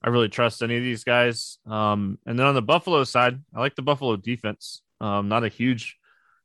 I 0.08 0.10
really 0.10 0.30
trust 0.30 0.64
any 0.64 0.78
of 0.78 0.84
these 0.84 1.04
guys. 1.04 1.58
Um, 1.66 2.18
and 2.26 2.40
then 2.40 2.46
on 2.46 2.56
the 2.56 2.62
Buffalo 2.62 3.04
side, 3.04 3.42
I 3.54 3.60
like 3.60 3.76
the 3.76 3.82
Buffalo 3.82 4.16
defense. 4.16 4.82
Um, 5.02 5.28
not 5.28 5.44
a 5.44 5.50
huge 5.50 5.98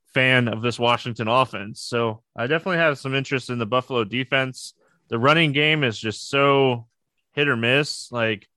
fan 0.06 0.48
of 0.48 0.62
this 0.62 0.80
Washington 0.80 1.28
offense, 1.28 1.80
so 1.80 2.24
I 2.34 2.48
definitely 2.48 2.78
have 2.78 2.98
some 2.98 3.14
interest 3.14 3.50
in 3.50 3.60
the 3.60 3.66
Buffalo 3.66 4.02
defense. 4.02 4.74
The 5.10 5.18
running 5.20 5.52
game 5.52 5.84
is 5.84 5.96
just 5.96 6.28
so 6.28 6.88
hit 7.34 7.46
or 7.46 7.54
miss. 7.54 8.10
Like 8.10 8.48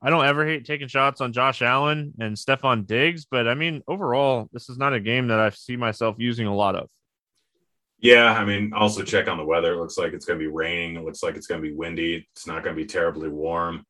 I 0.00 0.10
don't 0.10 0.24
ever 0.24 0.46
hate 0.46 0.64
taking 0.64 0.86
shots 0.86 1.20
on 1.20 1.32
Josh 1.32 1.60
Allen 1.60 2.14
and 2.20 2.36
Stefon 2.36 2.86
Diggs, 2.86 3.24
but 3.24 3.48
I 3.48 3.54
mean, 3.54 3.82
overall, 3.88 4.48
this 4.52 4.68
is 4.68 4.78
not 4.78 4.92
a 4.92 5.00
game 5.00 5.26
that 5.26 5.40
I 5.40 5.50
see 5.50 5.76
myself 5.76 6.14
using 6.20 6.46
a 6.46 6.54
lot 6.54 6.76
of. 6.76 6.88
Yeah, 7.98 8.32
I 8.32 8.44
mean, 8.44 8.72
also 8.74 9.02
check 9.02 9.26
on 9.26 9.38
the 9.38 9.44
weather. 9.44 9.72
It 9.72 9.80
looks 9.80 9.98
like 9.98 10.12
it's 10.12 10.24
going 10.24 10.38
to 10.38 10.44
be 10.44 10.52
raining. 10.52 10.94
It 10.94 11.04
looks 11.04 11.24
like 11.24 11.34
it's 11.34 11.48
going 11.48 11.60
to 11.60 11.68
be 11.68 11.74
windy. 11.74 12.28
It's 12.30 12.46
not 12.46 12.62
going 12.62 12.76
to 12.76 12.80
be 12.80 12.86
terribly 12.86 13.28
warm. 13.28 13.84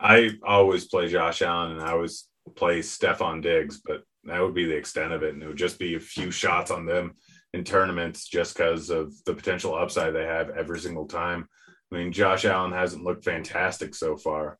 I 0.00 0.30
always 0.44 0.86
play 0.86 1.08
Josh 1.08 1.42
Allen 1.42 1.72
and 1.72 1.82
I 1.82 1.92
always 1.92 2.28
play 2.56 2.80
Stefon 2.80 3.42
Diggs, 3.42 3.80
but 3.84 4.02
that 4.24 4.40
would 4.40 4.54
be 4.54 4.64
the 4.64 4.76
extent 4.76 5.12
of 5.12 5.22
it. 5.22 5.34
And 5.34 5.42
it 5.42 5.46
would 5.48 5.56
just 5.56 5.78
be 5.78 5.94
a 5.94 6.00
few 6.00 6.30
shots 6.30 6.70
on 6.70 6.86
them 6.86 7.14
in 7.54 7.64
tournaments 7.64 8.26
just 8.28 8.56
because 8.56 8.90
of 8.90 9.12
the 9.24 9.34
potential 9.34 9.74
upside 9.74 10.14
they 10.14 10.24
have 10.24 10.50
every 10.50 10.80
single 10.80 11.06
time. 11.06 11.48
I 11.90 11.96
mean, 11.96 12.12
Josh 12.12 12.44
Allen 12.44 12.72
hasn't 12.72 13.04
looked 13.04 13.24
fantastic 13.24 13.94
so 13.94 14.16
far 14.16 14.58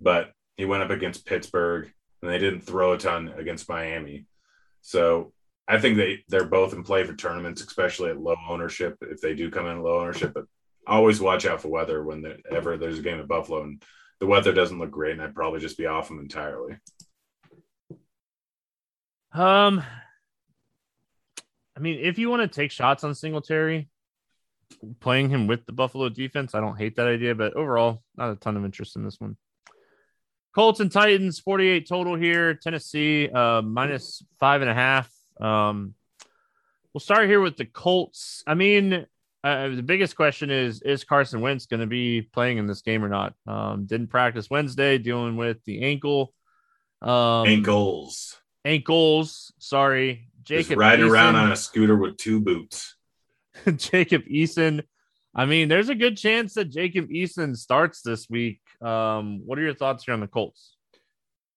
but 0.00 0.32
he 0.56 0.64
went 0.64 0.82
up 0.82 0.90
against 0.90 1.26
Pittsburgh 1.26 1.92
and 2.22 2.30
they 2.30 2.38
didn't 2.38 2.62
throw 2.62 2.92
a 2.92 2.98
ton 2.98 3.32
against 3.36 3.68
Miami. 3.68 4.26
So 4.82 5.32
I 5.68 5.78
think 5.78 5.96
they 5.96 6.24
they're 6.28 6.44
both 6.44 6.72
in 6.72 6.82
play 6.82 7.04
for 7.04 7.14
tournaments, 7.14 7.62
especially 7.62 8.10
at 8.10 8.20
low 8.20 8.36
ownership 8.48 8.96
if 9.02 9.20
they 9.20 9.34
do 9.34 9.50
come 9.50 9.66
in 9.66 9.82
low 9.82 10.00
ownership. 10.00 10.32
But 10.34 10.44
always 10.86 11.20
watch 11.20 11.46
out 11.46 11.60
for 11.60 11.68
weather 11.68 12.02
whenever 12.02 12.76
there's 12.76 12.98
a 12.98 13.02
game 13.02 13.20
at 13.20 13.28
Buffalo 13.28 13.62
and 13.62 13.82
the 14.20 14.26
weather 14.26 14.52
doesn't 14.52 14.78
look 14.78 14.90
great, 14.90 15.12
and 15.12 15.22
I'd 15.22 15.34
probably 15.34 15.60
just 15.60 15.78
be 15.78 15.86
off 15.86 16.08
them 16.08 16.20
entirely. 16.20 16.76
Um, 19.32 19.82
I 21.76 21.80
mean, 21.80 21.98
if 22.00 22.18
you 22.18 22.28
want 22.28 22.42
to 22.42 22.48
take 22.48 22.70
shots 22.70 23.02
on 23.02 23.14
Singletary, 23.14 23.88
playing 25.00 25.30
him 25.30 25.46
with 25.46 25.64
the 25.66 25.72
Buffalo 25.72 26.08
defense, 26.10 26.54
I 26.54 26.60
don't 26.60 26.76
hate 26.76 26.96
that 26.96 27.06
idea, 27.06 27.34
but 27.34 27.54
overall, 27.54 28.02
not 28.16 28.32
a 28.32 28.36
ton 28.36 28.56
of 28.56 28.64
interest 28.64 28.96
in 28.96 29.04
this 29.04 29.18
one. 29.18 29.36
Colts 30.54 30.80
and 30.80 30.90
Titans, 30.90 31.38
48 31.38 31.88
total 31.88 32.16
here. 32.16 32.54
Tennessee, 32.54 33.28
uh, 33.28 33.62
minus 33.62 34.22
five 34.38 34.62
and 34.62 34.70
a 34.70 34.74
half. 34.74 35.10
Um, 35.40 35.94
we'll 36.92 37.00
start 37.00 37.28
here 37.28 37.40
with 37.40 37.56
the 37.56 37.64
Colts. 37.64 38.42
I 38.46 38.54
mean, 38.54 39.06
uh, 39.42 39.68
the 39.68 39.82
biggest 39.82 40.16
question 40.16 40.50
is 40.50 40.82
Is 40.82 41.04
Carson 41.04 41.40
Wentz 41.40 41.66
going 41.66 41.80
to 41.80 41.86
be 41.86 42.22
playing 42.22 42.58
in 42.58 42.66
this 42.66 42.82
game 42.82 43.04
or 43.04 43.08
not? 43.08 43.34
Um, 43.46 43.86
didn't 43.86 44.08
practice 44.08 44.50
Wednesday, 44.50 44.98
dealing 44.98 45.36
with 45.36 45.58
the 45.64 45.82
ankle. 45.82 46.32
Um, 47.02 47.46
ankles. 47.46 48.38
Ankles. 48.64 49.52
Sorry. 49.58 50.28
Jacob 50.42 50.68
Just 50.68 50.78
riding 50.78 51.06
Eason. 51.06 51.10
around 51.10 51.36
on 51.36 51.52
a 51.52 51.56
scooter 51.56 51.96
with 51.96 52.16
two 52.16 52.40
boots. 52.40 52.96
Jacob 53.76 54.22
Eason. 54.24 54.82
I 55.34 55.46
mean, 55.46 55.68
there's 55.68 55.88
a 55.88 55.94
good 55.94 56.16
chance 56.16 56.54
that 56.54 56.70
Jacob 56.70 57.08
Eason 57.08 57.56
starts 57.56 58.02
this 58.02 58.28
week. 58.28 58.60
Um, 58.80 59.42
what 59.46 59.58
are 59.58 59.62
your 59.62 59.74
thoughts 59.74 60.04
here 60.04 60.14
on 60.14 60.20
the 60.20 60.26
Colts? 60.26 60.76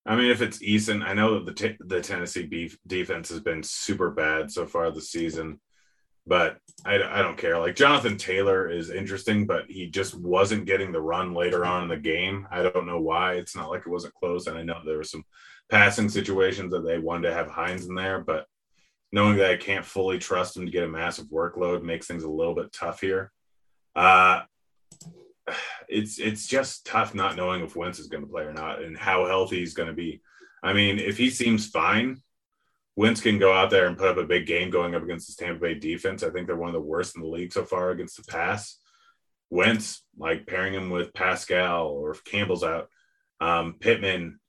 I 0.06 0.16
mean, 0.16 0.30
if 0.30 0.42
it's 0.42 0.60
Eason, 0.60 1.04
I 1.04 1.14
know 1.14 1.36
that 1.36 1.46
the 1.46 1.70
t- 1.70 1.78
the 1.80 2.02
Tennessee 2.02 2.46
beef 2.46 2.78
defense 2.86 3.30
has 3.30 3.40
been 3.40 3.64
super 3.64 4.12
bad 4.12 4.52
so 4.52 4.66
far 4.66 4.92
this 4.92 5.10
season, 5.10 5.60
but 6.26 6.58
I, 6.86 6.96
I 6.96 7.22
don't 7.22 7.38
care. 7.38 7.60
Like 7.60 7.76
Jonathan 7.76 8.18
Taylor 8.18 8.70
is 8.70 8.90
interesting, 8.90 9.46
but 9.46 9.66
he 9.70 9.88
just 9.88 10.16
wasn't 10.16 10.66
getting 10.66 10.92
the 10.92 11.02
run 11.02 11.34
later 11.34 11.66
on 11.66 11.84
in 11.84 11.90
the 11.90 11.98
game. 11.98 12.48
I 12.52 12.64
don't 12.64 12.88
know 12.88 13.02
why. 13.02 13.34
It's 13.34 13.56
not 13.56 13.70
like 13.70 13.82
it 13.82 13.90
wasn't 13.90 14.14
close, 14.16 14.48
and 14.48 14.58
I 14.58 14.64
know 14.64 14.80
there 14.86 14.98
were 14.98 15.04
some 15.04 15.24
passing 15.70 16.10
situations 16.10 16.72
that 16.72 16.86
they 16.86 16.98
wanted 16.98 17.30
to 17.30 17.34
have 17.34 17.48
Hines 17.48 17.88
in 17.88 17.96
there, 17.96 18.20
but 18.20 18.46
knowing 19.12 19.38
that 19.38 19.52
I 19.52 19.58
can't 19.58 19.86
fully 19.86 20.18
trust 20.18 20.58
him 20.58 20.66
to 20.66 20.72
get 20.72 20.84
a 20.84 20.88
massive 20.88 21.28
workload 21.28 21.84
makes 21.84 22.08
things 22.08 22.24
a 22.24 22.30
little 22.30 22.56
bit 22.56 22.74
tough 22.74 23.00
here. 23.00 23.32
Uh, 23.96 24.42
it's 25.88 26.20
it's 26.20 26.48
just 26.48 26.86
tough 26.86 27.14
not 27.14 27.36
knowing 27.36 27.62
if 27.62 27.76
Wentz 27.76 28.00
is 28.00 28.08
going 28.08 28.24
to 28.24 28.30
play 28.30 28.44
or 28.44 28.54
not 28.54 28.82
and 28.82 28.98
how 28.98 29.26
healthy 29.26 29.60
he's 29.60 29.74
going 29.74 29.88
to 29.88 29.94
be. 29.94 30.22
I 30.64 30.74
mean, 30.74 31.00
if 31.00 31.18
he 31.18 31.30
seems 31.30 31.68
fine, 31.68 32.22
Wentz 32.96 33.22
can 33.22 33.40
go 33.40 33.52
out 33.52 33.70
there 33.70 33.88
and 33.88 33.98
put 33.98 34.10
up 34.10 34.18
a 34.18 34.26
big 34.26 34.46
game 34.46 34.70
going 34.70 34.94
up 34.94 35.04
against 35.04 35.36
the 35.36 35.44
Tampa 35.44 35.62
Bay 35.62 35.74
defense. 35.76 36.24
I 36.24 36.30
think 36.30 36.48
they're 36.48 36.56
one 36.56 36.70
of 36.70 36.74
the 36.74 36.82
worst 36.82 37.16
in 37.16 37.22
the 37.22 37.28
league 37.28 37.52
so 37.52 37.66
far 37.66 37.90
against 37.90 38.18
the 38.18 38.32
pass. 38.32 38.78
Wentz, 39.50 40.04
like 40.18 40.48
pairing 40.48 40.74
him 40.74 40.90
with 40.90 41.14
Pascal 41.14 41.88
or 41.88 42.12
if 42.12 42.24
Campbell's 42.24 42.64
out, 42.64 42.90
um, 43.40 43.76
Pittman, 43.80 44.40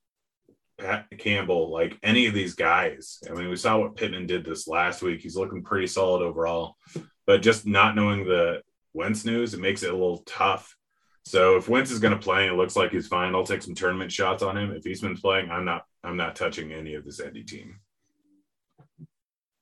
Pat 0.77 1.07
Campbell, 1.17 1.71
like 1.71 1.97
any 2.03 2.27
of 2.27 2.33
these 2.33 2.55
guys. 2.55 3.19
I 3.29 3.33
mean, 3.33 3.49
we 3.49 3.55
saw 3.55 3.79
what 3.79 3.95
Pittman 3.95 4.27
did 4.27 4.45
this 4.45 4.67
last 4.67 5.01
week. 5.01 5.21
He's 5.21 5.37
looking 5.37 5.63
pretty 5.63 5.87
solid 5.87 6.21
overall, 6.21 6.75
but 7.25 7.41
just 7.41 7.65
not 7.65 7.95
knowing 7.95 8.25
the 8.25 8.61
Wentz 8.93 9.25
news, 9.25 9.53
it 9.53 9.59
makes 9.59 9.83
it 9.83 9.91
a 9.91 9.93
little 9.93 10.23
tough 10.25 10.75
so 11.25 11.57
if 11.57 11.67
Wentz 11.67 11.89
is 11.89 11.99
going 11.99 12.13
to 12.13 12.19
play, 12.19 12.47
it 12.47 12.53
looks 12.53 12.75
like 12.75 12.91
he's 12.91 13.07
fine. 13.07 13.33
I'll 13.33 13.43
take 13.43 13.63
some 13.63 13.73
tournament 13.73 14.11
shots 14.11 14.43
on 14.43 14.57
him. 14.57 14.71
If 14.71 14.83
he's 14.83 15.01
been 15.01 15.17
playing, 15.17 15.49
I'm 15.49 15.65
not. 15.65 15.85
I'm 16.03 16.17
not 16.17 16.35
touching 16.35 16.71
any 16.71 16.93
of 16.93 17.03
this 17.03 17.19
Indy 17.19 17.43
team. 17.43 17.79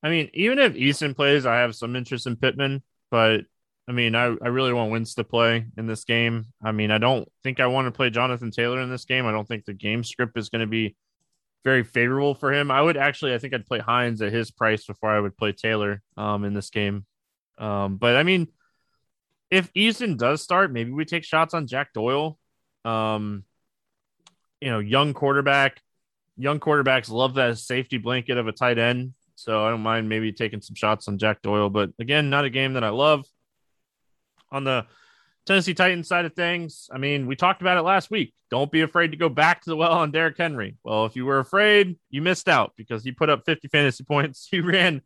I 0.04 0.10
mean, 0.10 0.30
even 0.34 0.60
if 0.60 0.74
Eason 0.74 1.16
plays, 1.16 1.46
I 1.46 1.60
have 1.60 1.76
some 1.76 1.96
interest 1.96 2.28
in 2.28 2.36
Pittman, 2.36 2.84
but 3.10 3.42
I 3.88 3.94
mean, 3.94 4.16
I, 4.16 4.36
I 4.42 4.48
really 4.48 4.74
want 4.74 4.92
Wentz 4.92 5.16
to 5.16 5.24
play 5.24 5.66
in 5.78 5.88
this 5.88 6.04
game. 6.04 6.46
I 6.62 6.72
mean, 6.72 6.92
I 6.92 6.98
don't 6.98 7.28
think 7.44 7.60
I 7.60 7.68
want 7.68 7.88
to 7.88 7.92
play 7.92 8.10
Jonathan 8.10 8.52
Taylor 8.52 8.82
in 8.82 8.90
this 8.90 9.06
game. 9.06 9.26
I 9.26 9.32
don't 9.32 9.48
think 9.48 9.66
the 9.66 9.74
game 9.74 10.04
script 10.04 10.38
is 10.38 10.50
going 10.50 10.62
to 10.62 10.68
be 10.68 10.96
very 11.64 11.84
favorable 11.84 12.36
for 12.36 12.54
him. 12.54 12.70
I 12.70 12.82
would 12.82 12.98
actually, 12.98 13.34
I 13.34 13.38
think 13.38 13.54
I'd 13.54 13.66
play 13.66 13.80
Hines 13.80 14.22
at 14.22 14.34
his 14.34 14.52
price 14.52 14.86
before 14.86 15.10
I 15.10 15.20
would 15.20 15.38
play 15.38 15.54
Taylor 15.54 16.02
um, 16.18 16.44
in 16.44 16.54
this 16.54 16.70
game. 16.70 17.06
Um, 17.58 17.98
but 17.98 18.16
I 18.16 18.24
mean, 18.24 18.48
if 19.50 19.72
Eason 19.74 20.18
does 20.18 20.42
start, 20.42 20.72
maybe 20.72 20.92
we 20.92 21.06
take 21.06 21.24
shots 21.24 21.54
on 21.54 21.68
Jack 21.68 21.94
Doyle. 21.94 22.38
Um, 22.84 23.44
you 24.60 24.70
know, 24.70 24.80
young 24.80 25.14
quarterback. 25.14 25.82
Young 26.38 26.60
quarterbacks 26.60 27.10
love 27.10 27.36
that 27.36 27.58
safety 27.58 27.98
blanket 27.98 28.38
of 28.38 28.48
a 28.48 28.52
tight 28.52 28.80
end. 28.80 29.14
So 29.36 29.66
I 29.66 29.70
don't 29.70 29.82
mind 29.82 30.10
maybe 30.10 30.32
taking 30.32 30.62
some 30.62 30.76
shots 30.76 31.08
on 31.08 31.18
Jack 31.18 31.42
Doyle. 31.42 31.70
But 31.70 31.92
again, 32.00 32.30
not 32.30 32.46
a 32.46 32.50
game 32.50 32.74
that 32.74 32.84
I 32.84 32.90
love. 32.90 33.26
On 34.52 34.64
the 34.64 34.86
Tennessee 35.46 35.74
Titans 35.74 36.08
side 36.08 36.26
of 36.26 36.34
things, 36.34 36.90
I 36.92 36.98
mean, 36.98 37.28
we 37.28 37.36
talked 37.36 37.62
about 37.62 37.78
it 37.78 37.82
last 37.82 38.12
week. 38.12 38.34
Don't 38.50 38.72
be 38.72 38.82
afraid 38.82 39.12
to 39.12 39.18
go 39.18 39.30
back 39.30 39.64
to 39.64 39.70
the 39.70 39.76
well 39.76 39.94
on 39.94 40.12
Derrick 40.12 40.38
Henry. 40.38 40.78
Well, 40.84 41.06
if 41.06 41.16
you 41.16 41.26
were 41.26 41.40
afraid, 41.40 41.98
you 42.10 42.22
missed 42.22 42.48
out 42.48 42.74
because 42.78 43.04
he 43.04 43.12
put 43.12 43.30
up 43.30 43.44
50 43.46 43.68
fantasy 43.68 44.04
points. 44.04 44.48
He 44.52 44.62
ran 44.62 45.02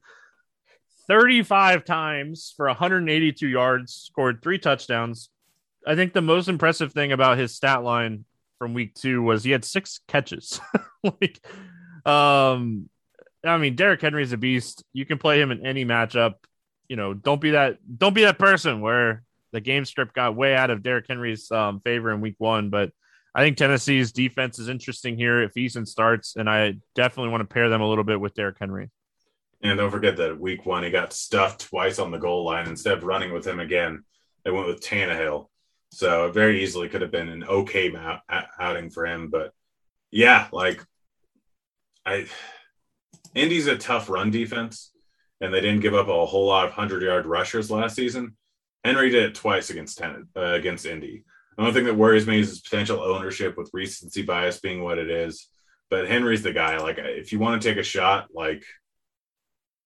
35 1.08 1.86
times 1.86 2.54
for 2.56 2.68
182 2.68 3.48
yards, 3.48 3.94
scored 3.94 4.42
three 4.42 4.60
touchdowns. 4.60 5.30
I 5.86 5.96
think 5.96 6.12
the 6.12 6.22
most 6.22 6.50
impressive 6.50 6.92
thing 6.92 7.14
about 7.14 7.38
his 7.38 7.56
stat 7.56 7.82
line 7.82 8.26
from 8.60 8.74
week 8.74 8.94
two 8.94 9.22
was 9.22 9.44
he 9.44 9.52
had 9.52 9.64
six 9.64 10.02
catches. 10.08 10.60
like, 11.04 11.40
um, 12.06 12.90
I 13.48 13.58
mean, 13.58 13.76
Derrick 13.76 14.02
Henry's 14.02 14.34
a 14.34 14.38
beast. 14.38 14.84
You 14.94 15.06
can 15.06 15.18
play 15.18 15.42
him 15.42 15.52
in 15.52 15.66
any 15.66 15.86
matchup. 15.86 16.36
You 16.88 16.96
know, 16.96 17.14
don't 17.14 17.42
be 17.42 17.52
that 17.52 17.78
don't 17.98 18.14
be 18.14 18.24
that 18.24 18.40
person 18.40 18.82
where 18.82 19.24
the 19.52 19.62
game 19.62 19.86
script 19.86 20.14
got 20.14 20.36
way 20.36 20.56
out 20.56 20.70
of 20.70 20.84
Derrick 20.84 21.06
Henry's 21.08 21.52
um, 21.52 21.80
favor 21.82 22.12
in 22.12 22.22
week 22.22 22.36
one. 22.38 22.70
But 22.70 22.92
I 23.34 23.42
think 23.42 23.58
Tennessee's 23.58 24.12
defense 24.12 24.60
is 24.60 24.70
interesting 24.70 25.18
here 25.18 25.42
if 25.42 25.54
Eason 25.54 25.88
starts, 25.88 26.36
and 26.36 26.50
I 26.50 26.76
definitely 26.96 27.32
want 27.32 27.42
to 27.42 27.54
pair 27.54 27.70
them 27.70 27.82
a 27.82 27.88
little 27.88 28.04
bit 28.04 28.20
with 28.20 28.34
Derrick 28.34 28.58
Henry. 28.60 28.90
And 29.62 29.78
don't 29.78 29.92
forget 29.92 30.18
that 30.18 30.40
week 30.40 30.66
one, 30.66 30.84
he 30.84 30.90
got 30.90 31.14
stuffed 31.14 31.62
twice 31.62 32.00
on 32.00 32.12
the 32.12 32.18
goal 32.18 32.46
line. 32.46 32.68
Instead 32.68 32.98
of 32.98 33.04
running 33.04 33.34
with 33.34 33.46
him 33.46 33.60
again, 33.60 34.04
they 34.44 34.52
went 34.52 34.68
with 34.68 34.82
Tannehill. 34.82 35.50
So 35.92 36.28
it 36.28 36.34
very 36.34 36.64
easily 36.64 36.90
could 36.90 37.02
have 37.02 37.12
been 37.12 37.30
an 37.30 37.44
okay 37.44 37.92
outing 38.60 38.90
for 38.90 39.06
him. 39.06 39.30
But 39.30 39.54
yeah, 40.12 40.48
like 40.52 40.84
I, 42.06 42.28
Indy's 43.38 43.68
a 43.68 43.78
tough 43.78 44.10
run 44.10 44.32
defense, 44.32 44.92
and 45.42 45.54
they 45.54 45.62
didn't 45.62 45.82
give 45.82 45.94
up 45.94 46.08
a 46.08 46.26
whole 46.26 46.48
lot 46.48 46.66
of 46.66 46.72
hundred 46.72 47.04
yard 47.04 47.26
rushers 47.26 47.72
last 47.72 47.96
season. 47.96 48.36
Henry 48.84 49.10
did 49.10 49.24
it 49.24 49.36
twice 49.36 49.70
against 49.70 49.98
ten, 49.98 50.28
uh, 50.36 50.54
against 50.54 50.86
Indy. 50.86 51.24
The 51.56 51.64
only 51.64 51.74
thing 51.74 51.86
that 51.86 51.96
worries 51.96 52.28
me 52.28 52.40
is 52.40 52.50
his 52.50 52.62
potential 52.62 53.02
ownership 53.02 53.58
with 53.58 53.72
recency 53.74 54.22
bias 54.22 54.60
being 54.60 54.84
what 54.84 54.98
it 54.98 55.10
is. 55.10 55.48
But 55.90 56.08
Henry's 56.08 56.44
the 56.44 56.54
guy. 56.54 56.78
Like, 56.78 56.98
if 57.00 57.32
you 57.32 57.40
want 57.40 57.62
to 57.62 57.68
take 57.68 57.78
a 57.78 57.84
shot, 57.84 58.28
like 58.34 58.64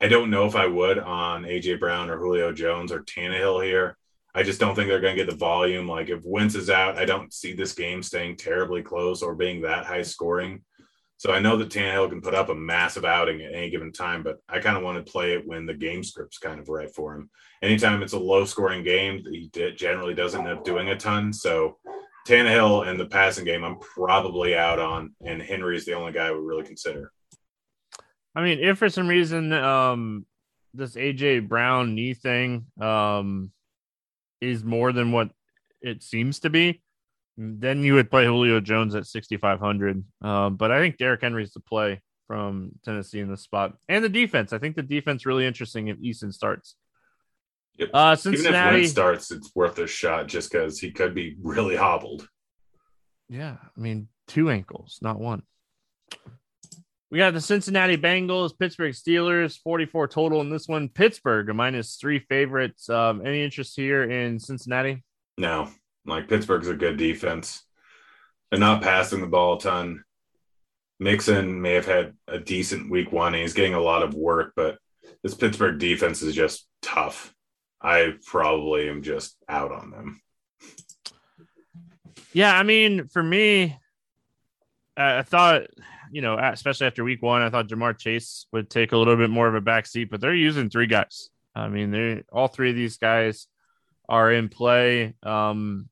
I 0.02 0.08
don't 0.08 0.32
know 0.32 0.48
if 0.48 0.56
I 0.56 0.66
would 0.66 0.98
on 0.98 1.44
AJ 1.44 1.80
Brown 1.80 2.10
or 2.10 2.18
Julio 2.18 2.52
Jones 2.52 2.92
or 2.92 3.04
Tannehill 3.04 3.64
here. 3.64 3.98
I 4.34 4.42
just 4.42 4.60
don't 4.60 4.74
think 4.74 4.88
they're 4.88 5.00
going 5.00 5.16
to 5.16 5.24
get 5.24 5.30
the 5.30 5.38
volume. 5.38 5.88
Like 5.88 6.10
if 6.10 6.26
Wentz 6.26 6.56
is 6.56 6.72
out, 6.72 6.98
I 6.98 7.06
don't 7.06 7.32
see 7.32 7.54
this 7.54 7.74
game 7.74 8.02
staying 8.02 8.38
terribly 8.38 8.82
close 8.82 9.22
or 9.22 9.36
being 9.36 9.62
that 9.62 9.86
high 9.86 10.02
scoring. 10.02 10.64
So 11.22 11.32
I 11.32 11.40
know 11.40 11.56
that 11.58 11.70
Tannehill 11.70 12.10
can 12.10 12.20
put 12.20 12.34
up 12.34 12.50
a 12.50 12.56
massive 12.56 13.06
outing 13.06 13.44
at 13.44 13.54
any 13.54 13.70
given 13.70 13.92
time, 13.92 14.24
but 14.24 14.38
I 14.50 14.58
kind 14.58 14.76
of 14.76 14.82
want 14.82 15.06
to 15.06 15.12
play 15.12 15.34
it 15.34 15.46
when 15.46 15.68
the 15.68 15.74
game 15.76 16.04
script's 16.04 16.40
kind 16.40 16.60
of 16.60 16.68
right 16.68 16.90
for 16.96 17.14
him. 17.14 17.30
Anytime 17.62 18.02
it's 18.02 18.14
a 18.14 18.20
low 18.20 18.44
scoring 18.44 18.84
game, 18.84 19.24
he 19.30 19.48
generally 19.76 20.16
doesn't 20.16 20.40
end 20.40 20.50
up 20.50 20.66
doing 20.66 20.90
a 20.90 20.98
ton. 20.98 21.32
So 21.32 21.78
Tannehill 22.28 22.88
and 22.88 23.00
the 23.00 23.06
passing 23.06 23.46
game, 23.46 23.64
I'm 23.64 23.78
probably 23.78 24.56
out 24.56 24.80
on, 24.80 25.14
and 25.24 25.40
Henry 25.44 25.78
is 25.78 25.86
the 25.86 25.94
only 25.94 26.12
guy 26.12 26.26
I 26.26 26.32
would 26.32 26.44
really 26.44 26.64
consider. 26.64 27.12
I 28.34 28.42
mean, 28.42 28.58
if 28.58 28.80
for 28.80 28.90
some 28.90 29.08
reason 29.08 29.54
um, 29.54 30.26
this 30.74 30.96
AJ 30.96 31.48
Brown 31.48 31.94
knee 31.94 32.16
thing 32.16 32.66
um, 32.82 33.52
is 34.42 34.64
more 34.64 34.92
than 34.92 35.12
what 35.12 35.30
it 35.84 36.02
seems 36.02 36.40
to 36.40 36.50
be, 36.50 36.82
then 37.38 37.84
you 37.84 37.94
would 37.96 38.12
play 38.12 38.26
Julio 38.26 38.60
Jones 38.60 38.96
at 38.96 39.08
6,500. 39.08 40.04
Um, 40.22 40.56
but 40.58 40.72
I 40.72 40.80
think 40.80 40.98
Derrick 40.98 41.22
Henry's 41.22 41.54
the 41.54 41.60
play 41.60 42.02
from 42.28 42.72
Tennessee 42.84 43.20
in 43.20 43.30
this 43.30 43.42
spot. 43.42 43.76
And 43.90 44.04
the 44.04 44.10
defense. 44.10 44.54
I 44.54 44.58
think 44.58 44.76
the 44.76 44.84
defense 44.84 45.26
really 45.26 45.46
interesting 45.46 45.88
if 45.88 45.98
Eason 45.98 46.34
starts. 46.34 46.76
Yep. 47.78 47.90
Uh, 47.94 48.16
Cincinnati 48.16 48.70
Even 48.78 48.86
if 48.86 48.90
starts, 48.90 49.32
it's 49.32 49.52
worth 49.56 49.80
a 49.80 49.88
shot 49.88 50.28
just 50.28 50.52
because 50.52 50.80
he 50.80 50.92
could 50.92 51.16
be 51.16 51.36
really 51.42 51.76
hobbled. 51.76 52.28
Yeah. 53.30 53.58
I 53.62 53.80
mean, 53.80 54.08
two 54.28 54.50
ankles, 54.50 55.00
not 55.02 55.20
one. 55.20 55.44
We 57.10 57.18
got 57.18 57.34
the 57.34 57.42
Cincinnati 57.42 57.98
Bengals, 57.98 58.58
Pittsburgh 58.58 58.94
Steelers, 58.94 59.58
44 59.62 60.08
total 60.08 60.40
in 60.40 60.50
this 60.50 60.68
one. 60.68 60.88
Pittsburgh, 60.88 61.54
minus 61.54 61.98
three 61.98 62.20
favorites. 62.20 62.90
Um, 62.90 63.26
any 63.26 63.44
interest 63.44 63.76
here 63.76 64.10
in 64.10 64.40
Cincinnati? 64.40 65.04
No, 65.38 65.70
like 66.06 66.28
Pittsburgh's 66.28 66.68
a 66.68 66.74
good 66.74 66.98
defense. 66.98 67.64
They're 68.50 68.60
not 68.60 68.82
passing 68.82 69.22
the 69.22 69.28
ball 69.28 69.58
a 69.58 69.60
ton. 69.60 70.04
Mixon 71.00 71.62
may 71.62 71.74
have 71.74 71.86
had 71.86 72.14
a 72.28 72.38
decent 72.38 72.92
week 72.92 73.12
one. 73.12 73.34
he's 73.34 73.54
getting 73.54 73.74
a 73.74 73.80
lot 73.80 74.04
of 74.04 74.14
work, 74.14 74.54
but 74.56 74.78
this 75.24 75.34
Pittsburgh 75.34 75.80
defense 75.80 76.22
is 76.22 76.36
just 76.36 76.68
tough. 76.82 77.34
I 77.82 78.14
probably 78.26 78.88
am 78.88 79.02
just 79.02 79.36
out 79.50 79.72
on 79.72 79.90
them. 79.90 80.22
Yeah, 82.34 82.56
I 82.56 82.64
mean, 82.64 83.08
for 83.08 83.24
me, 83.24 83.78
I 84.96 85.24
thought, 85.24 85.64
you 86.12 86.22
know, 86.22 86.38
especially 86.38 86.88
after 86.88 87.04
week 87.04 87.22
one, 87.22 87.42
I 87.42 87.50
thought 87.50 87.68
Ja'Marr 87.68 87.98
Chase 87.98 88.46
would 88.54 88.70
take 88.70 88.92
a 88.92 88.98
little 88.98 89.18
bit 89.18 89.30
more 89.30 89.48
of 89.48 89.56
a 89.56 89.62
back 89.62 89.88
seat, 89.88 90.10
but 90.12 90.22
they're 90.22 90.36
using 90.36 90.70
three 90.70 90.88
guys. 90.88 91.30
I 91.56 91.68
mean, 91.68 91.92
they're 91.92 92.24
all 92.32 92.48
three 92.48 92.70
of 92.70 92.76
these 92.76 92.98
guys 92.98 93.48
are 94.08 94.32
in 94.32 94.50
play. 94.50 95.16
Um, 95.24 95.90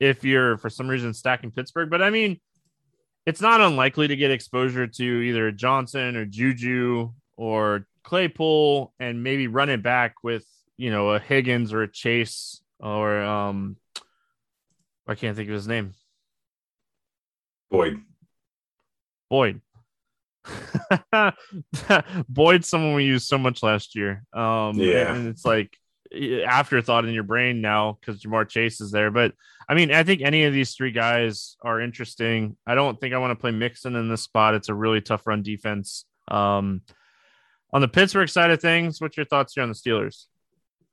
if 0.00 0.24
you're 0.24 0.56
for 0.58 0.70
some 0.70 0.88
reason 0.88 1.14
stacking 1.14 1.50
Pittsburgh. 1.50 1.90
But 1.90 2.02
I 2.02 2.10
mean, 2.10 2.40
it's 3.26 3.40
not 3.40 3.60
unlikely 3.60 4.08
to 4.08 4.16
get 4.16 4.30
exposure 4.30 4.86
to 4.86 5.04
either 5.04 5.50
Johnson 5.52 6.16
or 6.16 6.24
Juju 6.24 7.12
or 7.36 7.86
Claypool 8.02 8.94
and 8.98 9.22
maybe 9.22 9.48
run 9.48 9.68
it 9.68 9.82
back 9.82 10.14
with, 10.22 10.46
you 10.76 10.90
know, 10.90 11.10
a 11.10 11.18
Higgins 11.18 11.72
or 11.72 11.82
a 11.82 11.92
Chase 11.92 12.62
or 12.80 13.20
um 13.20 13.76
I 15.06 15.14
can't 15.14 15.36
think 15.36 15.48
of 15.48 15.54
his 15.54 15.68
name. 15.68 15.94
Boyd. 17.70 18.00
Boyd. 19.28 19.60
Boyd's 22.28 22.68
someone 22.68 22.94
we 22.94 23.04
used 23.04 23.26
so 23.26 23.36
much 23.36 23.62
last 23.62 23.94
year. 23.94 24.24
Um 24.32 24.78
yeah. 24.78 25.14
and 25.14 25.28
it's 25.28 25.44
like 25.44 25.76
afterthought 26.12 27.04
in 27.04 27.12
your 27.12 27.22
brain 27.22 27.60
now 27.60 27.98
because 28.00 28.22
Ja'Marr 28.22 28.48
Chase 28.48 28.80
is 28.80 28.90
there. 28.90 29.10
But 29.10 29.32
I 29.68 29.74
mean, 29.74 29.92
I 29.92 30.02
think 30.02 30.22
any 30.22 30.44
of 30.44 30.52
these 30.52 30.74
three 30.74 30.92
guys 30.92 31.56
are 31.62 31.80
interesting. 31.80 32.56
I 32.66 32.74
don't 32.74 32.98
think 33.00 33.14
I 33.14 33.18
want 33.18 33.32
to 33.32 33.40
play 33.40 33.50
Mixon 33.50 33.96
in 33.96 34.08
this 34.08 34.22
spot. 34.22 34.54
It's 34.54 34.68
a 34.68 34.74
really 34.74 35.00
tough 35.00 35.26
run 35.26 35.42
defense. 35.42 36.04
Um, 36.28 36.82
on 37.72 37.82
the 37.82 37.88
Pittsburgh 37.88 38.28
side 38.28 38.50
of 38.50 38.60
things, 38.60 39.00
what's 39.00 39.16
your 39.16 39.26
thoughts 39.26 39.54
here 39.54 39.62
on 39.62 39.68
the 39.68 39.74
Steelers? 39.74 40.24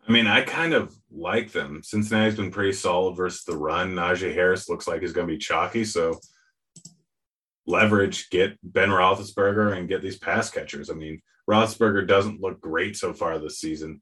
I 0.08 0.12
mean, 0.12 0.28
I 0.28 0.42
kind 0.42 0.74
of 0.74 0.96
like 1.10 1.52
them. 1.52 1.82
Cincinnati's 1.84 2.36
been 2.36 2.52
pretty 2.52 2.74
solid 2.74 3.16
versus 3.16 3.44
the 3.44 3.58
run. 3.58 3.96
Najee 3.96 4.34
Harris 4.34 4.70
looks 4.70 4.88
like 4.88 5.02
he's 5.02 5.14
going 5.14 5.28
to 5.28 5.34
be 5.34 5.40
chalky. 5.40 5.84
So 5.84 6.20
leverage, 7.66 8.30
get 8.30 8.58
Ben 8.62 8.90
Roethlisberger 8.90 9.76
and 9.76 9.90
get 9.90 10.04
these 10.04 10.20
pass 10.20 10.52
catchers. 10.52 10.90
I 10.90 10.94
mean, 10.94 11.22
Roethlisberger 11.50 12.08
doesn't 12.08 12.42
look 12.42 12.62
great 12.62 12.96
so 12.98 13.14
far 13.14 13.40
this 13.40 13.60
season 13.60 14.02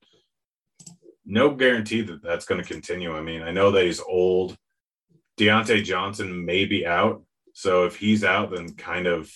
no 1.26 1.52
guarantee 1.56 2.02
that 2.02 2.22
that's 2.22 2.46
going 2.46 2.62
to 2.62 2.68
continue. 2.68 3.16
I 3.16 3.22
mean, 3.22 3.42
I 3.42 3.52
know 3.52 3.72
that 3.72 3.86
he's 3.86 4.02
old. 4.02 4.58
Diontae 5.38 5.84
Johnson 5.84 6.46
may 6.46 6.66
be 6.66 6.86
out. 6.86 7.24
So 7.54 7.86
if 7.86 7.96
he's 7.96 8.24
out, 8.24 8.52
then 8.52 8.74
kind 8.74 9.08
of 9.08 9.32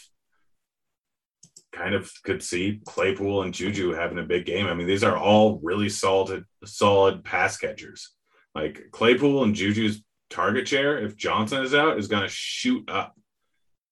kind 1.71 1.93
of 1.93 2.11
could 2.23 2.41
see 2.41 2.81
Claypool 2.85 3.43
and 3.43 3.53
Juju 3.53 3.93
having 3.93 4.17
a 4.17 4.23
big 4.23 4.45
game. 4.45 4.65
I 4.65 4.73
mean, 4.73 4.87
these 4.87 5.03
are 5.03 5.15
all 5.15 5.59
really 5.61 5.89
solid 5.89 6.45
solid 6.65 7.23
pass 7.23 7.57
catchers. 7.57 8.11
Like 8.55 8.87
Claypool 8.91 9.43
and 9.43 9.55
Juju's 9.55 10.03
target 10.29 10.67
share, 10.67 10.97
if 10.97 11.15
Johnson 11.15 11.63
is 11.63 11.75
out, 11.75 11.99
is 11.99 12.07
going 12.07 12.23
to 12.23 12.29
shoot 12.29 12.89
up. 12.89 13.15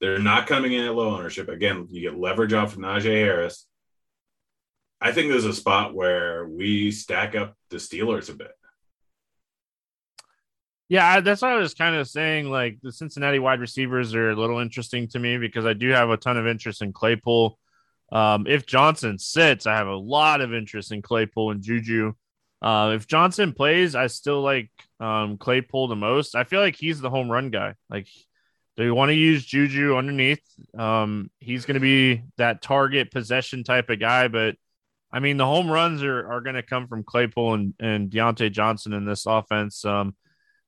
They're 0.01 0.19
not 0.19 0.47
coming 0.47 0.73
in 0.73 0.85
at 0.85 0.95
low 0.95 1.15
ownership. 1.15 1.47
Again, 1.47 1.87
you 1.89 2.01
get 2.01 2.19
leverage 2.19 2.53
off 2.53 2.73
of 2.73 2.79
Najee 2.79 3.05
Harris. 3.05 3.67
I 5.01 5.11
think 5.11 5.29
there's 5.29 5.45
a 5.45 5.53
spot 5.53 5.93
where 5.93 6.47
we 6.47 6.91
stack 6.91 7.35
up 7.35 7.55
the 7.69 7.77
Steelers 7.77 8.29
a 8.29 8.33
bit. 8.33 8.51
Yeah, 10.87 11.19
that's 11.19 11.41
what 11.41 11.51
I 11.51 11.57
was 11.57 11.73
kind 11.73 11.95
of 11.95 12.07
saying. 12.07 12.49
Like 12.49 12.77
the 12.81 12.91
Cincinnati 12.91 13.39
wide 13.39 13.59
receivers 13.59 14.13
are 14.13 14.29
a 14.29 14.35
little 14.35 14.59
interesting 14.59 15.07
to 15.09 15.19
me 15.19 15.37
because 15.37 15.65
I 15.65 15.73
do 15.73 15.89
have 15.89 16.09
a 16.09 16.17
ton 16.17 16.37
of 16.37 16.47
interest 16.47 16.81
in 16.81 16.93
Claypool. 16.93 17.57
Um, 18.11 18.45
if 18.47 18.65
Johnson 18.65 19.17
sits, 19.17 19.65
I 19.65 19.75
have 19.75 19.87
a 19.87 19.95
lot 19.95 20.41
of 20.41 20.53
interest 20.53 20.91
in 20.91 21.01
Claypool 21.01 21.51
and 21.51 21.61
Juju. 21.61 22.13
Uh, 22.61 22.93
if 22.95 23.07
Johnson 23.07 23.53
plays, 23.53 23.95
I 23.95 24.07
still 24.07 24.41
like 24.41 24.69
um, 24.99 25.37
Claypool 25.37 25.87
the 25.87 25.95
most. 25.95 26.35
I 26.35 26.43
feel 26.43 26.61
like 26.61 26.75
he's 26.75 27.01
the 27.01 27.09
home 27.09 27.29
run 27.29 27.49
guy. 27.49 27.73
Like 27.89 28.07
they 28.77 28.91
want 28.91 29.09
to 29.09 29.15
use 29.15 29.43
Juju 29.43 29.95
underneath. 29.95 30.41
Um, 30.77 31.31
he's 31.39 31.65
going 31.65 31.75
to 31.75 31.79
be 31.79 32.23
that 32.37 32.61
target 32.61 33.11
possession 33.11 33.63
type 33.63 33.89
of 33.89 33.99
guy, 33.99 34.27
but 34.27 34.55
I 35.11 35.19
mean, 35.19 35.37
the 35.37 35.45
home 35.45 35.69
runs 35.69 36.03
are, 36.03 36.29
are 36.31 36.41
going 36.41 36.55
to 36.55 36.63
come 36.63 36.87
from 36.87 37.03
Claypool 37.03 37.53
and, 37.53 37.73
and 37.79 38.09
Diontae 38.09 38.51
Johnson 38.51 38.93
in 38.93 39.05
this 39.05 39.25
offense. 39.25 39.85
Um, 39.85 40.15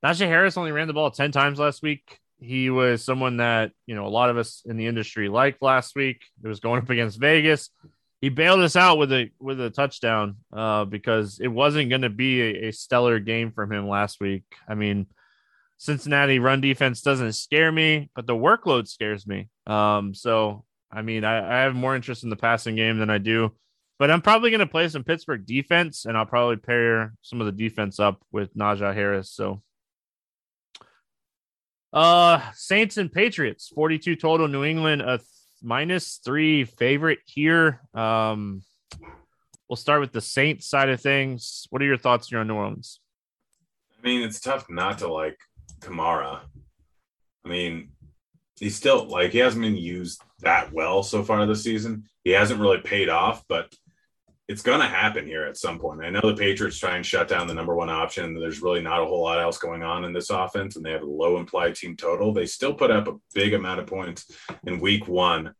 Najee 0.03 0.27
Harris 0.27 0.57
only 0.57 0.71
ran 0.71 0.87
the 0.87 0.93
ball 0.93 1.11
10 1.11 1.31
times 1.31 1.59
last 1.59 1.81
week. 1.81 2.19
He 2.39 2.69
was 2.69 3.03
someone 3.03 3.37
that, 3.37 3.71
you 3.87 3.95
know, 3.95 4.05
a 4.05 4.09
lot 4.09 4.29
of 4.29 4.37
us 4.37 4.61
in 4.65 4.77
the 4.77 4.85
industry 4.85 5.27
liked 5.27 5.61
last 5.61 5.95
week. 5.95 6.21
It 6.43 6.47
was 6.47 6.59
going 6.59 6.81
up 6.81 6.89
against 6.89 7.19
Vegas. 7.19 7.69
He 8.21 8.29
bailed 8.29 8.61
us 8.61 8.75
out 8.75 8.97
with 8.97 9.11
a 9.11 9.29
with 9.39 9.59
a 9.59 9.69
touchdown 9.69 10.37
uh, 10.51 10.85
because 10.85 11.39
it 11.39 11.47
wasn't 11.47 11.89
going 11.89 12.01
to 12.01 12.09
be 12.09 12.41
a, 12.41 12.67
a 12.69 12.73
stellar 12.73 13.19
game 13.19 13.51
from 13.51 13.71
him 13.71 13.87
last 13.87 14.19
week. 14.19 14.43
I 14.67 14.75
mean, 14.75 15.07
Cincinnati 15.77 16.39
run 16.39 16.61
defense 16.61 17.01
doesn't 17.01 17.33
scare 17.33 17.71
me, 17.71 18.09
but 18.15 18.25
the 18.25 18.35
workload 18.35 18.87
scares 18.87 19.27
me. 19.27 19.49
Um, 19.67 20.13
so 20.13 20.63
I 20.91 21.01
mean, 21.01 21.23
I, 21.23 21.59
I 21.59 21.63
have 21.63 21.75
more 21.75 21.95
interest 21.95 22.23
in 22.23 22.29
the 22.29 22.35
passing 22.35 22.75
game 22.75 22.97
than 22.97 23.09
I 23.09 23.17
do 23.17 23.51
but 23.99 24.11
I'm 24.11 24.21
probably 24.21 24.51
going 24.51 24.59
to 24.59 24.67
play 24.67 24.87
some 24.89 25.03
Pittsburgh 25.03 25.45
defense, 25.45 26.05
and 26.05 26.17
I'll 26.17 26.25
probably 26.25 26.57
pair 26.57 27.13
some 27.21 27.41
of 27.41 27.45
the 27.47 27.51
defense 27.51 27.99
up 27.99 28.23
with 28.31 28.55
Najee 28.55 28.93
Harris. 28.93 29.31
So, 29.31 29.61
uh, 31.93 32.41
Saints 32.53 32.97
and 32.97 33.11
Patriots, 33.11 33.71
42 33.73 34.15
total. 34.15 34.47
New 34.47 34.63
England 34.63 35.01
a 35.01 35.17
th- 35.17 35.27
minus 35.63 36.19
three 36.23 36.65
favorite 36.65 37.19
here. 37.25 37.81
Um, 37.93 38.61
we'll 39.67 39.77
start 39.77 40.01
with 40.01 40.11
the 40.11 40.21
Saints 40.21 40.69
side 40.69 40.89
of 40.89 41.01
things. 41.01 41.65
What 41.71 41.81
are 41.81 41.85
your 41.85 41.97
thoughts 41.97 42.27
here 42.27 42.39
on 42.39 42.47
New 42.47 42.55
Orleans? 42.55 42.99
I 43.97 44.05
mean, 44.05 44.21
it's 44.21 44.39
tough 44.39 44.69
not 44.69 44.99
to 44.99 45.11
like 45.11 45.39
Kamara. 45.79 46.41
I 47.43 47.49
mean, 47.49 47.89
he's 48.59 48.75
still 48.75 49.07
like 49.07 49.31
he 49.31 49.39
hasn't 49.39 49.63
been 49.63 49.75
used 49.75 50.21
that 50.41 50.71
well 50.71 51.01
so 51.03 51.23
far 51.23 51.45
this 51.45 51.63
season. 51.63 52.05
He 52.23 52.31
hasn't 52.31 52.59
really 52.59 52.79
paid 52.79 53.09
off, 53.09 53.43
but 53.47 53.73
it's 54.47 54.61
going 54.61 54.79
to 54.79 54.87
happen 54.87 55.25
here 55.25 55.43
at 55.43 55.57
some 55.57 55.77
point. 55.77 56.03
I 56.03 56.09
know 56.09 56.21
the 56.21 56.35
Patriots 56.35 56.79
try 56.79 56.95
and 56.95 57.05
shut 57.05 57.27
down 57.27 57.47
the 57.47 57.53
number 57.53 57.75
one 57.75 57.89
option. 57.89 58.33
There's 58.33 58.61
really 58.61 58.81
not 58.81 59.01
a 59.01 59.05
whole 59.05 59.23
lot 59.23 59.39
else 59.39 59.57
going 59.57 59.83
on 59.83 60.05
in 60.05 60.13
this 60.13 60.29
offense, 60.29 60.77
and 60.77 60.85
they 60.85 60.91
have 60.91 61.01
a 61.01 61.05
low 61.05 61.37
implied 61.37 61.75
team 61.75 61.97
total. 61.97 62.33
They 62.33 62.45
still 62.45 62.73
put 62.73 62.89
up 62.89 63.07
a 63.07 63.17
big 63.33 63.53
amount 63.53 63.81
of 63.81 63.87
points 63.87 64.31
in 64.65 64.79
week 64.79 65.07
one. 65.07 65.53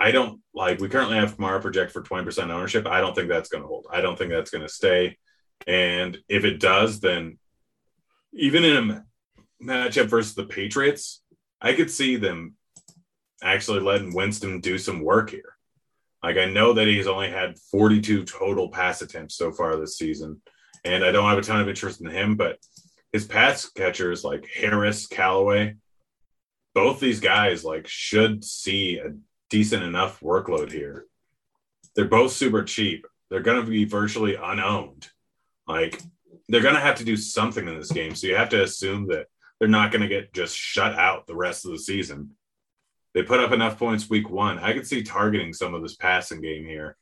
I 0.00 0.12
don't 0.12 0.40
like, 0.54 0.80
we 0.80 0.88
currently 0.88 1.18
have 1.18 1.36
Kamara 1.36 1.60
project 1.60 1.92
for 1.92 2.02
20% 2.02 2.48
ownership. 2.48 2.86
I 2.86 3.02
don't 3.02 3.14
think 3.14 3.28
that's 3.28 3.50
going 3.50 3.62
to 3.62 3.68
hold. 3.68 3.86
I 3.92 4.00
don't 4.00 4.16
think 4.16 4.30
that's 4.30 4.50
going 4.50 4.66
to 4.66 4.72
stay. 4.72 5.18
And 5.66 6.16
if 6.26 6.44
it 6.44 6.58
does, 6.58 7.00
then 7.00 7.38
even 8.32 8.64
in 8.64 8.90
a 8.90 9.04
matchup 9.62 10.06
versus 10.06 10.34
the 10.34 10.46
Patriots, 10.46 11.22
I 11.60 11.74
could 11.74 11.90
see 11.90 12.16
them 12.16 12.54
actually 13.42 13.80
letting 13.80 14.14
Winston 14.14 14.60
do 14.60 14.78
some 14.78 15.04
work 15.04 15.28
here. 15.28 15.54
Like 16.22 16.36
I 16.36 16.46
know 16.46 16.72
that 16.74 16.86
he's 16.86 17.06
only 17.06 17.30
had 17.30 17.58
42 17.70 18.24
total 18.24 18.70
pass 18.70 19.02
attempts 19.02 19.36
so 19.36 19.52
far 19.52 19.76
this 19.76 19.96
season, 19.96 20.40
and 20.84 21.04
I 21.04 21.12
don't 21.12 21.28
have 21.28 21.38
a 21.38 21.42
ton 21.42 21.60
of 21.60 21.68
interest 21.68 22.00
in 22.00 22.10
him, 22.10 22.36
but 22.36 22.58
his 23.12 23.26
pass 23.26 23.70
catchers 23.70 24.22
like 24.22 24.48
Harris, 24.54 25.06
Callaway, 25.06 25.76
both 26.74 27.00
these 27.00 27.20
guys 27.20 27.64
like 27.64 27.86
should 27.88 28.44
see 28.44 28.98
a 28.98 29.14
decent 29.48 29.82
enough 29.82 30.20
workload 30.20 30.70
here. 30.70 31.06
They're 31.96 32.04
both 32.04 32.32
super 32.32 32.62
cheap. 32.62 33.06
They're 33.30 33.40
going 33.40 33.64
to 33.64 33.68
be 33.68 33.84
virtually 33.84 34.36
unowned. 34.36 35.08
Like 35.66 36.00
they're 36.48 36.62
going 36.62 36.74
to 36.74 36.80
have 36.80 36.96
to 36.96 37.04
do 37.04 37.16
something 37.16 37.66
in 37.66 37.78
this 37.78 37.92
game. 37.92 38.14
So 38.14 38.26
you 38.26 38.36
have 38.36 38.48
to 38.50 38.62
assume 38.62 39.08
that 39.08 39.26
they're 39.58 39.68
not 39.68 39.90
going 39.90 40.02
to 40.02 40.08
get 40.08 40.32
just 40.32 40.56
shut 40.56 40.94
out 40.94 41.26
the 41.26 41.36
rest 41.36 41.64
of 41.64 41.72
the 41.72 41.78
season. 41.78 42.30
They 43.14 43.22
put 43.22 43.40
up 43.40 43.52
enough 43.52 43.78
points 43.78 44.08
week 44.08 44.30
one. 44.30 44.58
I 44.58 44.72
could 44.72 44.86
see 44.86 45.02
targeting 45.02 45.52
some 45.52 45.74
of 45.74 45.82
this 45.82 45.96
passing 45.96 46.40
game 46.40 46.64
here. 46.64 46.96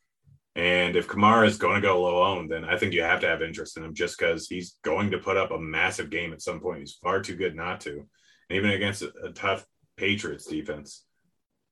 And 0.55 0.95
if 0.95 1.07
Kamara 1.07 1.47
is 1.47 1.57
going 1.57 1.75
to 1.75 1.87
go 1.87 2.01
low 2.01 2.23
owned, 2.23 2.51
then 2.51 2.65
I 2.65 2.77
think 2.77 2.93
you 2.93 3.03
have 3.03 3.21
to 3.21 3.27
have 3.27 3.41
interest 3.41 3.77
in 3.77 3.83
him 3.83 3.93
just 3.93 4.17
because 4.17 4.47
he's 4.47 4.75
going 4.83 5.11
to 5.11 5.19
put 5.19 5.37
up 5.37 5.51
a 5.51 5.59
massive 5.59 6.09
game 6.09 6.33
at 6.33 6.41
some 6.41 6.59
point. 6.59 6.79
He's 6.79 6.99
far 7.01 7.21
too 7.21 7.35
good 7.35 7.55
not 7.55 7.81
to. 7.81 7.91
And 7.91 8.57
even 8.57 8.71
against 8.71 9.03
a, 9.03 9.13
a 9.23 9.31
tough 9.31 9.65
Patriots 9.95 10.47
defense, 10.47 11.05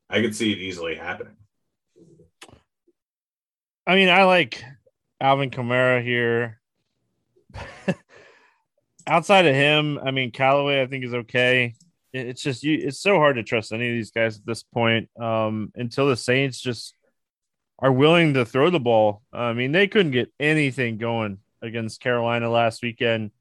I 0.09 0.21
could 0.21 0.35
see 0.35 0.53
it 0.53 0.59
easily 0.59 0.95
happening. 0.95 1.35
I 3.85 3.95
mean, 3.95 4.09
I 4.09 4.23
like 4.23 4.63
Alvin 5.19 5.49
Kamara 5.49 6.03
here. 6.03 6.61
Outside 9.07 9.47
of 9.47 9.55
him, 9.55 9.97
I 9.97 10.11
mean, 10.11 10.31
Callaway, 10.31 10.81
I 10.81 10.87
think 10.87 11.03
is 11.03 11.13
okay. 11.13 11.73
It's 12.17 12.41
just 12.41 12.63
you. 12.63 12.77
It's 12.81 12.99
so 12.99 13.17
hard 13.17 13.35
to 13.35 13.43
trust 13.43 13.71
any 13.71 13.87
of 13.89 13.93
these 13.93 14.11
guys 14.11 14.37
at 14.37 14.45
this 14.45 14.63
point. 14.63 15.09
Um, 15.19 15.71
until 15.75 16.07
the 16.07 16.17
Saints 16.17 16.59
just 16.59 16.93
are 17.79 17.91
willing 17.91 18.33
to 18.33 18.45
throw 18.45 18.69
the 18.69 18.79
ball. 18.79 19.21
I 19.31 19.53
mean, 19.53 19.71
they 19.71 19.87
couldn't 19.87 20.11
get 20.11 20.33
anything 20.39 20.97
going 20.97 21.39
against 21.61 22.01
Carolina 22.01 22.49
last 22.49 22.81
weekend 22.81 23.31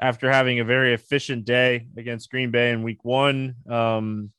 after 0.00 0.30
having 0.30 0.60
a 0.60 0.64
very 0.64 0.94
efficient 0.94 1.44
day 1.44 1.86
against 1.96 2.30
Green 2.30 2.50
Bay 2.50 2.70
in 2.70 2.82
Week 2.82 3.04
One. 3.04 3.56
Um, 3.68 4.32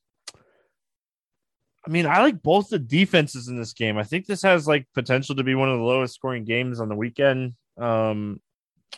I 1.86 1.89
mean, 1.89 2.06
I 2.06 2.21
like 2.21 2.41
both 2.41 2.69
the 2.69 2.79
defenses 2.79 3.47
in 3.47 3.58
this 3.58 3.73
game. 3.73 3.97
I 3.97 4.03
think 4.03 4.25
this 4.25 4.41
has 4.43 4.67
like 4.67 4.88
potential 4.93 5.36
to 5.36 5.43
be 5.43 5.53
one 5.53 5.69
of 5.69 5.77
the 5.77 5.84
lowest 5.84 6.15
scoring 6.15 6.45
games 6.45 6.79
on 6.79 6.89
the 6.89 6.95
weekend. 6.95 7.53
Um, 7.77 8.39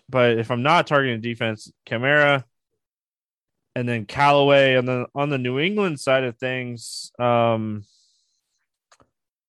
but 0.07 0.37
if 0.37 0.51
I'm 0.51 0.63
not 0.63 0.87
targeting 0.87 1.21
defense, 1.21 1.71
Kamara 1.87 2.43
and 3.75 3.87
then 3.87 4.05
Callaway 4.05 4.75
and 4.75 4.87
then 4.87 5.05
on 5.13 5.29
the 5.29 5.37
New 5.37 5.59
England 5.59 5.99
side 5.99 6.23
of 6.23 6.37
things, 6.37 7.11
um, 7.19 7.83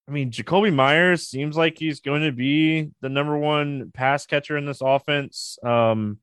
I 0.09 0.13
mean, 0.13 0.31
Jakobi 0.31 0.73
Meyers 0.73 1.27
seems 1.27 1.57
like 1.57 1.79
he's 1.79 2.01
going 2.01 2.23
to 2.23 2.33
be 2.33 2.91
the 3.01 3.09
number 3.09 3.37
one 3.37 3.91
pass 3.93 4.25
catcher 4.27 4.57
in 4.57 4.67
this 4.67 4.81
offense. 4.81 5.59
Um, 5.65 6.19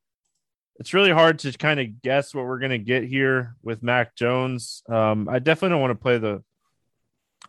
it's 0.80 0.94
really 0.94 1.12
hard 1.12 1.40
to 1.40 1.52
kind 1.54 1.80
of 1.80 2.02
guess 2.02 2.34
what 2.34 2.46
we're 2.46 2.60
going 2.60 2.72
to 2.72 2.78
get 2.78 3.04
here 3.04 3.56
with 3.62 3.84
Mac 3.84 4.16
Jones. 4.16 4.84
Um, 4.90 5.28
I 5.30 5.40
definitely 5.40 5.70
don't 5.70 5.82
want 5.82 5.92
to 5.92 6.02
play 6.02 6.18
the 6.18 6.44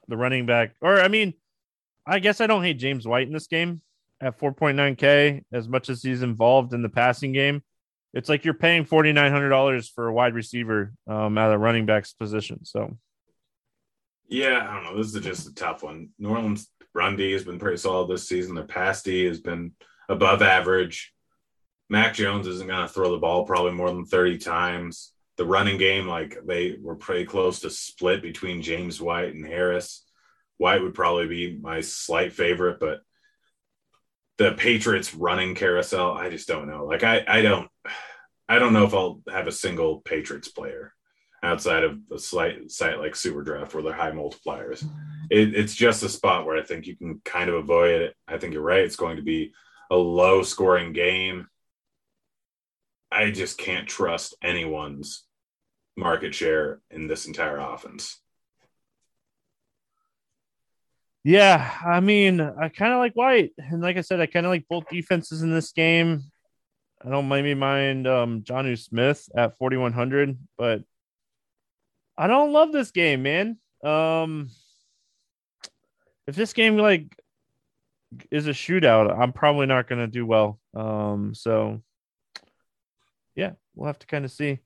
the 0.09 0.17
running 0.17 0.45
back, 0.45 0.75
or 0.83 1.01
I 1.01 1.09
mean, 1.09 1.33
I 2.07 2.19
guess 2.19 2.41
I 2.41 2.47
don't 2.47 2.63
hate 2.63 2.79
James 2.79 3.07
White 3.07 3.27
in 3.27 3.33
this 3.33 3.47
game 3.47 3.81
at 4.21 4.39
4.9K 4.39 5.45
as 5.53 5.69
much 5.69 5.89
as 5.89 6.03
he's 6.03 6.23
involved 6.23 6.75
in 6.75 6.83
the 6.83 6.89
passing 6.89 7.33
game. 7.33 7.63
It's 8.15 8.29
like 8.29 8.45
you're 8.45 8.55
paying 8.55 8.85
$4,900 8.85 9.91
for 9.93 10.07
a 10.07 10.13
wide 10.13 10.35
receiver 10.35 10.93
um, 11.07 11.37
at 11.37 11.53
a 11.53 11.59
running 11.59 11.85
back's 11.85 12.13
position. 12.13 12.65
So, 12.65 12.97
yeah, 14.29 14.67
I 14.69 14.75
don't 14.75 14.85
know. 14.85 14.97
This 14.97 15.15
is 15.15 15.23
just 15.23 15.49
a 15.49 15.55
tough 15.55 15.83
one. 15.83 16.11
New 16.19 16.31
Orleans 16.31 16.71
run 16.95 17.17
D 17.17 17.33
has 17.33 17.45
been 17.45 17.59
pretty 17.59 17.77
solid 17.77 18.09
this 18.09 18.29
season. 18.29 18.55
Their 18.55 18.65
pass 18.65 19.03
D 19.03 19.25
has 19.25 19.41
been 19.41 19.73
above 20.09 20.43
average. 20.43 21.13
Mac 21.91 22.15
Jones 22.15 22.47
isn't 22.47 22.69
going 22.69 22.87
to 22.87 22.93
throw 22.93 23.11
the 23.11 23.19
ball 23.19 23.45
probably 23.45 23.73
more 23.73 23.91
than 23.91 24.07
30 24.07 24.39
times 24.39 25.13
the 25.37 25.45
running 25.45 25.79
game, 25.79 26.07
like 26.07 26.39
they 26.47 26.77
were 26.81 26.95
pretty 26.95 27.25
close 27.25 27.61
to 27.61 27.71
split 27.71 28.23
between 28.23 28.63
James 28.63 29.01
White 29.01 29.35
and 29.35 29.45
Harris. 29.45 30.05
White 30.59 30.83
would 30.83 30.95
probably 30.95 31.27
be 31.27 31.59
my 31.61 31.81
slight 31.81 32.33
favorite, 32.33 32.79
but 32.79 33.01
the 34.39 34.53
Patriots 34.53 35.15
running 35.15 35.55
carousel, 35.55 36.13
I 36.13 36.31
just 36.31 36.47
don't 36.47 36.69
know. 36.69 36.85
Like 36.85 37.03
I, 37.03 37.25
I 37.27 37.43
don't, 37.43 37.69
I 38.49 38.59
don't 38.59 38.73
know 38.73 38.85
if 38.85 38.95
I'll 38.95 39.21
have 39.33 39.47
a 39.47 39.53
single 39.53 40.01
Patriots 40.01 40.49
player 40.49 40.93
outside 41.43 41.85
of 41.85 41.99
a 42.13 42.19
slight 42.19 42.71
site 42.71 42.99
like 42.99 43.15
Super 43.15 43.43
Draft 43.43 43.75
where 43.75 43.83
they're 43.83 43.93
high 43.93 44.11
multipliers. 44.11 44.85
It, 45.31 45.55
it's 45.55 45.75
just 45.75 46.03
a 46.03 46.09
spot 46.09 46.47
where 46.47 46.57
I 46.57 46.63
think 46.63 46.87
you 46.87 46.97
can 46.97 47.21
kind 47.25 47.49
of 47.49 47.57
avoid 47.57 48.03
it. 48.03 48.15
I 48.27 48.39
think 48.39 48.55
you're 48.55 48.63
right. 48.63 48.81
It's 48.81 48.97
going 48.97 49.17
to 49.17 49.23
be 49.23 49.53
a 49.91 49.97
low 49.97 50.43
scoring 50.43 50.93
game. 50.93 51.49
I 53.11 53.31
just 53.31 53.59
can't 53.59 53.89
trust 53.89 54.35
anyone's 54.43 55.25
market 55.97 56.35
share 56.35 56.81
in 56.91 57.07
this 57.07 57.27
entire 57.27 57.59
offense. 57.59 58.21
Yeah, 61.23 61.73
I 61.87 62.01
mean, 62.01 62.41
I 62.41 62.69
kind 62.69 62.93
of 62.93 62.99
like 62.99 63.15
White, 63.15 63.53
and 63.57 63.81
like 63.81 63.97
I 63.97 64.03
said, 64.03 64.21
I 64.21 64.27
kind 64.27 64.45
of 64.45 64.51
like 64.51 64.67
both 64.69 64.89
defenses 64.91 65.43
in 65.43 65.51
this 65.51 65.73
game. 65.73 66.25
I 67.05 67.11
don't 67.11 67.29
maybe 67.29 67.55
mind 67.55 68.07
um 68.07 68.43
Jonnu 68.43 68.79
Smith 68.79 69.29
at 69.37 69.59
4100, 69.59 70.39
but 70.57 70.83
I 72.17 72.27
don't 72.27 72.53
love 72.53 72.73
this 72.73 72.91
game, 72.91 73.23
man. 73.23 73.59
Um 73.85 74.49
if 76.27 76.35
this 76.35 76.53
game 76.55 76.79
like 76.79 77.15
is 78.31 78.47
a 78.47 78.53
shootout, 78.53 79.17
I'm 79.19 79.33
probably 79.33 79.67
not 79.67 79.89
going 79.89 80.01
to 80.01 80.07
do 80.07 80.25
well. 80.25 80.59
Um 80.75 81.35
so 81.35 81.83
yeah, 83.35 83.53
we'll 83.75 83.89
have 83.89 83.99
to 83.99 84.07
kind 84.07 84.25
of 84.25 84.31
see. 84.31 84.61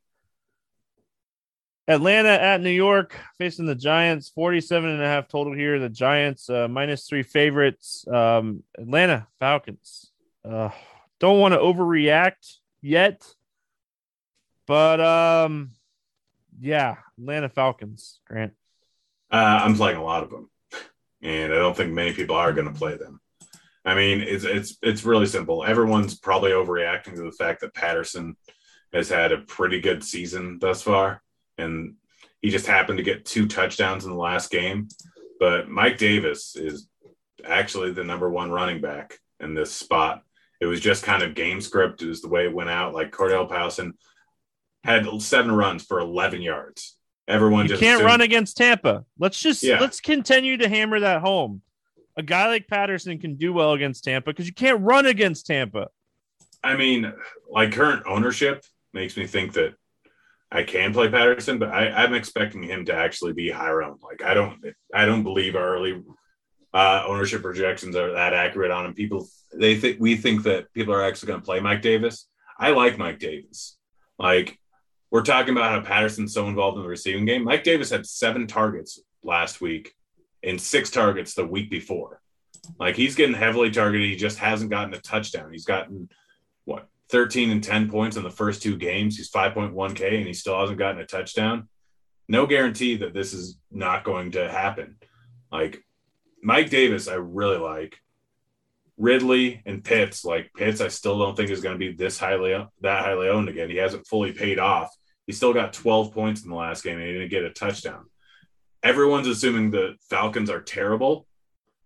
Atlanta 1.89 2.29
at 2.29 2.61
New 2.61 2.71
York 2.71 3.17
facing 3.39 3.65
the 3.65 3.75
Giants, 3.75 4.29
47 4.29 4.91
and 4.91 5.03
a 5.03 5.07
half 5.07 5.27
total 5.27 5.55
here. 5.55 5.79
The 5.79 5.89
Giants 5.89 6.51
uh, 6.51 6.69
minus 6.69 7.09
three 7.09 7.23
favorites. 7.23 8.07
Um, 8.07 8.63
Atlanta 8.79 9.27
Falcons. 9.41 10.13
Uh, 10.45 10.69
don't 11.21 11.41
want 11.41 11.55
to 11.55 11.59
overreact 11.59 12.57
yet, 12.81 13.23
but 14.67 15.01
um, 15.01 15.71
yeah, 16.61 16.97
Atlanta 17.19 17.49
Falcons. 17.49 18.21
Grant. 18.27 18.53
Uh, 19.31 19.61
I'm 19.63 19.77
playing 19.77 19.99
a 19.99 20.05
lot 20.05 20.23
of 20.23 20.31
them, 20.31 20.51
and 21.23 21.53
I 21.53 21.57
don't 21.57 21.77
think 21.77 21.93
many 21.93 22.13
people 22.13 22.37
are 22.37 22.53
going 22.53 22.73
to 22.73 22.79
play 22.79 22.97
them. 22.97 23.21
I 23.85 23.95
mean, 23.95 24.21
it's 24.21 24.45
it's 24.45 24.77
it's 24.83 25.05
really 25.05 25.27
simple. 25.27 25.65
Everyone's 25.65 26.19
probably 26.19 26.51
overreacting 26.51 27.15
to 27.17 27.23
the 27.23 27.33
fact 27.33 27.61
that 27.61 27.75
Patterson 27.75 28.37
has 28.93 29.09
had 29.09 29.33
a 29.33 29.39
pretty 29.39 29.81
good 29.81 30.03
season 30.05 30.59
thus 30.61 30.83
far, 30.83 31.23
and 31.57 31.95
he 32.41 32.51
just 32.51 32.67
happened 32.67 32.99
to 32.99 33.05
get 33.05 33.25
two 33.25 33.47
touchdowns 33.47 34.05
in 34.05 34.11
the 34.11 34.17
last 34.17 34.51
game. 34.51 34.89
But 35.41 35.69
Mike 35.69 35.99
Davis 35.99 36.57
is 36.57 36.89
actually 37.45 37.93
the 37.93 38.05
number 38.05 38.29
one 38.29 38.51
running 38.51 38.81
back 38.81 39.19
in 39.41 39.55
this 39.55 39.73
spot. 39.73 40.23
It 40.61 40.67
was 40.67 40.81
just 40.81 41.05
kind 41.05 41.23
of 41.23 41.35
game 41.35 41.61
script. 41.61 42.03
It 42.03 42.09
was 42.09 42.21
the 42.23 42.29
way 42.29 42.45
it 42.45 42.53
went 42.55 42.71
out. 42.71 42.95
Like 42.95 43.13
Cordarrelle 43.13 43.49
Patterson 43.49 43.95
had 44.85 45.07
seven 45.21 45.53
runs 45.53 45.85
for 45.85 46.01
11 46.01 46.43
yards. 46.43 46.97
Everyone 47.29 47.65
you 47.65 47.69
just 47.71 47.81
can't 47.83 47.97
assumed- 47.97 48.07
run 48.07 48.21
against 48.23 48.57
Tampa. 48.57 49.05
Let's 49.19 49.39
just 49.41 49.63
Yeah. 49.63 49.81
let's 49.81 50.01
continue 50.01 50.57
to 50.57 50.69
hammer 50.69 51.01
that 51.01 51.21
home. 51.21 51.63
A 52.17 52.23
guy 52.23 52.49
like 52.49 52.67
Patterson 52.67 53.19
can 53.19 53.37
do 53.37 53.53
well 53.53 53.75
against 53.75 54.03
Tampa 54.05 54.31
because 54.31 54.47
you 54.47 54.55
can't 54.55 54.81
run 54.81 55.07
against 55.07 55.47
Tampa. 55.47 55.89
I 56.65 56.75
mean, 56.77 57.13
like 57.49 57.73
current 57.73 58.03
ownership 58.07 58.65
makes 58.93 59.17
me 59.17 59.27
think 59.27 59.53
that 59.53 59.75
I 60.51 60.63
can 60.65 60.93
play 60.93 61.09
Patterson, 61.11 61.59
but 61.59 61.69
I, 61.69 61.89
I'm 61.91 62.15
expecting 62.15 62.63
him 62.63 62.87
to 62.87 62.95
actually 62.95 63.35
be 63.35 63.51
higher 63.51 63.83
owned. 63.83 64.01
Like 64.03 64.23
I 64.23 64.35
don't, 64.35 64.59
I 64.93 65.05
don't 65.05 65.23
believe 65.23 65.55
our 65.55 65.75
early 65.77 66.03
uh, 66.75 67.05
ownership 67.07 67.43
projections 67.43 67.97
are 67.97 68.13
that 68.13 68.35
accurate 68.35 68.71
on 68.71 68.87
him. 68.87 68.95
People, 68.95 69.29
they 69.55 69.77
think 69.77 69.99
we 70.01 70.17
think 70.17 70.43
that 70.45 70.73
people 70.73 70.95
are 70.95 71.03
actually 71.03 71.29
going 71.29 71.41
to 71.41 71.45
play 71.45 71.61
Mike 71.61 71.83
Davis. 71.83 72.29
I 72.59 72.71
like 72.71 72.99
Mike 72.99 73.19
Davis. 73.19 73.79
Like 74.19 74.59
we're 75.11 75.23
talking 75.23 75.53
about 75.53 75.71
how 75.71 75.81
Patterson's 75.81 76.35
so 76.35 76.49
involved 76.49 76.77
in 76.77 76.83
the 76.83 76.89
receiving 76.89 77.25
game. 77.25 77.45
Mike 77.45 77.65
Davis 77.65 77.91
had 77.91 78.07
seven 78.07 78.47
targets 78.47 79.01
last 79.23 79.61
week 79.61 79.95
and 80.43 80.61
six 80.61 80.91
targets 80.91 81.35
the 81.35 81.47
week 81.47 81.71
before. 81.71 82.21
Like 82.79 82.97
he's 82.97 83.15
getting 83.15 83.35
heavily 83.35 83.71
targeted. 83.71 84.09
He 84.09 84.17
just 84.17 84.39
hasn't 84.39 84.71
gotten 84.71 84.93
a 84.93 85.01
touchdown. 85.01 85.53
He's 85.53 85.65
gotten 85.65 86.09
what 86.65 86.89
13 87.11 87.51
and 87.51 87.65
10 87.65 87.91
points 87.91 88.17
in 88.17 88.23
the 88.23 88.31
first 88.31 88.63
two 88.63 88.77
games. 88.77 89.17
He's 89.17 89.31
5.1K 89.31 90.19
and 90.19 90.27
he 90.27 90.35
still 90.35 90.61
hasn't 90.61 90.79
gotten 90.79 91.01
a 91.01 91.07
touchdown. 91.07 91.69
No 92.29 92.47
guarantee 92.47 92.97
that 92.99 93.15
this 93.15 93.33
is 93.33 93.59
not 93.71 94.05
going 94.05 94.33
to 94.33 94.51
happen. 94.51 94.97
Like 95.51 95.83
Mike 96.43 96.71
Davis, 96.71 97.09
I 97.09 97.15
really 97.15 97.59
like. 97.59 97.99
Ridley 98.97 99.63
and 99.65 99.85
Pitts, 99.85 100.25
like 100.25 100.51
Pitts, 100.57 100.81
I 100.81 100.89
still 100.89 101.19
don't 101.19 101.37
think 101.37 101.51
is 101.51 101.61
going 101.61 101.75
to 101.75 101.79
be 101.79 101.93
this 101.93 102.19
highly 102.19 102.51
that 102.81 103.05
highly 103.05 103.29
owned 103.29 103.49
again. 103.49 103.71
He 103.71 103.77
hasn't 103.77 104.07
fully 104.07 104.33
paid 104.33 104.59
off. 104.59 104.95
He 105.27 105.33
still 105.33 105.53
got 105.53 105.73
12 105.73 106.13
points 106.13 106.43
in 106.43 106.51
the 106.51 106.57
last 106.57 106.83
game 106.83 106.99
and 106.99 107.07
he 107.07 107.13
didn't 107.13 107.31
get 107.31 107.45
a 107.45 107.51
touchdown. 107.51 108.07
Everyone's 108.83 109.29
assuming 109.29 109.71
the 109.71 109.95
Falcons 110.11 110.51
are 110.51 110.63
terrible 110.63 111.27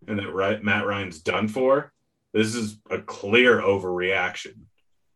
and 0.06 0.18
that 0.18 0.62
Matt 0.62 0.86
Ryan's 0.86 1.20
done 1.20 1.48
for. 1.48 1.92
This 2.32 2.54
is 2.54 2.78
a 2.90 2.98
clear 2.98 3.60
overreaction. 3.60 4.54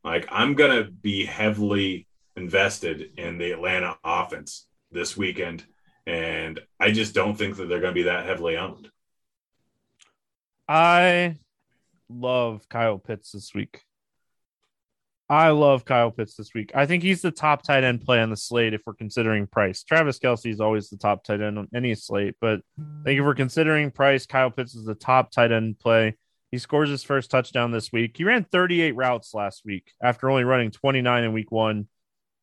Like 0.05 0.26
I'm 0.30 0.55
gonna 0.55 0.84
be 0.84 1.24
heavily 1.24 2.07
invested 2.37 3.12
in 3.16 3.39
the 3.39 3.53
Atlanta 3.53 3.97
offense 4.05 4.66
this 4.93 5.16
weekend 5.16 5.64
And 6.07 6.61
I 6.78 6.93
just 6.93 7.14
don't 7.14 7.37
think 7.37 7.57
that 7.57 7.68
they're 7.68 7.80
going 7.80 7.93
to 7.93 8.01
be 8.01 8.05
that 8.05 8.26
heavily 8.26 8.57
owned. 8.57 8.91
I 10.68 11.36
love 12.08 12.68
Kyle 12.68 12.98
Pitts 12.98 13.32
this 13.32 13.54
week. 13.54 13.82
I 15.28 15.50
love 15.50 15.84
Kyle 15.84 16.12
Pitts 16.12 16.36
this 16.36 16.54
week. 16.54 16.70
I 16.74 16.86
think 16.86 17.02
he's 17.02 17.20
the 17.20 17.32
top 17.32 17.62
tight 17.62 17.82
end 17.82 18.04
play 18.04 18.20
on 18.20 18.30
the 18.30 18.36
slate 18.36 18.74
if 18.74 18.82
we're 18.86 18.94
considering 18.94 19.48
price. 19.48 19.82
Travis 19.82 20.20
Kelce 20.20 20.52
is 20.52 20.60
always 20.60 20.88
the 20.88 20.96
top 20.96 21.24
tight 21.24 21.40
end 21.40 21.58
on 21.58 21.68
any 21.74 21.96
slate, 21.96 22.36
but 22.40 22.60
I 22.78 23.04
think 23.04 23.18
if 23.18 23.24
we're 23.24 23.34
considering 23.34 23.90
price, 23.90 24.24
Kyle 24.26 24.50
Pitts 24.50 24.76
is 24.76 24.84
the 24.84 24.94
top 24.94 25.32
tight 25.32 25.50
end 25.50 25.80
play. 25.80 26.16
He 26.52 26.58
scores 26.58 26.90
his 26.90 27.02
first 27.02 27.30
touchdown 27.30 27.72
this 27.72 27.90
week. 27.92 28.16
He 28.16 28.22
ran 28.22 28.44
38 28.44 28.94
routes 28.94 29.34
last 29.34 29.62
week 29.64 29.92
after 30.00 30.30
only 30.30 30.44
running 30.44 30.70
29 30.70 31.24
in 31.24 31.32
week 31.32 31.50
one. 31.50 31.88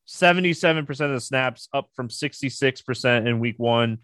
77% 0.07 0.89
of 0.89 1.11
the 1.11 1.21
snaps 1.21 1.69
up 1.73 1.89
from 1.95 2.09
66% 2.09 3.27
in 3.27 3.39
week 3.39 3.55
one. 3.57 3.99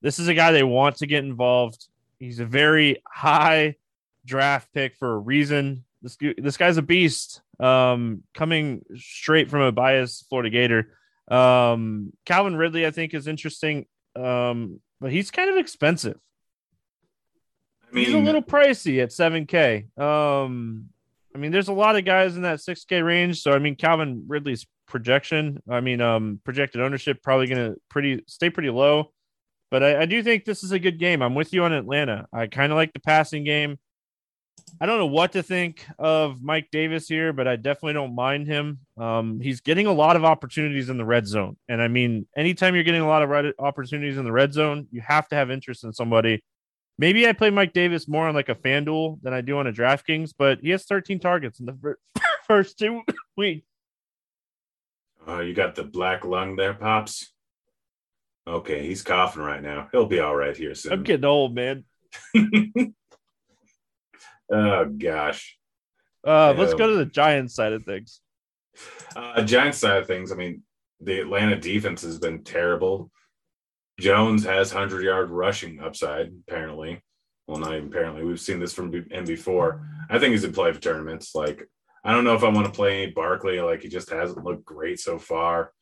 This 0.00 0.18
is 0.18 0.28
a 0.28 0.34
guy 0.34 0.52
they 0.52 0.62
want 0.62 0.96
to 0.96 1.06
get 1.06 1.24
involved. 1.24 1.86
He's 2.18 2.40
a 2.40 2.46
very 2.46 3.02
high 3.06 3.76
draft 4.24 4.72
pick 4.72 4.96
for 4.96 5.14
a 5.14 5.18
reason. 5.18 5.84
This 6.02 6.16
this 6.38 6.56
guy's 6.56 6.76
a 6.76 6.82
beast. 6.82 7.42
Um, 7.60 8.22
coming 8.34 8.84
straight 8.96 9.50
from 9.50 9.62
a 9.62 9.72
biased 9.72 10.28
Florida 10.28 10.50
Gator. 10.50 10.92
Um, 11.28 12.12
Calvin 12.24 12.56
Ridley, 12.56 12.86
I 12.86 12.90
think, 12.90 13.14
is 13.14 13.26
interesting. 13.26 13.86
Um, 14.14 14.80
but 15.00 15.12
he's 15.12 15.30
kind 15.30 15.50
of 15.50 15.56
expensive. 15.56 16.18
I 17.90 17.94
mean, 17.94 18.04
he's 18.04 18.14
a 18.14 18.18
little 18.18 18.42
pricey 18.42 19.02
at 19.02 19.10
7K. 19.10 19.98
Um, 19.98 20.90
I 21.34 21.38
mean, 21.38 21.52
there's 21.52 21.68
a 21.68 21.72
lot 21.72 21.96
of 21.96 22.04
guys 22.04 22.36
in 22.36 22.42
that 22.42 22.58
6K 22.58 23.04
range. 23.04 23.40
So 23.40 23.52
I 23.52 23.58
mean, 23.58 23.76
Calvin 23.76 24.24
Ridley's 24.26 24.66
projection, 24.86 25.62
I 25.68 25.80
mean, 25.80 26.00
um, 26.00 26.40
projected 26.44 26.80
ownership 26.80 27.22
probably 27.22 27.46
gonna 27.46 27.74
pretty 27.88 28.24
stay 28.26 28.50
pretty 28.50 28.70
low. 28.70 29.12
But 29.70 29.82
I, 29.82 30.02
I 30.02 30.06
do 30.06 30.22
think 30.22 30.44
this 30.44 30.64
is 30.64 30.72
a 30.72 30.78
good 30.78 30.98
game. 30.98 31.22
I'm 31.22 31.34
with 31.34 31.52
you 31.52 31.64
on 31.64 31.72
Atlanta. 31.72 32.26
I 32.32 32.46
kind 32.46 32.72
of 32.72 32.76
like 32.76 32.92
the 32.92 33.00
passing 33.00 33.44
game. 33.44 33.78
I 34.80 34.86
don't 34.86 34.98
know 34.98 35.06
what 35.06 35.32
to 35.32 35.42
think 35.42 35.86
of 35.98 36.42
Mike 36.42 36.68
Davis 36.70 37.08
here, 37.08 37.32
but 37.32 37.48
I 37.48 37.56
definitely 37.56 37.94
don't 37.94 38.14
mind 38.14 38.46
him. 38.46 38.80
Um, 38.96 39.40
he's 39.40 39.60
getting 39.60 39.86
a 39.86 39.92
lot 39.92 40.16
of 40.16 40.24
opportunities 40.24 40.88
in 40.88 40.98
the 40.98 41.04
red 41.04 41.26
zone. 41.26 41.56
And 41.68 41.82
I 41.82 41.88
mean, 41.88 42.26
anytime 42.36 42.74
you're 42.74 42.84
getting 42.84 43.02
a 43.02 43.08
lot 43.08 43.22
of 43.22 43.54
opportunities 43.58 44.18
in 44.18 44.24
the 44.24 44.32
red 44.32 44.52
zone, 44.52 44.86
you 44.90 45.00
have 45.00 45.28
to 45.28 45.36
have 45.36 45.50
interest 45.50 45.84
in 45.84 45.92
somebody. 45.92 46.44
Maybe 46.98 47.26
I 47.26 47.32
play 47.32 47.50
Mike 47.50 47.72
Davis 47.72 48.08
more 48.08 48.28
on 48.28 48.34
like 48.34 48.48
a 48.48 48.54
FanDuel 48.54 49.22
than 49.22 49.32
I 49.32 49.40
do 49.40 49.58
on 49.58 49.66
a 49.66 49.72
DraftKings, 49.72 50.32
but 50.36 50.60
he 50.60 50.70
has 50.70 50.84
13 50.84 51.20
targets 51.20 51.60
in 51.60 51.66
the 51.66 51.94
first 52.46 52.78
two 52.78 53.02
weeks. 53.36 53.66
Uh, 55.26 55.40
you 55.40 55.54
got 55.54 55.74
the 55.74 55.84
black 55.84 56.24
lung 56.24 56.56
there, 56.56 56.74
Pops? 56.74 57.32
Okay, 58.48 58.86
he's 58.86 59.02
coughing 59.02 59.42
right 59.42 59.62
now. 59.62 59.88
He'll 59.92 60.06
be 60.06 60.20
all 60.20 60.34
right 60.34 60.56
here 60.56 60.74
soon. 60.74 60.92
I'm 60.92 61.02
getting 61.02 61.24
old, 61.24 61.54
man. 61.54 61.84
Oh 64.50 64.86
gosh. 64.86 65.58
Uh, 66.26 66.54
let's 66.56 66.74
go 66.74 66.88
to 66.88 66.96
the 66.96 67.06
Giants 67.06 67.54
side 67.54 67.72
of 67.72 67.84
things. 67.84 68.20
Uh, 69.14 69.42
Giants 69.42 69.78
side 69.78 69.98
of 69.98 70.06
things. 70.06 70.32
I 70.32 70.36
mean, 70.36 70.62
the 71.00 71.20
Atlanta 71.20 71.56
defense 71.56 72.02
has 72.02 72.18
been 72.18 72.42
terrible. 72.42 73.10
Jones 74.00 74.44
has 74.44 74.72
hundred 74.72 75.04
yard 75.04 75.30
rushing 75.30 75.80
upside. 75.80 76.32
Apparently, 76.46 77.02
well, 77.46 77.58
not 77.58 77.74
even 77.74 77.88
apparently. 77.88 78.24
We've 78.24 78.40
seen 78.40 78.60
this 78.60 78.72
from 78.72 78.92
him 78.92 79.24
before. 79.24 79.86
I 80.10 80.18
think 80.18 80.32
he's 80.32 80.44
in 80.44 80.52
play 80.52 80.72
for 80.72 80.80
tournaments. 80.80 81.34
Like, 81.34 81.68
I 82.04 82.12
don't 82.12 82.24
know 82.24 82.34
if 82.34 82.44
I 82.44 82.48
want 82.48 82.66
to 82.66 82.72
play 82.72 83.06
Barkley. 83.06 83.60
Like, 83.60 83.82
he 83.82 83.88
just 83.88 84.10
hasn't 84.10 84.44
looked 84.44 84.64
great 84.64 84.98
so 84.98 85.18
far. 85.18 85.72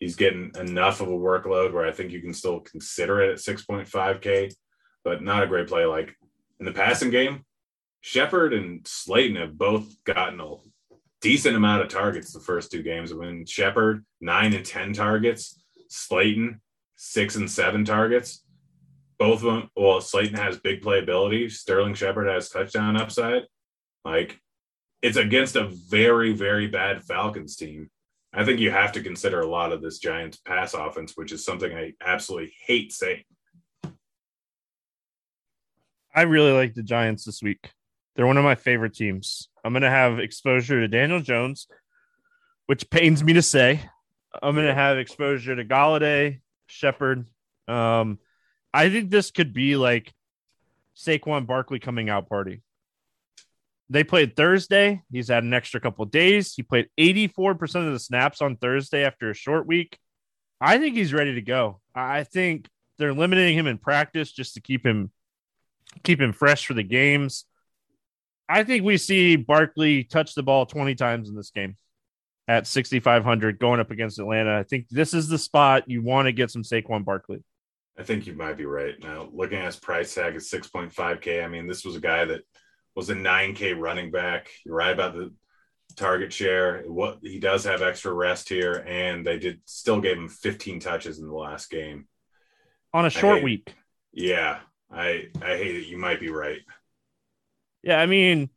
He's 0.00 0.16
getting 0.16 0.50
enough 0.58 1.00
of 1.00 1.08
a 1.08 1.12
workload 1.12 1.72
where 1.72 1.86
I 1.86 1.92
think 1.92 2.12
you 2.12 2.20
can 2.20 2.34
still 2.34 2.60
consider 2.60 3.22
it 3.22 3.32
at 3.32 3.38
6.5K, 3.38 4.52
but 5.04 5.22
not 5.22 5.42
a 5.42 5.46
great 5.46 5.68
play. 5.68 5.86
Like 5.86 6.14
in 6.58 6.66
the 6.66 6.72
passing 6.72 7.10
game, 7.10 7.44
Shepard 8.00 8.52
and 8.52 8.86
Slayton 8.86 9.36
have 9.36 9.56
both 9.56 10.02
gotten 10.04 10.40
a 10.40 10.56
decent 11.22 11.56
amount 11.56 11.80
of 11.80 11.88
targets 11.88 12.32
the 12.32 12.40
first 12.40 12.70
two 12.70 12.82
games. 12.82 13.14
When 13.14 13.46
Shepard 13.46 14.04
nine 14.20 14.52
and 14.52 14.64
ten 14.64 14.92
targets, 14.92 15.58
Slayton 15.88 16.60
six 16.96 17.36
and 17.36 17.50
seven 17.50 17.84
targets. 17.84 18.44
Both 19.18 19.42
of 19.42 19.54
them. 19.54 19.70
Well, 19.76 20.00
Slayton 20.00 20.36
has 20.36 20.58
big 20.58 20.82
playability. 20.82 21.50
Sterling 21.50 21.94
Shepard 21.94 22.28
has 22.28 22.48
touchdown 22.48 22.96
upside. 22.96 23.42
Like 24.04 24.38
it's 25.00 25.16
against 25.16 25.56
a 25.56 25.68
very 25.88 26.32
very 26.32 26.66
bad 26.66 27.02
Falcons 27.04 27.56
team. 27.56 27.90
I 28.36 28.44
think 28.44 28.58
you 28.58 28.72
have 28.72 28.92
to 28.92 29.02
consider 29.02 29.40
a 29.40 29.46
lot 29.46 29.70
of 29.70 29.80
this 29.80 30.00
Giants 30.00 30.38
pass 30.38 30.74
offense, 30.74 31.12
which 31.14 31.30
is 31.30 31.44
something 31.44 31.72
I 31.72 31.92
absolutely 32.04 32.52
hate 32.66 32.92
saying. 32.92 33.22
I 36.12 36.22
really 36.22 36.50
like 36.50 36.74
the 36.74 36.82
Giants 36.82 37.24
this 37.24 37.42
week. 37.42 37.70
They're 38.16 38.26
one 38.26 38.36
of 38.36 38.44
my 38.44 38.56
favorite 38.56 38.94
teams. 38.94 39.48
I'm 39.64 39.72
going 39.72 39.82
to 39.82 39.90
have 39.90 40.18
exposure 40.18 40.80
to 40.80 40.88
Daniel 40.88 41.20
Jones, 41.20 41.68
which 42.66 42.90
pains 42.90 43.22
me 43.22 43.34
to 43.34 43.42
say. 43.42 43.80
I'm 44.42 44.56
going 44.56 44.66
to 44.66 44.74
have 44.74 44.98
exposure 44.98 45.54
to 45.54 45.64
Golladay, 45.64 46.40
Shepard. 46.66 47.26
Um, 47.68 48.18
I 48.72 48.90
think 48.90 49.10
this 49.10 49.30
could 49.30 49.52
be 49.52 49.76
like 49.76 50.12
Saquon 50.96 51.46
Barkley 51.46 51.78
coming 51.78 52.10
out 52.10 52.28
party. 52.28 52.62
They 53.90 54.04
played 54.04 54.34
Thursday. 54.34 55.02
He's 55.12 55.28
had 55.28 55.44
an 55.44 55.52
extra 55.52 55.80
couple 55.80 56.04
days. 56.06 56.54
He 56.54 56.62
played 56.62 56.88
84% 56.98 57.86
of 57.86 57.92
the 57.92 57.98
snaps 57.98 58.40
on 58.40 58.56
Thursday 58.56 59.04
after 59.04 59.30
a 59.30 59.34
short 59.34 59.66
week. 59.66 59.98
I 60.60 60.78
think 60.78 60.96
he's 60.96 61.12
ready 61.12 61.34
to 61.34 61.42
go. 61.42 61.80
I 61.94 62.24
think 62.24 62.68
they're 62.98 63.12
limiting 63.12 63.56
him 63.56 63.66
in 63.66 63.78
practice 63.78 64.32
just 64.32 64.54
to 64.54 64.60
keep 64.60 64.84
him 64.84 65.10
keep 66.02 66.20
him 66.20 66.32
fresh 66.32 66.66
for 66.66 66.74
the 66.74 66.82
games. 66.82 67.44
I 68.48 68.64
think 68.64 68.84
we 68.84 68.96
see 68.96 69.36
Barkley 69.36 70.04
touch 70.04 70.34
the 70.34 70.42
ball 70.42 70.66
20 70.66 70.94
times 70.94 71.28
in 71.28 71.36
this 71.36 71.50
game 71.50 71.76
at 72.48 72.66
6,500 72.66 73.58
going 73.58 73.80
up 73.80 73.90
against 73.90 74.18
Atlanta. 74.18 74.58
I 74.58 74.64
think 74.64 74.88
this 74.90 75.14
is 75.14 75.28
the 75.28 75.38
spot 75.38 75.88
you 75.88 76.02
want 76.02 76.26
to 76.26 76.32
get 76.32 76.50
some 76.50 76.62
Saquon 76.62 77.04
Barkley. 77.04 77.42
I 77.98 78.02
think 78.02 78.26
you 78.26 78.34
might 78.34 78.56
be 78.56 78.66
right. 78.66 78.94
Now, 79.00 79.28
looking 79.32 79.58
at 79.58 79.66
his 79.66 79.76
price 79.76 80.14
tag 80.14 80.34
at 80.34 80.40
6.5K, 80.40 81.44
I 81.44 81.48
mean, 81.48 81.66
this 81.66 81.84
was 81.84 81.96
a 81.96 82.00
guy 82.00 82.24
that 82.24 82.42
was 82.94 83.10
a 83.10 83.14
9K 83.14 83.78
running 83.78 84.10
back. 84.10 84.48
You're 84.64 84.76
right 84.76 84.92
about 84.92 85.14
the 85.14 85.32
target 85.96 86.32
share. 86.32 86.82
What 86.86 87.18
he 87.22 87.38
does 87.38 87.64
have 87.64 87.82
extra 87.82 88.12
rest 88.12 88.48
here, 88.48 88.84
and 88.86 89.26
they 89.26 89.38
did 89.38 89.60
still 89.64 90.00
gave 90.00 90.16
him 90.16 90.28
15 90.28 90.80
touches 90.80 91.18
in 91.18 91.26
the 91.26 91.34
last 91.34 91.70
game 91.70 92.06
on 92.92 93.06
a 93.06 93.10
short 93.10 93.38
hate, 93.38 93.44
week. 93.44 93.74
Yeah, 94.12 94.60
I 94.90 95.28
I 95.42 95.56
hate 95.56 95.76
it. 95.76 95.86
You 95.86 95.98
might 95.98 96.20
be 96.20 96.30
right. 96.30 96.60
Yeah, 97.82 98.00
I 98.00 98.06
mean, 98.06 98.48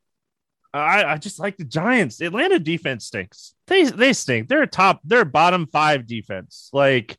I, 0.74 1.04
I 1.04 1.18
just 1.18 1.40
like 1.40 1.58
the 1.58 1.66
Giants. 1.66 2.22
Atlanta 2.22 2.60
defense 2.60 3.06
stinks. 3.06 3.54
They 3.68 3.84
they 3.84 4.14
stink. 4.14 4.48
They're 4.48 4.64
a 4.64 4.68
top. 4.68 5.02
They're 5.04 5.22
a 5.22 5.26
bottom 5.26 5.68
five 5.68 6.08
defense. 6.08 6.70
Like, 6.72 7.18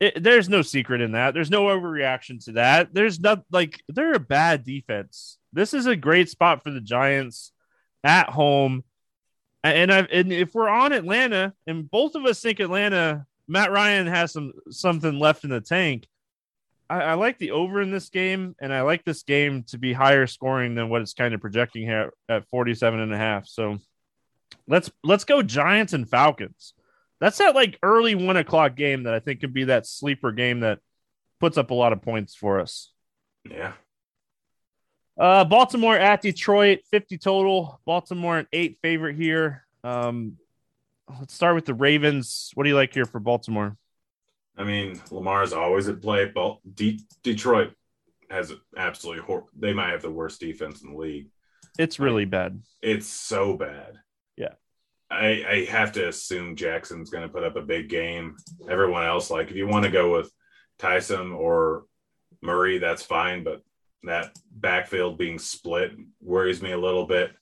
it, 0.00 0.22
there's 0.22 0.48
no 0.48 0.62
secret 0.62 1.00
in 1.00 1.12
that. 1.12 1.34
There's 1.34 1.50
no 1.50 1.64
overreaction 1.64 2.42
to 2.46 2.52
that. 2.52 2.94
There's 2.94 3.20
not 3.20 3.42
like 3.50 3.80
they're 3.88 4.14
a 4.14 4.20
bad 4.20 4.64
defense. 4.64 5.38
This 5.56 5.72
is 5.72 5.86
a 5.86 5.96
great 5.96 6.28
spot 6.28 6.62
for 6.62 6.70
the 6.70 6.82
Giants 6.82 7.50
at 8.04 8.28
home. 8.28 8.84
And 9.64 9.90
I 9.90 10.00
and 10.00 10.30
if 10.30 10.54
we're 10.54 10.68
on 10.68 10.92
Atlanta, 10.92 11.54
and 11.66 11.90
both 11.90 12.14
of 12.14 12.26
us 12.26 12.42
think 12.42 12.60
Atlanta, 12.60 13.24
Matt 13.48 13.72
Ryan 13.72 14.06
has 14.06 14.32
some 14.32 14.52
something 14.70 15.18
left 15.18 15.44
in 15.44 15.50
the 15.50 15.62
tank. 15.62 16.06
I, 16.90 17.00
I, 17.00 17.14
like 17.14 17.38
the 17.38 17.50
over 17.50 17.80
in 17.80 17.90
this 17.90 18.10
game, 18.10 18.54
and 18.60 18.72
I 18.72 18.82
like 18.82 19.04
this 19.04 19.24
game 19.24 19.64
to 19.68 19.78
be 19.78 19.92
higher 19.92 20.28
scoring 20.28 20.76
than 20.76 20.90
what 20.90 21.02
it's 21.02 21.14
kind 21.14 21.34
of 21.34 21.40
projecting 21.40 21.82
here 21.82 22.12
at 22.28 22.46
47 22.50 23.00
and 23.00 23.12
a 23.12 23.16
half. 23.16 23.48
So 23.48 23.78
let's 24.68 24.90
let's 25.02 25.24
go 25.24 25.42
Giants 25.42 25.94
and 25.94 26.08
Falcons. 26.08 26.74
That's 27.18 27.38
that 27.38 27.54
like 27.54 27.78
early 27.82 28.14
one 28.14 28.36
o'clock 28.36 28.76
game 28.76 29.04
that 29.04 29.14
I 29.14 29.20
think 29.20 29.40
could 29.40 29.54
be 29.54 29.64
that 29.64 29.86
sleeper 29.86 30.32
game 30.32 30.60
that 30.60 30.80
puts 31.40 31.56
up 31.56 31.70
a 31.70 31.74
lot 31.74 31.94
of 31.94 32.02
points 32.02 32.34
for 32.36 32.60
us. 32.60 32.92
Yeah. 33.50 33.72
Uh, 35.18 35.44
Baltimore 35.44 35.96
at 35.96 36.20
Detroit, 36.20 36.80
50 36.90 37.18
total. 37.18 37.80
Baltimore 37.86 38.38
an 38.38 38.46
eight 38.52 38.78
favorite 38.82 39.16
here. 39.16 39.64
Um, 39.82 40.36
let's 41.18 41.34
start 41.34 41.54
with 41.54 41.64
the 41.64 41.74
Ravens. 41.74 42.50
What 42.54 42.64
do 42.64 42.68
you 42.68 42.76
like 42.76 42.92
here 42.92 43.06
for 43.06 43.20
Baltimore? 43.20 43.76
I 44.56 44.64
mean, 44.64 45.00
Lamar's 45.10 45.52
always 45.52 45.88
at 45.88 46.02
play. 46.02 46.26
But 46.26 46.58
De- 46.74 47.00
Detroit 47.22 47.72
has 48.30 48.52
absolutely 48.76 49.22
hor- 49.22 49.46
they 49.56 49.72
might 49.72 49.90
have 49.90 50.02
the 50.02 50.10
worst 50.10 50.40
defense 50.40 50.82
in 50.82 50.92
the 50.92 50.98
league. 50.98 51.28
It's 51.78 51.98
really 51.98 52.24
bad. 52.24 52.62
It's 52.82 53.06
so 53.06 53.56
bad. 53.56 53.94
Yeah. 54.36 54.54
I, 55.10 55.44
I 55.48 55.64
have 55.70 55.92
to 55.92 56.08
assume 56.08 56.56
Jackson's 56.56 57.10
going 57.10 57.22
to 57.22 57.32
put 57.32 57.44
up 57.44 57.56
a 57.56 57.62
big 57.62 57.88
game. 57.88 58.36
Everyone 58.68 59.04
else, 59.04 59.30
like, 59.30 59.50
if 59.50 59.56
you 59.56 59.66
want 59.66 59.84
to 59.84 59.90
go 59.90 60.12
with 60.12 60.30
Tyson 60.78 61.32
or 61.32 61.84
Murray, 62.42 62.78
that's 62.78 63.02
fine. 63.02 63.44
But 63.44 63.62
that 64.02 64.36
backfield 64.50 65.18
being 65.18 65.38
split 65.38 65.92
worries 66.20 66.62
me 66.62 66.72
a 66.72 66.78
little 66.78 67.06
bit. 67.06 67.32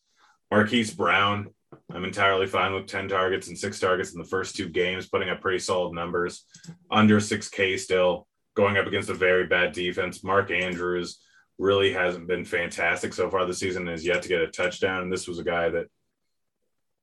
Marquise 0.51 0.93
Brown, 0.93 1.51
I'm 1.93 2.05
entirely 2.05 2.47
fine 2.47 2.73
with 2.75 2.87
10 2.87 3.09
targets 3.09 3.49
and 3.49 3.59
six 3.59 3.79
targets 3.81 4.13
in 4.13 4.19
the 4.19 4.27
first 4.27 4.57
two 4.57 4.69
games, 4.69 5.09
putting 5.09 5.29
up 5.29 5.41
pretty 5.41 5.59
solid 5.59 5.95
numbers. 5.95 6.45
Under 6.91 7.19
6K 7.19 7.79
still. 7.79 8.27
going 8.55 8.77
up 8.77 8.87
against 8.87 9.11
a 9.11 9.15
very 9.15 9.47
bad 9.47 9.73
defense. 9.73 10.23
Mark 10.23 10.51
Andrews 10.53 11.19
really 11.59 11.93
hasn't 11.93 12.29
been 12.29 12.45
fantastic 12.45 13.13
so 13.13 13.29
far 13.31 13.47
this 13.47 13.59
season 13.59 13.83
and 13.83 13.91
has 13.91 14.07
yet 14.07 14.23
to 14.23 14.29
get 14.29 14.43
a 14.43 14.47
touchdown. 14.47 15.03
And 15.03 15.13
this 15.13 15.27
was 15.27 15.39
a 15.39 15.45
guy 15.45 15.71
that 15.71 15.87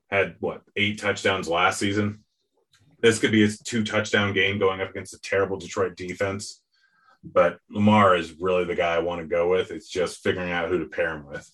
had 0.09 0.35
what 0.39 0.61
eight 0.75 0.99
touchdowns 0.99 1.47
last 1.47 1.79
season. 1.79 2.23
This 3.01 3.19
could 3.19 3.31
be 3.31 3.41
his 3.41 3.59
two 3.59 3.83
touchdown 3.83 4.33
game 4.33 4.59
going 4.59 4.79
up 4.79 4.91
against 4.91 5.13
a 5.13 5.21
terrible 5.21 5.57
Detroit 5.57 5.95
defense. 5.95 6.60
But 7.23 7.59
Lamar 7.69 8.15
is 8.15 8.39
really 8.39 8.63
the 8.63 8.75
guy 8.75 8.95
I 8.95 8.99
want 8.99 9.21
to 9.21 9.27
go 9.27 9.49
with. 9.49 9.71
It's 9.71 9.87
just 9.87 10.23
figuring 10.23 10.51
out 10.51 10.69
who 10.69 10.79
to 10.79 10.85
pair 10.85 11.15
him 11.15 11.27
with. 11.27 11.49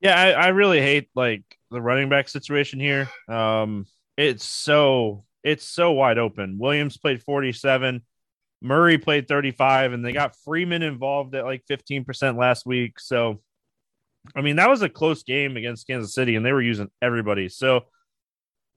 Yeah, 0.00 0.18
I, 0.18 0.30
I 0.30 0.48
really 0.48 0.80
hate 0.80 1.10
like 1.14 1.42
the 1.70 1.82
running 1.82 2.08
back 2.08 2.28
situation 2.28 2.80
here. 2.80 3.08
Um, 3.28 3.86
it's 4.16 4.44
so 4.44 5.24
it's 5.44 5.64
so 5.64 5.92
wide 5.92 6.18
open. 6.18 6.58
Williams 6.58 6.96
played 6.96 7.22
47, 7.22 8.02
Murray 8.62 8.98
played 8.98 9.28
35, 9.28 9.92
and 9.92 10.04
they 10.04 10.12
got 10.12 10.36
Freeman 10.44 10.82
involved 10.82 11.34
at 11.34 11.44
like 11.44 11.64
15% 11.70 12.38
last 12.38 12.66
week. 12.66 13.00
So 13.00 13.40
I 14.36 14.40
mean, 14.40 14.56
that 14.56 14.68
was 14.68 14.82
a 14.82 14.88
close 14.88 15.22
game 15.22 15.56
against 15.56 15.86
Kansas 15.86 16.14
City, 16.14 16.36
and 16.36 16.44
they 16.44 16.52
were 16.52 16.62
using 16.62 16.90
everybody. 17.00 17.48
So 17.48 17.86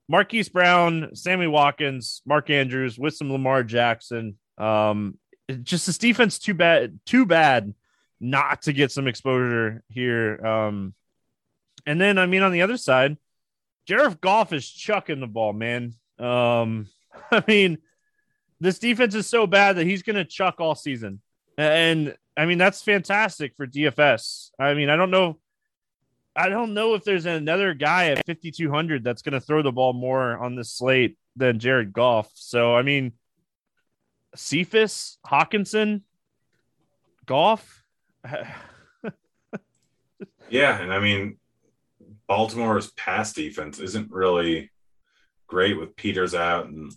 Marquise 0.08 0.50
Brown, 0.50 1.16
Sammy 1.16 1.48
Watkins, 1.48 2.22
Mark 2.26 2.50
Andrews 2.50 2.98
with 2.98 3.16
some 3.16 3.32
Lamar 3.32 3.64
Jackson. 3.64 4.38
Um, 4.58 5.18
just 5.64 5.86
this 5.86 5.98
defense 5.98 6.40
too 6.40 6.54
bad, 6.54 7.00
too 7.06 7.26
bad 7.26 7.74
not 8.20 8.64
to 8.64 8.74
get 8.74 8.92
some 8.92 9.08
exposure 9.08 9.84
here. 9.90 10.46
Um, 10.46 10.94
and 11.86 12.00
then 12.00 12.18
I 12.18 12.26
mean 12.26 12.44
on 12.44 12.52
the 12.52 12.62
other 12.62 12.78
side, 12.78 13.18
Jared 13.88 14.22
Goff 14.22 14.54
is 14.54 14.70
chucking 14.70 15.20
the 15.20 15.28
ball, 15.28 15.54
man. 15.54 15.94
Um, 16.20 16.88
I 17.32 17.44
mean, 17.48 17.80
this 18.60 18.80
defense 18.80 19.16
is 19.16 19.28
so 19.28 19.48
bad 19.48 19.78
that 19.78 19.88
he's 19.88 20.04
gonna 20.04 20.26
chuck 20.26 20.56
all 20.60 20.76
season. 20.76 21.22
And 21.58 22.16
I 22.38 22.46
mean, 22.46 22.58
that's 22.58 22.82
fantastic 22.82 23.56
for 23.56 23.68
DFS. 23.68 24.52
I 24.58 24.74
mean, 24.74 24.90
I 24.90 24.96
don't 24.96 25.12
know. 25.12 25.40
I 26.36 26.48
don't 26.48 26.74
know 26.74 26.94
if 26.94 27.04
there's 27.04 27.26
another 27.26 27.74
guy 27.74 28.08
at 28.08 28.26
5,200 28.26 29.04
that's 29.04 29.22
going 29.22 29.34
to 29.34 29.42
throw 29.42 29.62
the 29.62 29.72
ball 29.72 29.92
more 29.92 30.38
on 30.38 30.56
this 30.56 30.72
slate 30.72 31.18
than 31.36 31.60
Jared 31.60 31.92
Goff. 31.92 32.32
So, 32.36 32.74
I 32.74 32.84
mean, 32.84 33.12
Cephus, 34.36 35.18
Hockenson, 35.26 36.02
Goff. 37.26 37.84
yeah. 40.50 40.80
And 40.80 40.94
I 40.94 41.00
mean, 41.00 41.38
Baltimore's 42.28 42.92
pass 42.92 43.34
defense 43.34 43.80
isn't 43.80 44.12
really 44.12 44.72
great 45.48 45.78
with 45.78 45.96
Peters 45.96 46.34
out 46.34 46.68
and 46.68 46.92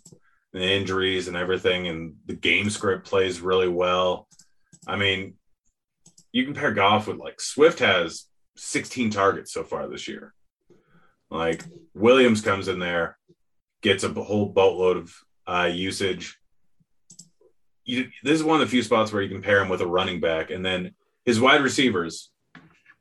the 0.53 0.61
injuries 0.61 1.27
and 1.27 1.35
everything. 1.35 1.87
And 1.87 2.15
the 2.25 2.35
game 2.35 2.69
script 2.69 3.05
plays 3.07 3.41
really 3.41 3.67
well. 3.67 4.27
I 4.87 4.95
mean, 4.95 5.35
you 6.31 6.45
compare 6.45 6.73
Goff 6.73 7.07
with 7.07 7.17
like 7.17 7.41
Swift 7.41 7.79
has 7.79 8.25
16 8.57 9.09
targets 9.09 9.53
so 9.53 9.63
far 9.63 9.87
this 9.87 10.07
year. 10.07 10.33
Like 11.29 11.63
Williams 11.93 12.41
comes 12.41 12.67
in 12.67 12.79
there, 12.79 13.17
gets 13.81 14.03
a 14.03 14.09
whole 14.09 14.47
boatload 14.47 14.97
of 14.97 15.15
uh, 15.47 15.69
usage. 15.73 16.37
You, 17.85 18.09
this 18.23 18.33
is 18.33 18.43
one 18.43 18.59
of 18.61 18.67
the 18.67 18.71
few 18.71 18.83
spots 18.83 19.13
where 19.13 19.21
you 19.21 19.29
compare 19.29 19.61
him 19.61 19.69
with 19.69 19.81
a 19.81 19.87
running 19.87 20.19
back, 20.19 20.49
and 20.49 20.65
then 20.65 20.95
his 21.23 21.39
wide 21.39 21.61
receivers. 21.61 22.31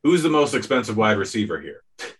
Who's 0.03 0.23
the 0.23 0.29
most 0.29 0.55
expensive 0.55 0.97
wide 0.97 1.19
receiver 1.19 1.61
here? 1.61 1.83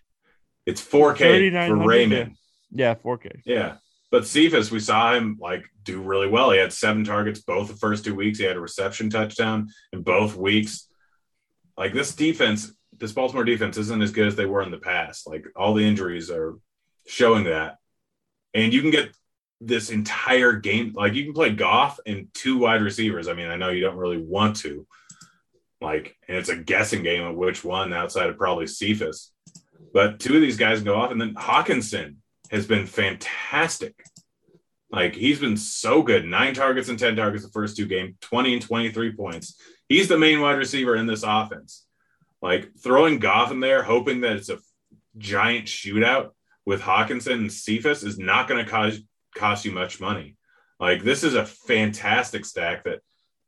It's 0.65 0.81
4K 0.81 1.67
for 1.67 1.75
Raymond. 1.75 2.37
Yeah, 2.71 2.95
4K. 2.95 3.41
Yeah. 3.45 3.75
But 4.09 4.25
Cephus, 4.25 4.71
we 4.71 4.79
saw 4.79 5.13
him 5.13 5.37
like 5.39 5.65
do 5.83 6.01
really 6.01 6.27
well. 6.27 6.51
He 6.51 6.57
had 6.57 6.73
seven 6.73 7.03
targets 7.03 7.41
both 7.41 7.67
the 7.67 7.75
first 7.75 8.03
two 8.03 8.15
weeks. 8.15 8.39
He 8.39 8.45
had 8.45 8.55
a 8.55 8.59
reception 8.59 9.09
touchdown 9.09 9.69
in 9.93 10.01
both 10.01 10.35
weeks. 10.35 10.87
Like 11.77 11.93
this 11.93 12.15
defense, 12.15 12.71
this 12.97 13.11
Baltimore 13.11 13.43
defense 13.43 13.77
isn't 13.77 14.01
as 14.01 14.11
good 14.11 14.27
as 14.27 14.35
they 14.35 14.45
were 14.45 14.61
in 14.61 14.71
the 14.71 14.77
past. 14.77 15.27
Like 15.27 15.45
all 15.55 15.73
the 15.73 15.85
injuries 15.85 16.31
are 16.31 16.55
showing 17.05 17.43
that. 17.43 17.77
And 18.53 18.73
you 18.73 18.81
can 18.81 18.91
get 18.91 19.13
this 19.61 19.89
entire 19.89 20.53
game, 20.53 20.93
like 20.95 21.13
you 21.13 21.23
can 21.23 21.33
play 21.33 21.51
Goff 21.51 21.99
and 22.05 22.27
two 22.33 22.57
wide 22.57 22.81
receivers. 22.81 23.27
I 23.27 23.33
mean, 23.33 23.47
I 23.47 23.55
know 23.55 23.69
you 23.69 23.81
don't 23.81 23.97
really 23.97 24.21
want 24.21 24.57
to, 24.57 24.85
like, 25.81 26.15
and 26.27 26.37
it's 26.37 26.49
a 26.49 26.55
guessing 26.55 27.03
game 27.03 27.23
of 27.23 27.35
which 27.35 27.63
one 27.63 27.93
outside 27.93 28.29
of 28.29 28.37
probably 28.37 28.67
Cephus. 28.67 29.31
But 29.93 30.19
two 30.19 30.35
of 30.35 30.41
these 30.41 30.57
guys 30.57 30.81
go 30.81 30.95
off, 30.95 31.11
and 31.11 31.21
then 31.21 31.35
Hockenson 31.35 32.15
has 32.51 32.67
been 32.67 32.85
fantastic. 32.85 33.95
Like 34.91 35.15
he's 35.15 35.39
been 35.39 35.57
so 35.57 36.03
good. 36.03 36.25
Nine 36.25 36.53
targets 36.53 36.89
and 36.89 36.99
10 36.99 37.15
targets 37.15 37.43
the 37.43 37.51
first 37.51 37.75
two 37.75 37.85
games, 37.85 38.15
20 38.21 38.53
and 38.53 38.61
23 38.61 39.13
points. 39.13 39.59
He's 39.89 40.07
the 40.07 40.17
main 40.17 40.41
wide 40.41 40.57
receiver 40.57 40.95
in 40.95 41.05
this 41.05 41.23
offense. 41.23 41.85
Like 42.41 42.71
throwing 42.81 43.19
Goff 43.19 43.51
in 43.51 43.59
there, 43.59 43.83
hoping 43.83 44.21
that 44.21 44.37
it's 44.37 44.49
a 44.49 44.59
giant 45.17 45.65
shootout 45.65 46.31
with 46.65 46.81
Hockenson 46.81 47.33
and 47.33 47.51
Cephus 47.51 48.03
is 48.03 48.17
not 48.17 48.47
going 48.47 48.63
to 48.63 48.69
cost 48.69 49.01
cost 49.35 49.65
you 49.65 49.71
much 49.71 49.99
money. 49.99 50.37
Like 50.79 51.03
this 51.03 51.23
is 51.23 51.35
a 51.35 51.45
fantastic 51.45 52.45
stack 52.45 52.83
that 52.85 52.99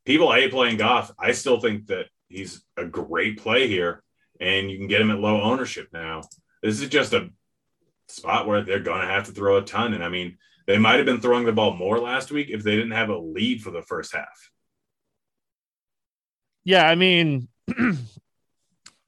people 0.05 0.31
hate 0.31 0.51
playing 0.51 0.77
Goff. 0.77 1.11
I 1.19 1.31
still 1.31 1.59
think 1.59 1.87
that 1.87 2.05
he's 2.29 2.63
a 2.77 2.85
great 2.85 3.39
play 3.39 3.67
here, 3.67 4.03
and 4.39 4.69
you 4.69 4.77
can 4.77 4.87
get 4.87 5.01
him 5.01 5.11
at 5.11 5.19
low 5.19 5.41
ownership 5.41 5.87
now. 5.91 6.21
This 6.61 6.81
is 6.81 6.89
just 6.89 7.13
a 7.13 7.29
spot 8.07 8.47
where 8.47 8.63
they're 8.63 8.79
going 8.79 9.01
to 9.01 9.07
have 9.07 9.25
to 9.25 9.31
throw 9.31 9.57
a 9.57 9.61
ton. 9.61 9.93
And 9.93 10.03
I 10.03 10.09
mean, 10.09 10.37
they 10.65 10.77
might 10.77 10.97
have 10.97 11.05
been 11.05 11.21
throwing 11.21 11.45
the 11.45 11.51
ball 11.51 11.75
more 11.75 11.99
last 11.99 12.31
week 12.31 12.49
if 12.49 12.63
they 12.63 12.75
didn't 12.75 12.91
have 12.91 13.09
a 13.09 13.17
lead 13.17 13.61
for 13.61 13.71
the 13.71 13.81
first 13.81 14.13
half. 14.13 14.51
Yeah, 16.63 16.87
I 16.87 16.95
mean, 16.95 17.47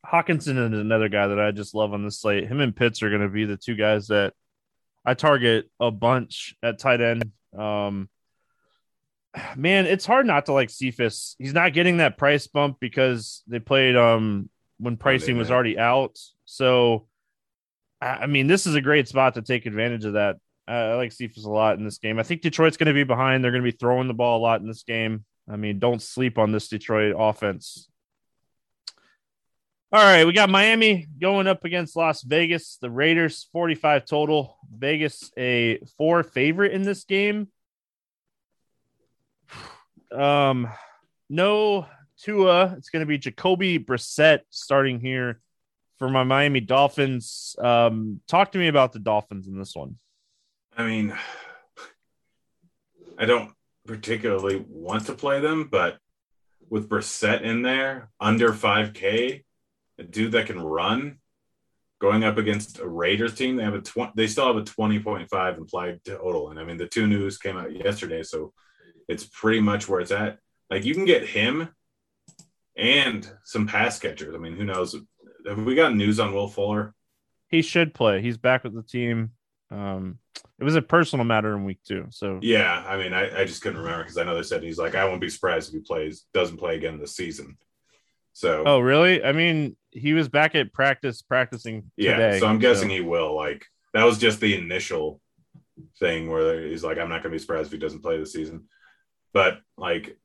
Hockenson 0.06 0.74
is 0.74 0.80
another 0.80 1.10
guy 1.10 1.28
that 1.28 1.40
I 1.40 1.52
just 1.52 1.76
love 1.76 1.94
on 1.94 2.04
this 2.04 2.20
slate. 2.20 2.48
Him 2.48 2.62
and 2.62 2.76
Pitts 2.76 3.04
are 3.04 3.10
going 3.10 3.22
to 3.22 3.30
be 3.30 3.46
the 3.46 3.58
two 3.58 3.76
guys 3.76 4.08
that 4.08 4.34
I 5.10 5.16
target 5.16 5.72
a 5.80 5.90
bunch 5.90 6.54
at 6.62 6.78
tight 6.78 7.02
end. 7.02 7.32
Um, 7.58 8.10
man, 9.56 9.88
it's 9.88 10.06
hard 10.06 10.28
not 10.28 10.46
to 10.46 10.54
like 10.54 10.70
Cephus. 10.70 11.36
He's 11.40 11.54
not 11.54 11.74
getting 11.74 11.98
that 11.98 12.16
price 12.16 12.46
bump 12.46 12.78
because 12.80 13.42
they 13.48 13.58
played 13.58 13.96
um 13.96 14.52
when 14.78 14.98
pricing 14.98 15.36
was 15.38 15.50
already 15.50 15.80
out. 15.80 16.20
So 16.46 17.08
I 18.00 18.28
mean, 18.28 18.46
this 18.46 18.68
is 18.68 18.76
a 18.76 18.82
great 18.82 19.08
spot 19.08 19.34
to 19.34 19.42
take 19.42 19.66
advantage 19.66 20.06
of 20.06 20.14
that. 20.14 20.38
I 20.68 20.94
like 20.94 21.12
Cephus 21.12 21.44
a 21.46 21.50
lot 21.50 21.80
in 21.80 21.86
this 21.86 21.98
game. 21.98 22.20
I 22.20 22.24
think 22.24 22.42
Detroit's 22.42 22.78
going 22.78 22.86
to 22.86 22.94
be 22.94 23.04
behind. 23.04 23.44
They're 23.44 23.52
going 23.52 23.64
to 23.64 23.72
be 23.72 23.78
throwing 23.78 24.08
the 24.08 24.14
ball 24.14 24.38
a 24.38 24.44
lot 24.44 24.62
in 24.62 24.68
this 24.68 24.84
game. 24.84 25.26
I 25.52 25.56
mean, 25.56 25.80
don't 25.80 26.02
sleep 26.02 26.38
on 26.38 26.52
this 26.52 26.68
Detroit 26.68 27.16
offense. 27.18 27.89
All 29.92 30.04
right, 30.04 30.24
we 30.24 30.34
got 30.34 30.52
Miami 30.52 31.08
going 31.20 31.48
up 31.48 31.66
against 31.66 31.96
Las 31.96 32.22
Vegas. 32.22 32.78
The 32.80 32.92
Raiders 32.92 33.50
45 33.52 34.06
total. 34.06 34.56
Vegas 34.72 35.32
a 35.36 35.80
four 35.98 36.22
favorite 36.22 36.74
in 36.74 36.84
this 36.84 37.06
game. 37.06 37.48
Um, 40.12 40.70
no 41.28 41.88
Tua. 42.20 42.76
It's 42.78 42.92
going 42.92 43.00
to 43.00 43.08
be 43.08 43.18
Jacoby 43.18 43.80
Brissett 43.80 44.42
starting 44.52 45.00
here 45.00 45.42
for 45.98 46.08
my 46.08 46.24
Miami 46.24 46.60
Dolphins. 46.60 47.56
Um, 47.58 48.22
talk 48.28 48.52
to 48.52 48.60
me 48.60 48.68
about 48.68 48.94
the 48.94 49.00
Dolphins 49.00 49.48
in 49.48 49.58
this 49.58 49.76
one. 49.76 49.98
I 50.78 50.86
mean, 50.86 51.16
I 53.18 53.26
don't 53.26 53.54
particularly 53.88 54.64
want 54.70 55.08
to 55.08 55.14
play 55.14 55.40
them, 55.40 55.68
but 55.72 55.98
with 56.70 56.88
Brissett 56.88 57.42
in 57.42 57.64
there, 57.64 58.12
under 58.20 58.54
5K, 58.54 59.46
a 60.00 60.04
dude 60.04 60.32
that 60.32 60.48
can 60.48 60.60
run, 60.60 61.20
going 62.00 62.24
up 62.24 62.38
against 62.38 62.80
a 62.80 62.88
Raiders 62.88 63.36
team, 63.36 63.58
they 63.58 63.64
have 63.64 63.76
a 63.76 63.82
20, 63.82 64.14
they 64.16 64.28
still 64.28 64.48
have 64.48 64.56
a 64.56 64.62
20.5 64.62 65.58
implied 65.58 66.04
total. 66.04 66.50
And 66.50 66.60
I 66.60 66.64
mean, 66.64 66.78
the 66.78 66.88
Tua 66.88 67.08
news 67.08 67.38
came 67.38 67.58
out 67.58 67.76
yesterday, 67.76 68.24
so 68.24 68.54
it's 69.08 69.26
pretty 69.26 69.60
much 69.60 69.88
where 69.88 70.00
it's 70.00 70.12
at. 70.12 70.40
Like 70.70 70.86
you 70.86 70.94
can 70.94 71.06
get 71.06 71.28
him 71.28 71.70
and 72.78 73.30
some 73.44 73.68
pass 73.68 74.00
catchers. 74.00 74.34
I 74.34 74.38
mean, 74.38 74.56
who 74.56 74.66
knows? 74.66 74.96
have 75.48 75.64
we 75.64 75.76
got 75.76 75.96
news 75.96 76.20
on 76.20 76.34
Will 76.34 76.48
Fuller? 76.48 76.94
He 77.48 77.62
should 77.62 77.94
play. 77.94 78.22
He's 78.22 78.38
back 78.38 78.64
with 78.64 78.76
the 78.76 78.84
team. 78.84 79.32
Um, 79.72 80.20
it 80.60 80.64
was 80.64 80.76
a 80.76 80.82
personal 80.82 81.26
matter 81.26 81.56
in 81.56 81.66
week 81.66 81.80
two. 81.86 82.08
So 82.10 82.40
yeah, 82.42 82.84
I 82.88 82.98
mean, 82.98 83.14
I, 83.14 83.42
I 83.42 83.46
just 83.46 83.62
couldn't 83.62 83.80
remember 83.80 84.04
because 84.04 84.18
I 84.18 84.24
know 84.24 84.36
they 84.36 84.44
said 84.44 84.64
he's 84.64 84.78
like, 84.78 84.96
I 84.96 85.06
won't 85.06 85.22
be 85.22 85.30
surprised 85.30 85.70
if 85.70 85.74
he 85.76 85.82
plays, 85.82 86.26
doesn't 86.34 86.58
play 86.58 86.76
again 86.76 87.00
this 87.00 87.16
season. 87.16 87.58
So 88.40 88.64
oh 88.66 88.80
really? 88.80 89.22
I 89.22 89.34
mean, 89.34 89.76
he 89.92 90.14
was 90.14 90.30
back 90.30 90.56
at 90.56 90.72
practice 90.72 91.22
practicing. 91.22 91.92
Today, 92.00 92.36
yeah, 92.36 92.40
so 92.40 92.48
I'm 92.48 92.58
guessing 92.58 92.88
so. 92.88 92.96
he 92.96 93.02
will. 93.02 93.36
Like 93.36 93.66
that 93.94 94.06
was 94.06 94.18
just 94.18 94.40
the 94.40 94.58
initial 94.58 95.20
thing 96.00 96.30
where 96.30 96.66
he's 96.66 96.82
like, 96.82 96.98
I'm 96.98 97.10
not 97.10 97.22
going 97.22 97.34
to 97.34 97.38
be 97.38 97.38
surprised 97.38 97.66
if 97.66 97.74
he 97.74 97.80
doesn't 97.80 98.02
play 98.02 98.18
this 98.18 98.32
season. 98.32 98.70
But 99.34 99.60
like 99.78 100.18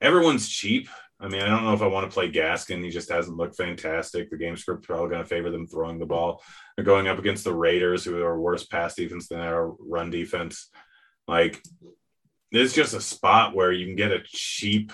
everyone's 0.00 0.48
cheap. 0.48 0.88
I 1.20 1.28
mean, 1.28 1.42
I 1.42 1.48
don't 1.48 1.64
know 1.64 1.74
if 1.74 1.82
I 1.82 1.88
want 1.88 2.10
to 2.10 2.14
play 2.14 2.32
Gaskin. 2.32 2.82
He 2.82 2.88
just 2.88 3.10
hasn't 3.10 3.36
looked 3.36 3.58
fantastic. 3.58 4.30
The 4.30 4.38
game 4.38 4.56
script 4.56 4.84
probably 4.84 5.10
going 5.10 5.22
to 5.22 5.28
favor 5.28 5.50
them 5.50 5.66
throwing 5.66 5.98
the 5.98 6.06
ball. 6.06 6.42
They're 6.74 6.86
going 6.86 7.06
up 7.06 7.18
against 7.18 7.44
the 7.44 7.54
Raiders, 7.54 8.02
who 8.02 8.22
are 8.22 8.40
worse 8.40 8.64
pass 8.64 8.94
defense 8.94 9.28
than 9.28 9.40
our 9.40 9.74
run 9.78 10.08
defense. 10.08 10.70
Like, 11.28 11.62
it's 12.50 12.72
just 12.72 12.94
a 12.94 13.00
spot 13.00 13.54
where 13.54 13.72
you 13.72 13.84
can 13.84 13.94
get 13.94 14.10
a 14.10 14.22
cheap, 14.24 14.90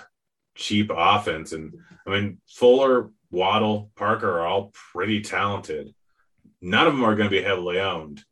cheap 0.59 0.90
offense. 0.94 1.52
And 1.52 1.78
I 2.06 2.11
mean, 2.11 2.38
Fuller, 2.48 3.11
Waddle, 3.30 3.90
Parker 3.96 4.30
are 4.40 4.46
all 4.46 4.72
pretty 4.92 5.22
talented. 5.22 5.94
None 6.61 6.86
of 6.86 6.92
them 6.92 7.04
are 7.04 7.14
going 7.14 7.30
to 7.30 7.36
be 7.36 7.42
heavily 7.42 7.80
owned. 7.80 8.22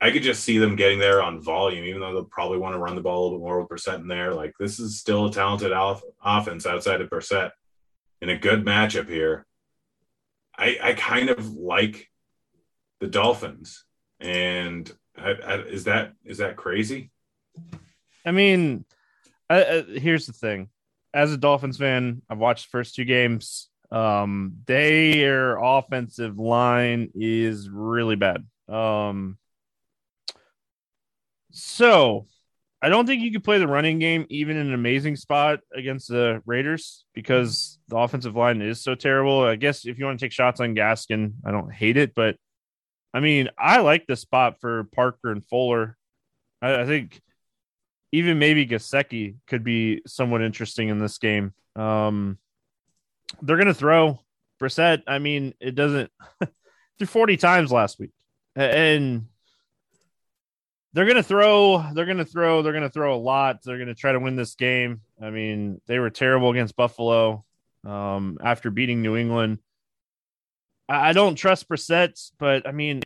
I 0.00 0.10
could 0.10 0.22
just 0.22 0.42
see 0.42 0.58
them 0.58 0.76
getting 0.76 0.98
there 0.98 1.22
on 1.22 1.42
volume, 1.42 1.84
even 1.84 2.00
though 2.00 2.12
they'll 2.12 2.24
probably 2.24 2.58
want 2.58 2.74
to 2.74 2.78
run 2.78 2.96
the 2.96 3.02
ball 3.02 3.20
a 3.20 3.22
little 3.24 3.38
bit 3.38 3.44
more 3.44 3.60
with 3.60 3.68
Brissett 3.68 4.00
in 4.00 4.08
there. 4.08 4.34
Like 4.34 4.54
this 4.58 4.78
is 4.78 4.98
still 4.98 5.26
a 5.26 5.32
talented 5.32 5.72
off- 5.72 6.02
offense 6.22 6.66
outside 6.66 7.00
of 7.00 7.08
Brissett 7.10 7.50
in 8.20 8.28
a 8.28 8.38
good 8.38 8.64
matchup 8.64 9.08
here. 9.08 9.46
I, 10.56 10.78
I 10.82 10.92
kind 10.94 11.28
of 11.30 11.54
like 11.54 12.10
the 13.00 13.06
Dolphins, 13.06 13.84
and 14.20 14.90
I, 15.16 15.30
I, 15.32 15.54
is 15.62 15.84
that 15.84 16.12
is 16.24 16.38
that 16.38 16.56
crazy? 16.56 17.10
I 18.24 18.32
mean, 18.32 18.84
here's 19.50 20.26
the 20.26 20.32
thing: 20.32 20.68
as 21.14 21.32
a 21.32 21.36
Dolphins 21.36 21.78
fan, 21.78 22.22
I've 22.28 22.38
watched 22.38 22.66
the 22.66 22.70
first 22.70 22.94
two 22.94 23.04
games. 23.04 23.68
Um, 23.90 24.58
their 24.66 25.56
offensive 25.56 26.38
line 26.38 27.10
is 27.14 27.68
really 27.68 28.16
bad. 28.16 28.44
Um, 28.68 29.38
so 31.52 32.26
I 32.82 32.88
don't 32.88 33.06
think 33.06 33.22
you 33.22 33.32
could 33.32 33.44
play 33.44 33.58
the 33.58 33.66
running 33.66 33.98
game 33.98 34.26
even 34.28 34.56
in 34.56 34.66
an 34.66 34.74
amazing 34.74 35.16
spot 35.16 35.60
against 35.74 36.08
the 36.08 36.42
Raiders 36.44 37.04
because 37.14 37.78
the 37.88 37.96
offensive 37.96 38.36
line 38.36 38.60
is 38.60 38.82
so 38.82 38.94
terrible. 38.94 39.42
I 39.42 39.56
guess 39.56 39.86
if 39.86 39.98
you 39.98 40.04
want 40.04 40.18
to 40.18 40.24
take 40.24 40.32
shots 40.32 40.60
on 40.60 40.74
Gaskin, 40.74 41.32
I 41.44 41.52
don't 41.52 41.72
hate 41.72 41.96
it, 41.96 42.14
but 42.14 42.36
I 43.14 43.20
mean, 43.20 43.48
I 43.58 43.80
like 43.80 44.06
the 44.06 44.16
spot 44.16 44.60
for 44.60 44.84
Parker 44.94 45.32
and 45.32 45.44
Fuller. 45.46 45.96
I, 46.60 46.82
I 46.82 46.86
think 46.86 47.20
even 48.16 48.38
maybe 48.38 48.66
Gesicki 48.66 49.36
could 49.46 49.62
be 49.62 50.02
somewhat 50.06 50.42
interesting 50.42 50.88
in 50.88 50.98
this 50.98 51.18
game. 51.18 51.52
Um, 51.74 52.38
they're 53.42 53.56
going 53.56 53.66
to 53.66 53.74
throw 53.74 54.20
Brissett. 54.60 55.02
I 55.06 55.18
mean, 55.18 55.52
it 55.60 55.74
doesn't 55.74 56.10
through 56.98 57.06
40 57.06 57.36
times 57.36 57.70
last 57.70 57.98
week. 57.98 58.12
And 58.54 59.26
they're 60.94 61.04
gonna 61.04 61.22
throw 61.22 61.90
they're 61.92 62.06
gonna 62.06 62.24
throw 62.24 62.62
they're 62.62 62.72
gonna 62.72 62.88
throw 62.88 63.14
a 63.14 63.20
lot 63.20 63.62
they're 63.62 63.76
gonna 63.76 63.94
try 63.94 64.12
to 64.12 64.18
win 64.18 64.34
this 64.34 64.54
game 64.54 65.02
i 65.22 65.28
mean 65.28 65.78
they 65.86 65.98
were 65.98 66.08
terrible 66.08 66.50
against 66.50 66.74
buffalo 66.74 67.44
um, 67.84 68.38
after 68.42 68.70
beating 68.70 69.02
new 69.02 69.14
england 69.14 69.58
I, 70.88 71.10
I, 71.10 71.12
don't 71.12 71.34
trust 71.34 71.68
Brissett, 71.68 72.32
but 72.38 72.66
i 72.66 72.72
mean 72.72 73.02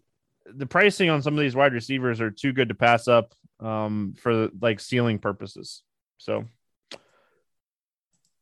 the 0.47 0.67
pricing 0.67 1.11
on 1.11 1.21
some 1.21 1.35
of 1.35 1.41
these 1.41 1.57
wide 1.57 1.73
receivers 1.73 2.21
are 2.21 2.31
too 2.31 2.53
good 2.53 2.69
to 2.69 2.77
pass 2.77 3.09
up 3.09 3.35
um, 3.61 4.15
for 4.19 4.49
like 4.61 4.81
ceiling 4.81 5.19
purposes 5.19 5.83
so 6.19 6.45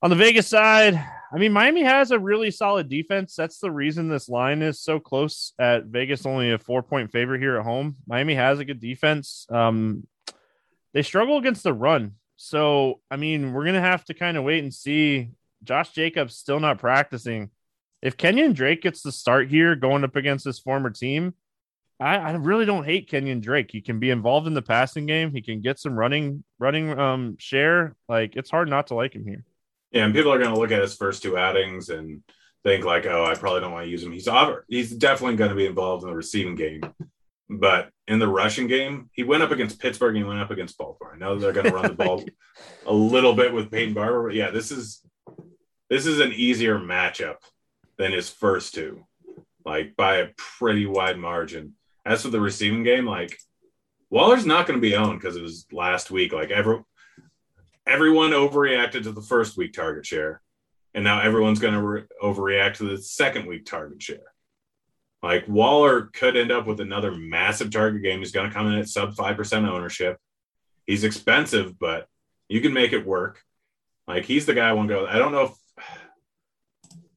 on 0.01 0.11
the 0.11 0.17
Vegas 0.17 0.47
side, 0.47 0.95
I 1.33 1.39
mean, 1.39 1.53
Miami 1.53 1.83
has 1.83 2.11
a 2.11 2.19
really 2.19 2.51
solid 2.51 2.89
defense. 2.89 3.35
That's 3.35 3.59
the 3.59 3.71
reason 3.71 4.09
this 4.09 4.29
line 4.29 4.63
is 4.63 4.81
so 4.81 5.01
close 5.01 5.53
at 5.59 5.87
Vegas, 5.87 6.25
only 6.25 6.53
a 6.53 6.59
four 6.59 6.83
point 6.83 7.11
favorite 7.11 7.41
here 7.41 7.59
at 7.59 7.65
home. 7.65 7.97
Miami 8.07 8.35
has 8.35 8.61
a 8.61 8.65
good 8.65 8.81
defense. 8.81 9.47
Um, 9.51 10.07
they 10.95 11.03
struggle 11.03 11.37
against 11.37 11.65
the 11.65 11.73
run. 11.73 12.13
So, 12.37 13.01
I 13.11 13.17
mean, 13.17 13.53
we're 13.53 13.65
going 13.65 13.75
to 13.75 13.81
have 13.81 14.05
to 14.05 14.15
kind 14.15 14.37
of 14.37 14.45
wait 14.45 14.63
and 14.63 14.73
see. 14.73 15.31
Josh 15.65 15.91
Jacobs 15.91 16.37
still 16.37 16.61
not 16.61 16.79
practicing. 16.79 17.51
If 18.01 18.17
Kenyon 18.17 18.53
Drake 18.53 18.83
gets 18.83 19.03
the 19.03 19.11
start 19.11 19.49
here 19.49 19.75
going 19.75 20.05
up 20.05 20.15
against 20.15 20.45
his 20.45 20.61
former 20.61 20.91
team, 20.91 21.35
I, 22.01 22.17
I, 22.17 22.33
really 22.33 22.65
don't 22.65 22.85
hate 22.85 23.11
Kenyon 23.11 23.41
Drake. 23.41 23.71
He 23.73 23.81
can 23.81 23.99
be 23.99 24.11
involved 24.11 24.47
in 24.47 24.55
the 24.55 24.63
passing 24.63 25.07
game. 25.07 25.33
He 25.33 25.43
can 25.43 25.61
get 25.61 25.79
some 25.79 25.99
running 25.99 26.45
running 26.59 26.97
um 26.99 27.37
share. 27.39 27.97
Like 28.09 28.37
it's 28.37 28.51
hard 28.51 28.69
not 28.69 28.89
to 28.89 28.95
like 28.95 29.15
him 29.15 29.25
here. 29.25 29.45
Yeah, 29.91 30.05
and 30.05 30.15
people 30.15 30.33
are 30.33 30.39
going 30.39 30.53
to 30.53 30.61
look 30.61 30.71
at 30.71 30.83
his 30.83 30.95
first 30.95 31.23
two 31.23 31.39
outings 31.39 31.89
and 31.89 32.23
think 32.63 32.85
like, 32.85 33.07
"Oh, 33.07 33.25
I 33.25 33.35
probably 33.35 33.61
don't 33.61 33.73
want 33.73 33.87
to 33.87 33.91
use 33.91 34.03
him." 34.03 34.13
He's 34.13 34.29
he's 34.69 34.91
definitely 34.91 35.37
going 35.37 35.51
to 35.51 35.57
be 35.57 35.67
involved 35.67 36.05
in 36.05 36.11
the 36.11 36.17
receiving 36.17 36.55
game, 36.55 36.83
but 37.49 37.91
in 38.07 38.19
the 38.19 38.29
rushing 38.29 38.67
game, 38.67 39.09
he 39.13 39.25
went 39.25 39.43
up 39.43 39.51
against 39.51 39.81
Pittsburgh 39.81 40.15
and 40.15 40.25
he 40.25 40.29
went 40.29 40.41
up 40.41 40.51
against 40.51 40.79
Baltimore. 40.79 41.15
I 41.15 41.19
know 41.19 41.37
they're 41.37 41.53
going 41.53 41.67
to 41.67 41.75
run 41.75 41.89
the 41.89 41.95
ball 41.95 42.23
a 42.87 42.93
little 42.93 43.35
bit 43.35 43.53
with 43.53 43.71
Peyton 43.71 43.95
Barber, 43.95 44.29
but 44.29 44.35
yeah, 44.35 44.51
this 44.51 44.71
is 44.71 45.03
this 45.89 46.07
is 46.07 46.21
an 46.21 46.33
easier 46.33 46.79
matchup 46.79 47.37
than 47.97 48.13
his 48.13 48.29
first 48.29 48.75
two, 48.75 49.05
like 49.65 49.97
by 49.97 50.17
a 50.17 50.29
pretty 50.37 50.87
wide 50.87 51.19
margin. 51.19 51.75
As 52.09 52.23
for 52.23 52.29
the 52.29 52.41
receiving 52.41 52.85
game, 52.85 53.05
like 53.05 53.39
Waller's 54.09 54.47
not 54.47 54.67
going 54.67 54.79
to 54.79 54.89
be 54.89 54.97
owned 54.97 55.21
because 55.21 55.37
it 55.37 55.43
was 55.43 55.67
last 55.71 56.11
week. 56.11 56.33
Like 56.33 56.51
every 56.51 56.83
everyone 57.87 58.31
overreacted 58.31 59.03
to 59.03 59.13
the 59.13 59.21
first 59.21 59.59
week 59.59 59.75
target 59.75 60.07
share, 60.07 60.41
and 60.95 61.05
now 61.05 61.21
everyone's 61.21 61.59
going 61.59 61.75
to 61.75 61.83
re- 61.83 62.05
overreact 62.23 62.75
to 62.77 62.85
the 62.85 62.97
second 62.97 63.47
week 63.47 63.67
target 63.67 64.03
share. 64.03 64.33
Like 65.23 65.47
Waller 65.49 66.03
could 66.15 66.35
end 66.35 66.51
up 66.51 66.67
with 66.67 66.81
another 66.81 67.13
massive 67.15 67.71
target 67.71 68.03
game. 68.03 68.21
He's 68.21 68.33
going 68.33 68.49
to 68.49 68.55
come 68.55 68.69
in 68.69 68.79
at 68.79 68.89
sub 68.89 69.15
5% 69.15 69.69
ownership. 69.69 70.17
He's 70.87 71.05
expensive, 71.05 71.79
but 71.79 72.07
you 72.49 72.63
can 72.63 72.73
make 72.73 72.95
it 72.95 73.07
work. 73.07 73.43
Like 74.07 74.25
he's 74.25 74.47
the 74.47 74.55
guy 74.55 74.75
to 74.75 74.87
go. 74.87 75.07
I 75.07 75.19
don't 75.19 75.33
know 75.33 75.43
if 75.43 75.87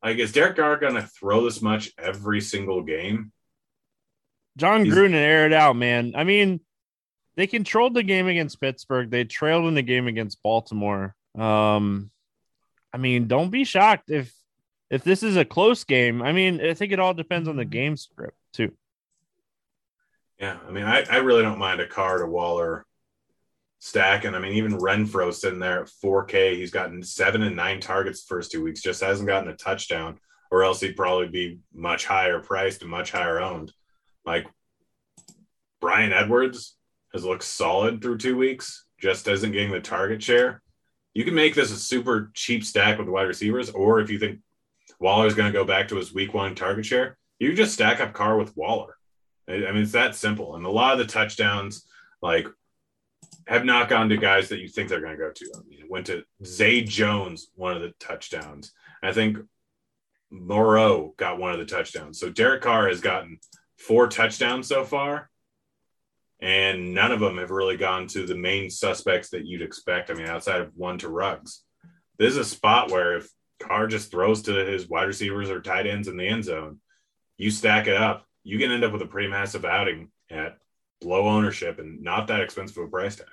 like 0.04 0.18
is 0.18 0.34
Derek 0.34 0.58
Carr 0.58 0.78
going 0.78 0.96
to 0.96 1.04
throw 1.04 1.46
this 1.46 1.62
much 1.62 1.92
every 1.98 2.42
single 2.42 2.82
game? 2.82 3.32
Jon 4.58 4.86
Gruden 4.86 5.14
aired 5.14 5.54
out, 5.54 5.76
man. 5.76 6.14
I 6.16 6.24
mean, 6.24 6.60
they 7.36 7.48
controlled 7.48 7.94
the 7.94 8.04
game 8.04 8.28
against 8.28 8.60
Pittsburgh. 8.60 9.10
They 9.10 9.24
trailed 9.24 9.66
in 9.66 9.74
the 9.74 9.82
game 9.82 10.08
against 10.08 10.44
Baltimore. 10.44 11.16
Um, 11.38 12.12
I 12.94 12.98
mean, 12.98 13.28
don't 13.28 13.50
be 13.50 13.64
shocked 13.64 14.10
if 14.10 14.34
if 14.90 15.04
this 15.04 15.24
is 15.24 15.38
a 15.38 15.46
close 15.46 15.86
game. 15.86 16.22
I 16.22 16.34
mean, 16.34 16.60
I 16.60 16.74
think 16.74 16.92
it 16.92 17.00
all 17.00 17.14
depends 17.14 17.48
on 17.48 17.56
the 17.56 17.66
game 17.66 17.96
script 17.96 18.38
too. 18.54 18.74
Yeah, 20.38 20.58
I 20.68 20.72
mean, 20.72 20.84
I, 20.84 21.04
I 21.10 21.18
really 21.18 21.44
don't 21.44 21.60
mind 21.60 21.80
a 21.80 21.88
Carr 21.88 22.18
to 22.18 22.26
Waller 22.26 22.86
stack, 23.80 24.26
and 24.26 24.36
I 24.36 24.40
mean, 24.40 24.54
even 24.54 24.78
Renfrow 24.78 25.34
sitting 25.34 25.60
there 25.60 25.82
at 25.82 25.92
4K, 26.04 26.56
he's 26.56 26.72
gotten 26.72 27.04
seven 27.04 27.44
and 27.44 27.56
nine 27.56 27.80
targets 27.80 28.24
first 28.24 28.52
two 28.52 28.64
weeks, 28.64 28.82
just 28.82 29.02
hasn't 29.02 29.28
gotten 29.28 29.50
a 29.50 29.56
touchdown, 29.56 30.20
or 30.50 30.64
else 30.64 30.82
he'd 30.82 30.98
probably 30.98 31.28
be 31.28 31.60
much 31.74 32.06
higher 32.06 32.40
priced 32.40 32.82
and 32.82 32.92
much 32.92 33.12
higher 33.12 33.40
owned. 33.40 33.72
Like 34.26 34.48
Bryan 35.80 36.14
Edwards, 36.14 36.76
has 37.14 37.26
looked 37.26 37.44
solid 37.44 38.02
through 38.02 38.18
two 38.18 38.38
weeks, 38.38 38.86
just 39.00 39.28
isn't 39.28 39.52
getting 39.52 39.72
the 39.72 39.82
target 39.82 40.24
share. 40.24 40.62
You 41.14 41.26
can 41.26 41.36
make 41.36 41.56
this 41.56 41.72
a 41.72 41.76
super 41.76 42.32
cheap 42.34 42.64
stack 42.64 42.98
with 42.98 43.10
wide 43.10 43.24
receivers, 43.28 43.70
or 43.70 44.00
if 44.00 44.10
you 44.10 44.18
think 44.18 44.40
Waller's 45.00 45.34
going 45.34 45.52
to 45.52 45.58
go 45.58 45.66
back 45.66 45.90
to 45.90 45.98
his 45.98 46.14
week 46.14 46.34
one 46.34 46.56
target 46.56 46.86
share, 46.86 47.18
you 47.40 47.54
just 47.54 47.74
stack 47.74 48.00
up 48.00 48.14
Carr 48.14 48.38
with 48.38 48.56
Waller. 48.56 48.96
I 49.50 49.58
mean, 49.58 49.78
it's 49.78 49.92
that 49.92 50.16
simple. 50.16 50.56
And 50.56 50.66
a 50.66 50.70
lot 50.70 50.94
of 50.94 51.00
the 51.00 51.12
touchdowns, 51.12 51.86
like, 52.22 52.48
have 53.48 53.66
not 53.66 53.90
gone 53.90 54.08
to 54.10 54.18
guys 54.18 54.48
that 54.50 54.60
you 54.60 54.70
think 54.70 54.88
they're 54.88 55.02
going 55.02 55.18
to 55.18 55.18
go 55.18 55.32
to. 55.32 55.52
I 55.56 55.68
mean, 55.68 55.80
it 55.80 55.90
went 55.90 56.06
to 56.06 56.24
Zay 56.46 56.82
Jones, 56.82 57.50
one 57.56 57.76
of 57.76 57.82
the 57.82 57.94
touchdowns. 58.00 58.72
I 59.04 59.12
think 59.12 59.40
Moreau 60.30 61.14
got 61.18 61.40
one 61.40 61.52
of 61.52 61.60
the 61.60 61.66
touchdowns. 61.66 62.20
So 62.20 62.30
Derek 62.30 62.62
Carr 62.62 62.88
has 62.88 63.02
gotten 63.02 63.40
four 63.82 64.08
touchdowns 64.08 64.68
so 64.68 64.84
far 64.86 65.30
and 66.42 66.94
none 66.94 67.12
of 67.12 67.20
them 67.20 67.38
have 67.38 67.52
really 67.52 67.78
gone 67.78 68.08
to 68.08 68.26
the 68.26 68.36
main 68.36 68.70
suspects 68.70 69.30
that 69.30 69.46
you'd 69.46 69.62
expect. 69.62 70.10
I 70.10 70.16
mean, 70.16 70.28
outside 70.28 70.62
of 70.62 70.72
one 70.76 70.98
to 71.00 71.10
Ruggs, 71.10 71.64
this 72.18 72.32
is 72.32 72.38
a 72.38 72.46
spot 72.46 72.90
where 72.90 73.18
if 73.18 73.30
Carr 73.60 73.88
just 73.88 74.10
throws 74.10 74.42
to 74.44 74.54
his 74.54 74.90
wide 74.90 75.08
receivers 75.08 75.50
or 75.50 75.62
tight 75.62 75.86
ends 75.86 76.08
in 76.08 76.18
the 76.18 76.28
end 76.28 76.44
zone, 76.44 76.80
you 77.38 77.52
stack 77.52 77.88
it 77.88 77.96
up, 77.96 78.26
you 78.44 78.58
can 78.58 78.72
end 78.72 78.84
up 78.84 78.92
with 78.92 79.04
a 79.04 79.08
pretty 79.08 79.30
massive 79.30 79.66
outing 79.66 80.12
at 80.32 80.58
low 81.04 81.28
ownership 81.28 81.78
and 81.78 82.02
not 82.02 82.28
that 82.28 82.42
expensive 82.42 82.78
of 82.78 82.86
a 82.86 82.88
price 82.88 83.16
tag. 83.16 83.28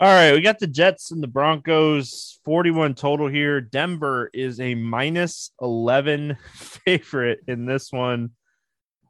All 0.00 0.06
right, 0.06 0.32
we 0.32 0.40
got 0.40 0.58
the 0.58 0.66
Jets 0.66 1.10
and 1.10 1.22
the 1.22 1.28
Broncos 1.28 2.40
41 2.46 2.94
total 2.94 3.28
here. 3.28 3.60
Denver 3.60 4.30
is 4.32 4.58
a 4.58 4.74
minus 4.74 5.50
11 5.60 6.38
favorite 6.54 7.40
in 7.46 7.66
this 7.66 7.92
one. 7.92 8.30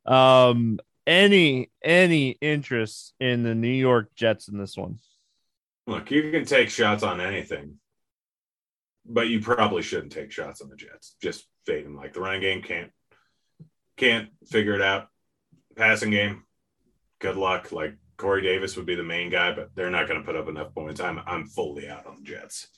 Um, 0.04 0.80
any 1.06 1.70
any 1.84 2.30
interest 2.30 3.14
in 3.20 3.44
the 3.44 3.54
New 3.54 3.68
York 3.68 4.16
Jets 4.16 4.48
in 4.48 4.58
this 4.58 4.76
one? 4.76 4.98
Look, 5.86 6.10
you 6.10 6.32
can 6.32 6.44
take 6.44 6.70
shots 6.70 7.04
on 7.04 7.20
anything, 7.20 7.76
but 9.06 9.28
you 9.28 9.38
probably 9.38 9.82
shouldn't 9.82 10.10
take 10.10 10.32
shots 10.32 10.60
on 10.60 10.70
the 10.70 10.76
Jets. 10.76 11.14
Just 11.22 11.46
fade 11.66 11.86
them. 11.86 11.94
Like 11.94 12.14
the 12.14 12.20
running 12.20 12.40
game 12.40 12.62
can't 12.62 12.90
can't 13.96 14.30
figure 14.48 14.74
it 14.74 14.82
out. 14.82 15.06
Passing 15.76 16.10
game, 16.10 16.42
good 17.20 17.36
luck. 17.36 17.70
Like 17.70 17.94
Corey 18.20 18.42
Davis 18.42 18.76
would 18.76 18.84
be 18.84 18.94
the 18.94 19.02
main 19.02 19.30
guy, 19.30 19.52
but 19.52 19.74
they're 19.74 19.90
not 19.90 20.06
going 20.06 20.20
to 20.20 20.26
put 20.26 20.36
up 20.36 20.48
enough 20.48 20.74
points. 20.74 21.00
I'm 21.00 21.20
I'm 21.26 21.46
fully 21.46 21.88
out 21.88 22.06
on 22.06 22.16
the 22.16 22.22
Jets. 22.22 22.68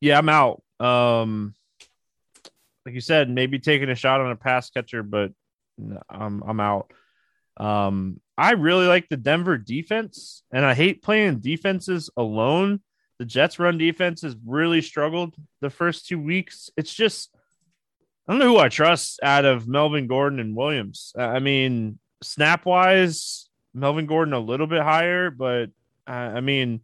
Yeah, 0.00 0.18
I'm 0.18 0.28
out. 0.28 0.62
Um, 0.80 1.54
like 2.84 2.94
you 2.94 3.00
said, 3.00 3.30
maybe 3.30 3.58
taking 3.60 3.88
a 3.88 3.94
shot 3.94 4.20
on 4.20 4.32
a 4.32 4.36
pass 4.36 4.70
catcher, 4.70 5.04
but 5.04 5.30
I'm 6.10 6.42
I'm 6.42 6.60
out. 6.60 6.90
Um, 7.58 8.20
I 8.36 8.52
really 8.52 8.86
like 8.86 9.08
the 9.08 9.16
Denver 9.16 9.56
defense, 9.56 10.42
and 10.52 10.64
I 10.64 10.74
hate 10.74 11.02
playing 11.02 11.38
defenses 11.38 12.10
alone. 12.16 12.80
The 13.18 13.24
Jets' 13.24 13.58
run 13.58 13.78
defense 13.78 14.22
has 14.22 14.36
really 14.44 14.82
struggled 14.82 15.34
the 15.60 15.70
first 15.70 16.06
two 16.06 16.18
weeks. 16.18 16.70
It's 16.76 16.92
just 16.92 17.34
I 18.26 18.32
don't 18.32 18.40
know 18.40 18.48
who 18.48 18.58
I 18.58 18.68
trust 18.68 19.20
out 19.22 19.44
of 19.44 19.68
Melvin 19.68 20.08
Gordon 20.08 20.40
and 20.40 20.56
Williams. 20.56 21.12
I 21.16 21.38
mean, 21.38 22.00
snap 22.22 22.66
wise, 22.66 23.45
Melvin 23.76 24.06
Gordon 24.06 24.34
a 24.34 24.40
little 24.40 24.66
bit 24.66 24.82
higher, 24.82 25.30
but 25.30 25.70
I 26.06 26.40
mean, 26.40 26.80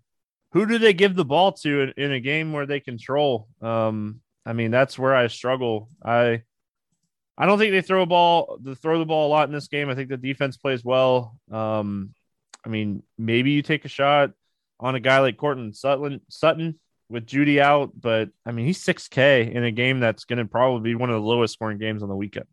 who 0.52 0.66
do 0.66 0.78
they 0.78 0.92
give 0.92 1.14
the 1.14 1.24
ball 1.24 1.52
to 1.52 1.80
in, 1.80 1.92
in 1.96 2.12
a 2.12 2.20
game 2.20 2.52
where 2.52 2.66
they 2.66 2.80
control? 2.80 3.48
Um, 3.60 4.20
I 4.44 4.52
mean, 4.52 4.70
that's 4.70 4.98
where 4.98 5.14
I 5.14 5.28
struggle. 5.28 5.88
I 6.04 6.42
I 7.38 7.46
don't 7.46 7.58
think 7.58 7.72
they 7.72 7.80
throw 7.80 8.02
a 8.02 8.06
ball, 8.06 8.58
they 8.60 8.74
throw 8.74 8.98
the 8.98 9.06
ball 9.06 9.28
a 9.28 9.30
lot 9.30 9.48
in 9.48 9.54
this 9.54 9.68
game. 9.68 9.88
I 9.88 9.94
think 9.94 10.10
the 10.10 10.18
defense 10.18 10.58
plays 10.58 10.84
well. 10.84 11.38
Um, 11.50 12.14
I 12.64 12.68
mean, 12.68 13.02
maybe 13.16 13.52
you 13.52 13.62
take 13.62 13.84
a 13.86 13.88
shot 13.88 14.32
on 14.78 14.94
a 14.94 15.00
guy 15.00 15.20
like 15.20 15.38
Courtland 15.38 15.74
Sutton, 15.74 16.20
Sutton 16.28 16.78
with 17.08 17.26
Jeudy 17.26 17.58
out, 17.58 17.92
but 17.98 18.28
I 18.44 18.52
mean, 18.52 18.66
he's 18.66 18.84
6K 18.84 19.50
in 19.50 19.64
a 19.64 19.72
game 19.72 19.98
that's 19.98 20.24
going 20.24 20.38
to 20.38 20.44
probably 20.44 20.90
be 20.90 20.94
one 20.94 21.08
of 21.08 21.14
the 21.14 21.26
lowest 21.26 21.54
scoring 21.54 21.78
games 21.78 22.02
on 22.02 22.10
the 22.10 22.16
weekend. 22.16 22.46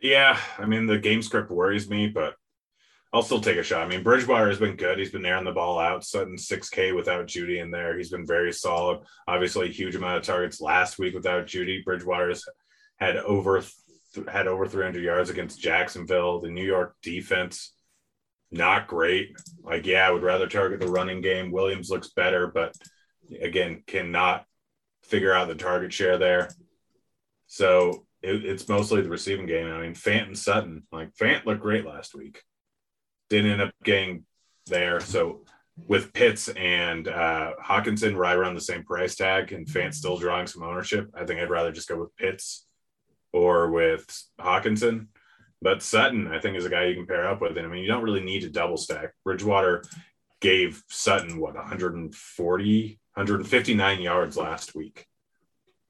Yeah, 0.00 0.38
I 0.58 0.66
mean, 0.66 0.86
the 0.86 0.98
game 0.98 1.22
script 1.22 1.50
worries 1.50 1.88
me, 1.88 2.08
but 2.08 2.36
I'll 3.14 3.22
still 3.22 3.40
take 3.40 3.58
a 3.58 3.62
shot. 3.62 3.84
I 3.84 3.88
mean, 3.88 4.02
Bridgewater 4.02 4.48
has 4.48 4.58
been 4.58 4.74
good. 4.74 4.98
He's 4.98 5.12
been 5.12 5.24
airing 5.24 5.44
the 5.44 5.52
ball 5.52 5.78
out. 5.78 6.04
Sutton 6.04 6.34
6K 6.34 6.96
without 6.96 7.28
Jeudy 7.28 7.62
in 7.62 7.70
there. 7.70 7.96
He's 7.96 8.10
been 8.10 8.26
very 8.26 8.52
solid. 8.52 9.02
Obviously, 9.28 9.68
a 9.68 9.72
huge 9.72 9.94
amount 9.94 10.16
of 10.16 10.24
targets 10.24 10.60
last 10.60 10.98
week 10.98 11.14
without 11.14 11.46
Jeudy. 11.46 11.84
Bridgewater's 11.84 12.44
had 12.96 13.16
over 13.18 13.62
had 14.28 14.48
over 14.48 14.66
300 14.66 15.00
yards 15.00 15.30
against 15.30 15.60
Jacksonville. 15.60 16.40
The 16.40 16.50
New 16.50 16.64
York 16.64 16.96
defense 17.02 17.72
not 18.50 18.88
great. 18.88 19.36
Like, 19.62 19.86
yeah, 19.86 20.08
I 20.08 20.10
would 20.10 20.24
rather 20.24 20.48
target 20.48 20.80
the 20.80 20.88
running 20.88 21.20
game. 21.20 21.52
Williams 21.52 21.90
looks 21.90 22.08
better, 22.08 22.48
but 22.48 22.74
again, 23.40 23.84
cannot 23.86 24.44
figure 25.04 25.32
out 25.32 25.46
the 25.46 25.54
target 25.54 25.92
share 25.92 26.18
there. 26.18 26.50
So 27.46 28.06
it, 28.22 28.44
it's 28.44 28.68
mostly 28.68 29.02
the 29.02 29.08
receiving 29.08 29.46
game. 29.46 29.70
I 29.70 29.82
mean, 29.82 29.94
Fant 29.94 30.26
and 30.26 30.38
Sutton, 30.38 30.82
like 30.90 31.14
Fant 31.14 31.46
looked 31.46 31.62
great 31.62 31.86
last 31.86 32.12
week. 32.14 32.42
Didn't 33.30 33.52
end 33.52 33.62
up 33.62 33.72
getting 33.82 34.24
there. 34.66 35.00
So 35.00 35.44
with 35.86 36.12
Pitts 36.12 36.48
and 36.48 37.08
uh, 37.08 37.52
Hockenson 37.62 38.16
right 38.16 38.36
around 38.36 38.54
the 38.54 38.60
same 38.60 38.84
price 38.84 39.16
tag 39.16 39.52
and 39.52 39.66
Fant 39.66 39.94
still 39.94 40.16
drawing 40.16 40.46
some 40.46 40.62
ownership, 40.62 41.10
I 41.14 41.24
think 41.24 41.40
I'd 41.40 41.50
rather 41.50 41.72
just 41.72 41.88
go 41.88 41.98
with 41.98 42.16
Pitts 42.16 42.66
or 43.32 43.70
with 43.70 44.06
Hockenson. 44.40 45.08
But 45.60 45.82
Sutton, 45.82 46.28
I 46.28 46.38
think, 46.40 46.56
is 46.56 46.66
a 46.66 46.70
guy 46.70 46.84
you 46.84 46.94
can 46.94 47.06
pair 47.06 47.28
up 47.28 47.40
with. 47.40 47.56
And 47.56 47.66
I 47.66 47.70
mean, 47.70 47.82
you 47.82 47.88
don't 47.88 48.02
really 48.02 48.22
need 48.22 48.40
to 48.40 48.50
double 48.50 48.76
stack. 48.76 49.12
Bridgewater 49.24 49.82
gave 50.40 50.82
Sutton 50.88 51.40
what 51.40 51.54
140, 51.54 53.00
159 53.14 54.00
yards 54.00 54.36
last 54.36 54.74
week. 54.74 55.06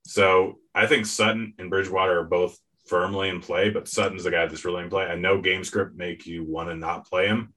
So 0.07 0.59
I 0.75 0.87
think 0.87 1.07
Sutton 1.07 1.55
and 1.59 1.71
Bridgewater 1.71 2.21
are 2.21 2.25
both 2.25 2.57
firmly 2.87 3.29
in 3.29 3.41
play, 3.41 3.71
but 3.71 3.89
Sutton's 3.89 4.25
the 4.25 4.31
guy 4.31 4.47
that's 4.47 4.65
really 4.65 4.83
in 4.83 4.91
play. 4.91 5.05
I 5.05 5.15
know 5.15 5.41
game 5.41 5.65
script 5.65 5.97
make 5.97 6.27
you 6.27 6.45
want 6.45 6.69
to 6.69 6.77
not 6.77 7.09
play 7.09 7.27
him, 7.27 7.55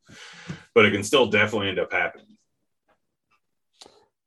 but 0.73 0.86
it 0.86 0.91
can 0.91 1.03
still 1.03 1.28
definitely 1.28 1.69
end 1.69 1.80
up 1.80 1.91
happening. 1.91 2.38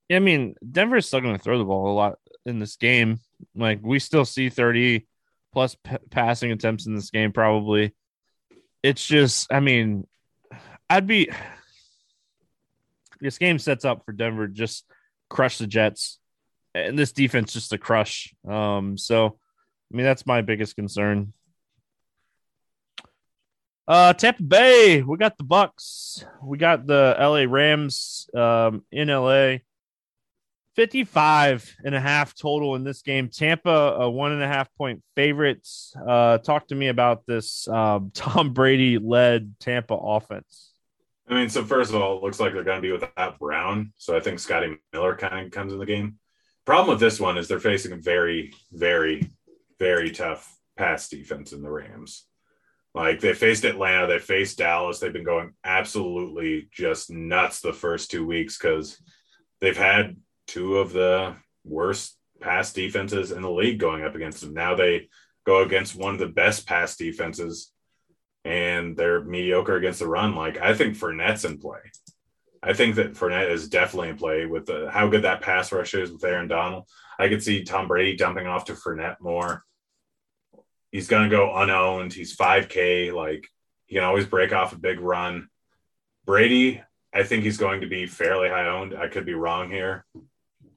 Yeah, 0.08 0.16
I 0.16 0.20
mean, 0.20 0.56
Denver's 0.68 1.06
still 1.06 1.20
going 1.20 1.36
to 1.36 1.42
throw 1.42 1.58
the 1.58 1.64
ball 1.64 1.92
a 1.92 1.94
lot 1.94 2.18
in 2.44 2.58
this 2.58 2.76
game. 2.76 3.20
Like 3.54 3.80
we 3.82 3.98
still 3.98 4.24
see 4.24 4.48
30 4.48 5.06
plus 5.52 5.76
p- 5.76 5.96
passing 6.10 6.52
attempts 6.52 6.86
in 6.86 6.94
this 6.94 7.10
game, 7.10 7.32
probably. 7.32 7.94
It's 8.82 9.06
just, 9.06 9.52
I 9.52 9.60
mean, 9.60 10.06
I'd 10.88 11.06
be. 11.06 11.30
This 13.20 13.36
game 13.36 13.58
sets 13.58 13.84
up 13.84 14.06
for 14.06 14.12
Denver 14.12 14.48
just 14.48 14.86
crush 15.28 15.58
the 15.58 15.66
Jets, 15.66 16.18
and 16.74 16.98
this 16.98 17.12
defense 17.12 17.52
just 17.52 17.68
to 17.70 17.76
crush. 17.76 18.34
Um, 18.48 18.96
so, 18.96 19.38
I 19.92 19.96
mean, 19.96 20.04
that's 20.04 20.26
my 20.26 20.42
biggest 20.42 20.76
concern. 20.76 21.32
Uh, 23.88 24.12
Tampa 24.12 24.42
Bay, 24.42 25.02
we 25.02 25.16
got 25.16 25.36
the 25.36 25.44
Bucks, 25.44 26.24
we 26.42 26.58
got 26.58 26.86
the 26.86 27.16
LA 27.18 27.44
Rams 27.48 28.30
um, 28.34 28.84
in 28.92 29.08
LA. 29.08 29.58
55 30.76 31.76
and 31.84 31.94
a 31.94 32.00
half 32.00 32.34
total 32.34 32.74
in 32.76 32.84
this 32.84 33.02
game. 33.02 33.28
Tampa, 33.28 33.68
a 33.68 34.10
one 34.10 34.32
and 34.32 34.42
a 34.42 34.46
half 34.46 34.72
point 34.76 35.02
favorites. 35.16 35.94
Uh, 36.08 36.38
talk 36.38 36.68
to 36.68 36.74
me 36.74 36.88
about 36.88 37.26
this 37.26 37.68
um, 37.68 38.12
Tom 38.14 38.52
Brady 38.52 38.98
led 38.98 39.54
Tampa 39.58 39.94
offense. 39.94 40.72
I 41.28 41.34
mean, 41.34 41.48
so 41.48 41.64
first 41.64 41.90
of 41.90 42.00
all, 42.00 42.16
it 42.16 42.22
looks 42.22 42.40
like 42.40 42.52
they're 42.52 42.64
going 42.64 42.80
to 42.80 42.88
be 42.88 42.92
without 42.92 43.38
Brown. 43.38 43.92
So 43.98 44.16
I 44.16 44.20
think 44.20 44.38
Scotty 44.38 44.76
Miller 44.92 45.16
kind 45.16 45.46
of 45.46 45.52
comes 45.52 45.72
in 45.72 45.78
the 45.78 45.86
game. 45.86 46.18
Problem 46.64 46.88
with 46.88 47.00
this 47.00 47.20
one 47.20 47.38
is 47.38 47.46
they're 47.46 47.60
facing 47.60 47.92
a 47.92 47.96
very, 47.96 48.52
very, 48.72 49.30
very 49.80 50.10
tough 50.10 50.56
pass 50.76 51.08
defense 51.08 51.52
in 51.52 51.62
the 51.62 51.70
Rams. 51.70 52.26
Like 52.94 53.20
they 53.20 53.34
faced 53.34 53.64
Atlanta, 53.64 54.06
they 54.06 54.18
faced 54.18 54.58
Dallas. 54.58 54.98
They've 54.98 55.12
been 55.12 55.24
going 55.24 55.54
absolutely 55.64 56.68
just 56.72 57.10
nuts 57.10 57.60
the 57.60 57.72
first 57.72 58.10
two 58.10 58.26
weeks 58.26 58.58
because 58.58 59.00
they've 59.60 59.76
had 59.76 60.16
two 60.46 60.78
of 60.78 60.92
the 60.92 61.34
worst 61.64 62.16
pass 62.40 62.72
defenses 62.72 63.32
in 63.32 63.42
the 63.42 63.50
league 63.50 63.78
going 63.78 64.04
up 64.04 64.14
against 64.14 64.40
them. 64.40 64.54
Now 64.54 64.74
they 64.74 65.08
go 65.46 65.62
against 65.62 65.96
one 65.96 66.14
of 66.14 66.20
the 66.20 66.26
best 66.26 66.66
pass 66.66 66.96
defenses 66.96 67.72
and 68.44 68.96
they're 68.96 69.22
mediocre 69.22 69.76
against 69.76 70.00
the 70.00 70.08
run. 70.08 70.34
Like 70.34 70.58
I 70.58 70.74
think 70.74 70.96
Fournette's 70.96 71.44
in 71.44 71.58
play. 71.58 71.80
I 72.62 72.74
think 72.74 72.96
that 72.96 73.14
Fournette 73.14 73.50
is 73.50 73.68
definitely 73.68 74.10
in 74.10 74.16
play 74.16 74.46
with 74.46 74.66
the, 74.66 74.90
how 74.90 75.08
good 75.08 75.22
that 75.22 75.40
pass 75.40 75.72
rush 75.72 75.94
is 75.94 76.12
with 76.12 76.24
Aaron 76.24 76.48
Donald. 76.48 76.84
I 77.18 77.28
could 77.28 77.42
see 77.42 77.64
Tom 77.64 77.88
Brady 77.88 78.16
dumping 78.16 78.46
off 78.46 78.66
to 78.66 78.74
Fournette 78.74 79.16
more. 79.20 79.64
He's 80.90 81.08
going 81.08 81.28
to 81.28 81.36
go 81.36 81.56
unowned. 81.56 82.12
He's 82.12 82.36
5K. 82.36 83.12
Like 83.12 83.46
he 83.86 83.94
can 83.96 84.04
always 84.04 84.26
break 84.26 84.52
off 84.52 84.72
a 84.72 84.78
big 84.78 85.00
run. 85.00 85.48
Brady, 86.26 86.82
I 87.12 87.22
think 87.22 87.44
he's 87.44 87.58
going 87.58 87.80
to 87.80 87.88
be 87.88 88.06
fairly 88.06 88.48
high 88.48 88.68
owned. 88.68 88.94
I 88.94 89.08
could 89.08 89.26
be 89.26 89.34
wrong 89.34 89.70
here. 89.70 90.04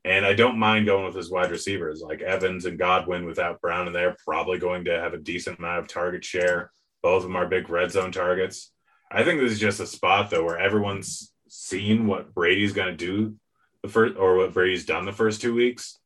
And 0.06 0.26
I 0.26 0.34
don't 0.34 0.60
mind 0.60 0.86
going 0.86 1.06
with 1.06 1.16
his 1.16 1.32
wide 1.32 1.52
receivers 1.52 2.02
like 2.02 2.22
Evans 2.22 2.66
and 2.66 2.78
Godwin 2.78 3.26
without 3.26 3.62
Brown, 3.62 3.88
and 3.88 3.96
they're 3.96 4.18
probably 4.26 4.58
going 4.58 4.86
to 4.86 5.00
have 5.00 5.14
a 5.14 5.18
decent 5.18 5.60
amount 5.60 5.80
of 5.80 5.88
target 5.88 6.26
share. 6.26 6.72
Both 7.02 7.18
of 7.18 7.24
them 7.24 7.38
are 7.38 7.48
big 7.48 7.70
red 7.70 7.92
zone 7.92 8.12
targets. 8.12 8.72
I 9.12 9.24
think 9.24 9.40
this 9.40 9.52
is 9.52 9.60
just 9.60 9.80
a 9.80 9.88
spot 9.88 10.30
though 10.30 10.44
where 10.44 10.58
everyone's 10.58 11.32
seen 11.48 12.08
what 12.08 12.34
Brady's 12.34 12.74
going 12.74 12.90
to 12.90 13.06
do 13.06 13.36
the 13.84 13.90
first, 13.90 14.18
or 14.18 14.38
what 14.38 14.54
Brady's 14.54 14.86
done 14.86 15.06
the 15.06 15.12
first 15.12 15.40
two 15.42 15.54
weeks, 15.54 16.00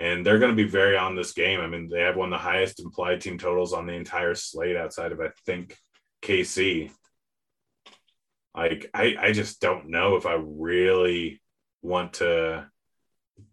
and 0.00 0.24
they're 0.24 0.38
going 0.38 0.50
to 0.50 0.56
be 0.56 0.68
very 0.68 0.96
on 0.96 1.14
this 1.14 1.32
game. 1.32 1.60
I 1.60 1.66
mean, 1.66 1.86
they 1.86 2.00
have 2.00 2.16
one 2.16 2.32
of 2.32 2.38
the 2.38 2.42
highest 2.42 2.80
implied 2.80 3.20
team 3.20 3.36
totals 3.36 3.74
on 3.74 3.86
the 3.86 3.92
entire 3.92 4.34
slate 4.34 4.74
outside 4.74 5.12
of 5.12 5.20
I 5.20 5.28
think 5.44 5.76
KC. 6.22 6.90
Like 8.56 8.88
I, 8.94 9.16
I 9.20 9.32
just 9.32 9.60
don't 9.60 9.90
know 9.90 10.16
if 10.16 10.24
I 10.24 10.38
really 10.42 11.42
want 11.82 12.14
to 12.14 12.66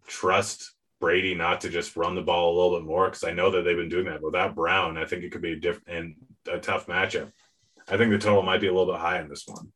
trust 0.06 0.72
Brady 1.00 1.34
not 1.34 1.60
to 1.60 1.68
just 1.68 1.96
run 1.96 2.14
the 2.14 2.22
ball 2.22 2.50
a 2.50 2.56
little 2.56 2.78
bit 2.78 2.86
more 2.86 3.04
because 3.08 3.24
I 3.24 3.32
know 3.32 3.50
that 3.50 3.62
they've 3.62 3.76
been 3.76 3.90
doing 3.90 4.06
that 4.06 4.22
without 4.22 4.54
Brown. 4.56 4.96
I 4.96 5.04
think 5.04 5.24
it 5.24 5.30
could 5.30 5.42
be 5.42 5.52
a 5.52 5.60
different 5.60 5.88
and 5.88 6.14
a 6.50 6.58
tough 6.58 6.86
matchup. 6.86 7.30
I 7.88 7.98
think 7.98 8.10
the 8.10 8.18
total 8.18 8.42
might 8.42 8.62
be 8.62 8.68
a 8.68 8.74
little 8.74 8.92
bit 8.92 9.00
high 9.00 9.20
in 9.20 9.28
this 9.28 9.44
one. 9.46 9.70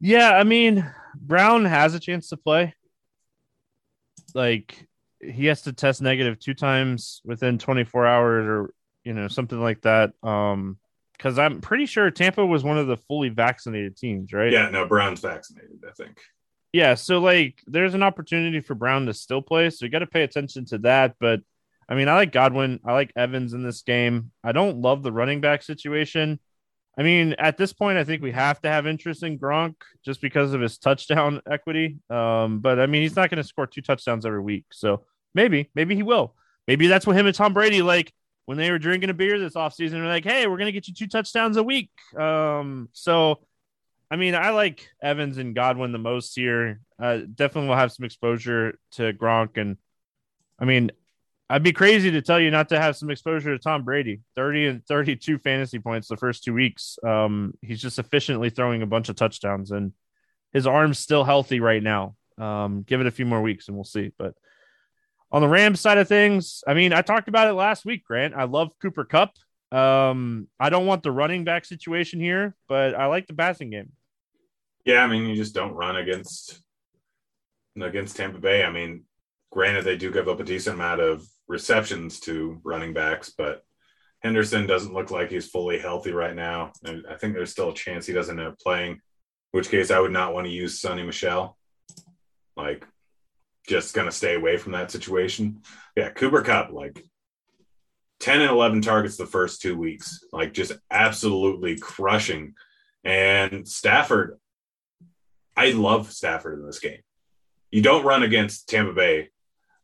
Yeah, 0.00 0.30
I 0.30 0.44
mean, 0.44 0.90
Brown 1.14 1.66
has 1.66 1.94
a 1.94 2.00
chance 2.00 2.30
to 2.30 2.38
play. 2.38 2.74
Like 4.34 4.86
he 5.20 5.46
has 5.46 5.62
to 5.62 5.72
test 5.72 6.00
negative 6.00 6.38
two 6.38 6.54
times 6.54 7.20
within 7.24 7.58
24 7.58 8.06
hours 8.06 8.46
or 8.46 8.74
you 9.04 9.12
know 9.12 9.28
something 9.28 9.60
like 9.60 9.82
that. 9.82 10.12
Um 10.22 10.78
because 11.18 11.36
I'm 11.36 11.60
pretty 11.60 11.86
sure 11.86 12.10
Tampa 12.12 12.46
was 12.46 12.62
one 12.62 12.78
of 12.78 12.86
the 12.86 12.96
fully 12.96 13.28
vaccinated 13.28 13.96
teams, 13.96 14.32
right? 14.32 14.52
Yeah, 14.52 14.70
no, 14.70 14.86
Brown's 14.86 15.18
vaccinated, 15.18 15.82
I 15.86 15.90
think. 15.90 16.20
Yeah, 16.72 16.94
so 16.94 17.18
like 17.18 17.60
there's 17.66 17.94
an 17.94 18.04
opportunity 18.04 18.60
for 18.60 18.74
Brown 18.74 19.06
to 19.06 19.14
still 19.14 19.42
play, 19.42 19.70
so 19.70 19.84
you 19.84 19.90
got 19.90 20.00
to 20.00 20.06
pay 20.06 20.22
attention 20.22 20.64
to 20.66 20.78
that. 20.78 21.16
But 21.18 21.40
I 21.88 21.94
mean, 21.94 22.08
I 22.08 22.14
like 22.14 22.32
Godwin, 22.32 22.80
I 22.84 22.92
like 22.92 23.12
Evans 23.16 23.52
in 23.52 23.62
this 23.62 23.82
game. 23.82 24.30
I 24.44 24.52
don't 24.52 24.80
love 24.80 25.02
the 25.02 25.12
running 25.12 25.40
back 25.40 25.62
situation. 25.62 26.38
I 26.98 27.04
mean, 27.04 27.34
at 27.38 27.56
this 27.56 27.72
point, 27.72 27.96
I 27.96 28.02
think 28.02 28.22
we 28.22 28.32
have 28.32 28.60
to 28.62 28.68
have 28.68 28.86
interest 28.86 29.22
in 29.22 29.38
Gronk 29.38 29.76
just 30.04 30.20
because 30.20 30.52
of 30.52 30.60
his 30.60 30.78
touchdown 30.78 31.40
equity. 31.50 32.00
Um, 32.10 32.58
but 32.58 32.80
I 32.80 32.86
mean, 32.86 33.02
he's 33.02 33.14
not 33.14 33.30
going 33.30 33.40
to 33.40 33.48
score 33.48 33.68
two 33.68 33.82
touchdowns 33.82 34.26
every 34.26 34.40
week, 34.40 34.64
so 34.72 35.04
maybe, 35.32 35.70
maybe 35.76 35.94
he 35.94 36.02
will. 36.02 36.34
Maybe 36.66 36.88
that's 36.88 37.06
what 37.06 37.16
him 37.16 37.26
and 37.26 37.34
Tom 37.34 37.54
Brady 37.54 37.82
like 37.82 38.12
when 38.46 38.58
they 38.58 38.70
were 38.70 38.78
drinking 38.78 39.10
a 39.10 39.14
beer 39.14 39.38
this 39.38 39.54
offseason. 39.54 39.92
They're 39.92 40.06
like, 40.06 40.24
"Hey, 40.24 40.46
we're 40.46 40.58
going 40.58 40.66
to 40.66 40.72
get 40.72 40.88
you 40.88 40.94
two 40.94 41.06
touchdowns 41.06 41.56
a 41.56 41.62
week." 41.62 41.90
Um, 42.16 42.88
so 42.92 43.40
I 44.10 44.16
mean, 44.16 44.34
I 44.34 44.50
like 44.50 44.88
Evans 45.00 45.38
and 45.38 45.54
Godwin 45.54 45.92
the 45.92 45.98
most 45.98 46.34
here. 46.34 46.80
Uh, 47.00 47.18
definitely 47.32 47.68
will 47.68 47.76
have 47.76 47.92
some 47.92 48.06
exposure 48.06 48.78
to 48.92 49.12
Gronk, 49.12 49.56
and 49.56 49.76
I 50.58 50.64
mean, 50.64 50.90
I'd 51.50 51.62
be 51.62 51.72
crazy 51.72 52.10
to 52.10 52.20
tell 52.20 52.38
you 52.38 52.50
not 52.50 52.68
to 52.68 52.80
have 52.80 52.96
some 52.96 53.10
exposure 53.10 53.56
to 53.56 53.62
Tom 53.62 53.82
Brady. 53.82 54.20
30 54.36 54.66
and 54.66 54.86
32 54.86 55.38
fantasy 55.38 55.78
points 55.78 56.08
the 56.08 56.16
first 56.16 56.44
two 56.44 56.52
weeks. 56.52 56.98
Um, 57.02 57.54
he's 57.62 57.80
just 57.80 57.98
efficiently 57.98 58.50
throwing 58.50 58.82
a 58.82 58.86
bunch 58.86 59.08
of 59.08 59.16
touchdowns, 59.16 59.70
and 59.70 59.92
his 60.52 60.66
arm's 60.66 60.98
still 60.98 61.24
healthy 61.24 61.60
right 61.60 61.82
now. 61.82 62.16
Um, 62.36 62.82
give 62.82 63.00
it 63.00 63.06
a 63.06 63.10
few 63.10 63.26
more 63.26 63.42
weeks 63.42 63.68
and 63.68 63.76
we'll 63.76 63.84
see. 63.84 64.12
But 64.18 64.34
on 65.30 65.42
the 65.42 65.48
Rams 65.48 65.80
side 65.80 65.98
of 65.98 66.08
things, 66.08 66.62
I 66.66 66.74
mean, 66.74 66.92
I 66.92 67.02
talked 67.02 67.28
about 67.28 67.48
it 67.48 67.54
last 67.54 67.84
week, 67.84 68.04
Grant. 68.04 68.34
I 68.34 68.44
love 68.44 68.70
Cooper 68.80 69.04
Kupp. 69.04 69.32
Um, 69.70 70.48
I 70.58 70.70
don't 70.70 70.86
want 70.86 71.02
the 71.02 71.12
running 71.12 71.44
back 71.44 71.64
situation 71.64 72.20
here, 72.20 72.54
but 72.68 72.94
I 72.94 73.06
like 73.06 73.26
the 73.26 73.34
passing 73.34 73.70
game. 73.70 73.92
Yeah, 74.84 75.02
I 75.02 75.06
mean, 75.06 75.26
you 75.26 75.36
just 75.36 75.54
don't 75.54 75.74
run 75.74 75.96
against 75.96 76.62
against 77.80 78.16
Tampa 78.16 78.38
Bay. 78.38 78.64
I 78.64 78.70
mean, 78.70 79.04
granted, 79.52 79.84
they 79.84 79.96
do 79.96 80.10
give 80.10 80.28
up 80.28 80.40
a 80.40 80.44
decent 80.44 80.74
amount 80.74 81.00
of 81.00 81.26
receptions 81.48 82.20
to 82.20 82.60
running 82.62 82.92
backs, 82.92 83.32
but 83.36 83.64
Henderson 84.20 84.66
doesn't 84.66 84.94
look 84.94 85.10
like 85.10 85.30
he's 85.30 85.48
fully 85.48 85.78
healthy 85.78 86.12
right 86.12 86.34
now. 86.34 86.72
And 86.84 87.06
I 87.08 87.14
think 87.14 87.34
there's 87.34 87.50
still 87.50 87.70
a 87.70 87.74
chance 87.74 88.06
he 88.06 88.12
doesn't 88.12 88.38
end 88.38 88.48
up 88.48 88.58
playing, 88.58 88.92
in 88.92 89.00
which 89.52 89.70
case 89.70 89.90
I 89.90 90.00
would 90.00 90.12
not 90.12 90.34
want 90.34 90.46
to 90.46 90.52
use 90.52 90.80
Sony 90.80 91.06
Michel. 91.06 91.56
Like, 92.56 92.84
just 93.68 93.94
going 93.94 94.06
to 94.06 94.12
stay 94.12 94.34
away 94.34 94.56
from 94.56 94.72
that 94.72 94.90
situation. 94.90 95.62
Yeah, 95.94 96.10
Cooper 96.10 96.42
Kupp, 96.42 96.72
like 96.72 97.04
10 98.20 98.40
and 98.40 98.50
11 98.50 98.82
targets 98.82 99.16
the 99.16 99.26
first 99.26 99.60
two 99.60 99.76
weeks, 99.76 100.24
like 100.32 100.52
just 100.52 100.72
absolutely 100.90 101.76
crushing. 101.78 102.54
And 103.04 103.68
Stafford, 103.68 104.38
I 105.56 105.72
love 105.72 106.10
Stafford 106.12 106.58
in 106.58 106.66
this 106.66 106.80
game. 106.80 107.00
You 107.70 107.82
don't 107.82 108.04
run 108.04 108.22
against 108.22 108.68
Tampa 108.68 108.92
Bay. 108.92 109.28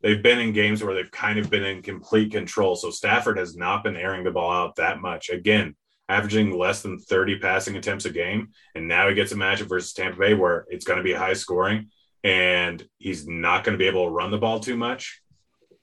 They've 0.05 0.23
been 0.23 0.39
in 0.39 0.53
games 0.53 0.85
where 0.85 0.95
they've 0.95 1.11
kind 1.11 1.39
of 1.39 1.49
been 1.49 1.65
in 1.65 1.81
complete 1.81 2.31
control. 2.31 2.77
So 2.77 2.91
Stafford 2.91 3.39
has 3.39 3.57
not 3.57 3.83
been 3.83 3.97
airing 3.97 4.23
the 4.23 4.31
ball 4.31 4.53
out 4.53 4.77
that 4.77 5.01
much. 5.01 5.31
Again, 5.31 5.77
averaging 6.11 6.59
less 6.59 6.83
than 6.83 6.99
30 6.99 7.39
passing 7.39 7.75
attempts 7.77 8.05
a 8.05 8.11
game. 8.11 8.51
And 8.75 8.87
now 8.87 9.09
he 9.09 9.15
gets 9.15 9.33
a 9.33 9.35
matchup 9.35 9.71
versus 9.71 9.95
Tampa 9.95 10.19
Bay 10.19 10.35
where 10.35 10.67
it's 10.69 10.85
going 10.85 10.99
to 10.99 11.03
be 11.03 11.15
high 11.15 11.33
scoring 11.33 11.89
and 12.23 12.87
he's 12.99 13.27
not 13.27 13.65
going 13.65 13.73
to 13.73 13.83
be 13.83 13.89
able 13.89 14.05
to 14.05 14.11
run 14.11 14.31
the 14.31 14.37
ball 14.37 14.61
too 14.61 14.77
much. 14.77 15.23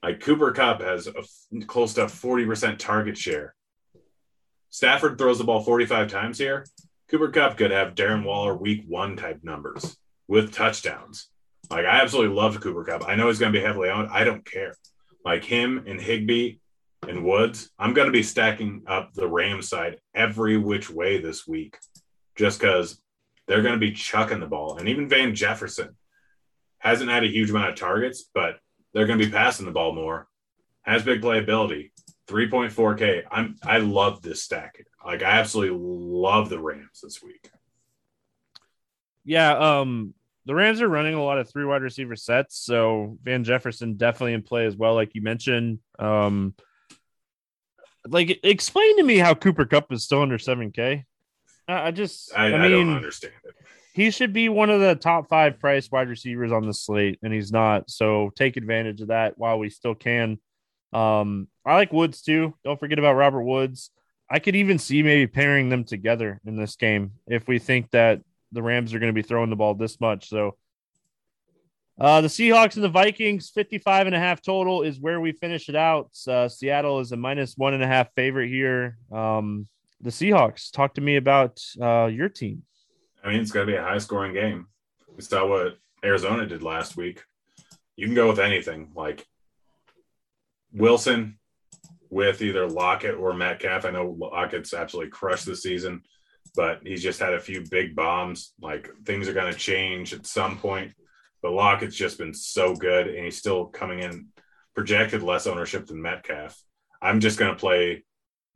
Like 0.04 0.20
Cooper 0.20 0.52
Kupp 0.52 0.82
has 0.82 1.08
a 1.08 1.64
close 1.66 1.94
to 1.94 2.02
40% 2.02 2.78
target 2.78 3.18
share. 3.18 3.56
Stafford 4.70 5.18
throws 5.18 5.38
the 5.38 5.44
ball 5.44 5.64
45 5.64 6.08
times 6.08 6.38
here. 6.38 6.64
Cooper 7.08 7.30
Kupp 7.30 7.56
could 7.56 7.72
have 7.72 7.96
Darren 7.96 8.22
Waller 8.22 8.56
week 8.56 8.84
one 8.86 9.16
type 9.16 9.40
numbers 9.42 9.96
with 10.28 10.52
touchdowns. 10.52 11.26
Like 11.72 11.86
I 11.86 12.02
absolutely 12.02 12.36
love 12.36 12.60
Cooper 12.60 12.84
Kupp. 12.84 13.08
I 13.08 13.14
know 13.14 13.28
he's 13.28 13.38
going 13.38 13.50
to 13.50 13.58
be 13.58 13.64
heavily 13.64 13.88
owned. 13.88 14.10
I 14.12 14.24
don't 14.24 14.44
care. 14.44 14.74
Like 15.24 15.42
him 15.42 15.84
and 15.86 15.98
Higbee 15.98 16.58
and 17.08 17.24
Woods, 17.24 17.70
I'm 17.78 17.94
going 17.94 18.06
to 18.06 18.12
be 18.12 18.22
stacking 18.22 18.82
up 18.86 19.14
the 19.14 19.26
Rams 19.26 19.70
side 19.70 19.98
every 20.14 20.58
which 20.58 20.90
way 20.90 21.18
this 21.18 21.46
week, 21.48 21.78
just 22.36 22.60
because 22.60 23.00
they're 23.48 23.62
going 23.62 23.72
to 23.72 23.80
be 23.80 23.92
chucking 23.92 24.40
the 24.40 24.46
ball. 24.46 24.76
And 24.76 24.86
even 24.86 25.08
Van 25.08 25.34
Jefferson 25.34 25.96
hasn't 26.78 27.10
had 27.10 27.24
a 27.24 27.28
huge 27.28 27.48
amount 27.48 27.70
of 27.70 27.76
targets, 27.76 28.28
but 28.34 28.58
they're 28.92 29.06
going 29.06 29.18
to 29.18 29.24
be 29.24 29.32
passing 29.32 29.64
the 29.64 29.72
ball 29.72 29.94
more. 29.94 30.28
Has 30.82 31.02
big 31.02 31.22
playability. 31.22 31.90
3.4K. 32.28 33.22
I'm 33.30 33.56
I 33.64 33.78
love 33.78 34.20
this 34.20 34.42
stack. 34.42 34.84
Like 35.04 35.22
I 35.22 35.38
absolutely 35.38 35.78
love 35.80 36.50
the 36.50 36.60
Rams 36.60 37.00
this 37.02 37.22
week. 37.22 37.50
Yeah, 39.24 39.52
um 39.56 40.14
the 40.44 40.54
Rams 40.54 40.82
are 40.82 40.88
running 40.88 41.14
a 41.14 41.22
lot 41.22 41.38
of 41.38 41.48
three 41.48 41.64
wide 41.64 41.82
receiver 41.82 42.16
sets, 42.16 42.58
so 42.58 43.18
Van 43.22 43.44
Jefferson 43.44 43.94
definitely 43.94 44.34
in 44.34 44.42
play 44.42 44.66
as 44.66 44.76
well, 44.76 44.94
like 44.94 45.14
you 45.14 45.22
mentioned. 45.22 45.78
Um 45.98 46.54
like 48.06 48.40
explain 48.42 48.96
to 48.98 49.02
me 49.02 49.18
how 49.18 49.34
Cooper 49.34 49.64
Kupp 49.64 49.92
is 49.92 50.04
still 50.04 50.22
under 50.22 50.38
7K. 50.38 51.04
I, 51.68 51.86
I 51.88 51.90
just 51.90 52.36
I, 52.36 52.46
I, 52.46 52.56
I 52.56 52.68
mean 52.68 52.86
don't 52.86 52.96
understand 52.96 53.34
it. 53.44 53.54
he 53.94 54.10
should 54.10 54.32
be 54.32 54.48
one 54.48 54.70
of 54.70 54.80
the 54.80 54.94
top 54.94 55.28
five 55.28 55.60
price 55.60 55.90
wide 55.90 56.08
receivers 56.08 56.52
on 56.52 56.66
the 56.66 56.74
slate, 56.74 57.18
and 57.22 57.32
he's 57.32 57.52
not. 57.52 57.90
So 57.90 58.32
take 58.36 58.56
advantage 58.56 59.00
of 59.00 59.08
that 59.08 59.38
while 59.38 59.58
we 59.58 59.70
still 59.70 59.94
can. 59.94 60.38
Um, 60.92 61.48
I 61.64 61.74
like 61.74 61.92
Woods 61.92 62.22
too. 62.22 62.54
Don't 62.64 62.78
forget 62.78 62.98
about 62.98 63.14
Robert 63.14 63.44
Woods. 63.44 63.90
I 64.28 64.38
could 64.38 64.56
even 64.56 64.78
see 64.78 65.02
maybe 65.02 65.26
pairing 65.26 65.68
them 65.68 65.84
together 65.84 66.40
in 66.46 66.56
this 66.56 66.76
game 66.76 67.12
if 67.26 67.46
we 67.46 67.58
think 67.58 67.90
that 67.90 68.22
the 68.52 68.62
Rams 68.62 68.94
are 68.94 68.98
going 68.98 69.12
to 69.12 69.20
be 69.20 69.26
throwing 69.26 69.50
the 69.50 69.56
ball 69.56 69.74
this 69.74 70.00
much. 70.00 70.28
So 70.28 70.56
uh, 72.00 72.20
the 72.20 72.28
Seahawks 72.28 72.76
and 72.76 72.84
the 72.84 72.88
Vikings, 72.88 73.50
55 73.50 74.06
and 74.06 74.16
a 74.16 74.18
half 74.18 74.40
total 74.40 74.82
is 74.82 75.00
where 75.00 75.20
we 75.20 75.32
finish 75.32 75.68
it 75.68 75.76
out. 75.76 76.10
Uh, 76.26 76.48
Seattle 76.48 77.00
is 77.00 77.12
a 77.12 77.16
minus 77.16 77.56
one 77.56 77.74
and 77.74 77.82
a 77.82 77.86
half 77.86 78.12
favorite 78.14 78.48
here. 78.48 78.96
Um, 79.10 79.68
the 80.00 80.10
Seahawks, 80.10 80.72
talk 80.72 80.94
to 80.94 81.00
me 81.00 81.16
about 81.16 81.60
uh, 81.80 82.06
your 82.06 82.28
team. 82.28 82.62
I 83.22 83.28
mean, 83.28 83.40
it's 83.40 83.52
going 83.52 83.66
to 83.66 83.72
be 83.72 83.76
a 83.76 83.82
high 83.82 83.98
scoring 83.98 84.32
game. 84.32 84.66
We 85.14 85.22
saw 85.22 85.46
what 85.46 85.76
Arizona 86.04 86.46
did 86.46 86.62
last 86.62 86.96
week. 86.96 87.22
You 87.96 88.06
can 88.06 88.14
go 88.14 88.28
with 88.28 88.40
anything 88.40 88.90
like 88.96 89.26
Wilson 90.72 91.38
with 92.10 92.42
either 92.42 92.68
Lockett 92.68 93.14
or 93.14 93.32
Metcalf. 93.32 93.84
I 93.84 93.90
know 93.90 94.16
Lockett's 94.18 94.74
absolutely 94.74 95.10
crushed 95.10 95.46
this 95.46 95.62
season, 95.62 96.02
but 96.54 96.80
he's 96.84 97.02
just 97.02 97.20
had 97.20 97.34
a 97.34 97.40
few 97.40 97.64
big 97.70 97.94
bombs. 97.94 98.52
Like 98.60 98.90
things 99.04 99.28
are 99.28 99.34
going 99.34 99.52
to 99.52 99.58
change 99.58 100.12
at 100.12 100.26
some 100.26 100.58
point. 100.58 100.92
But 101.42 101.52
Lockett's 101.52 101.96
just 101.96 102.18
been 102.18 102.34
so 102.34 102.74
good, 102.74 103.08
and 103.08 103.24
he's 103.24 103.38
still 103.38 103.66
coming 103.66 103.98
in 104.00 104.28
projected 104.74 105.22
less 105.22 105.46
ownership 105.46 105.86
than 105.86 106.00
Metcalf. 106.00 106.60
I'm 107.00 107.20
just 107.20 107.38
going 107.38 107.52
to 107.52 107.58
play 107.58 108.04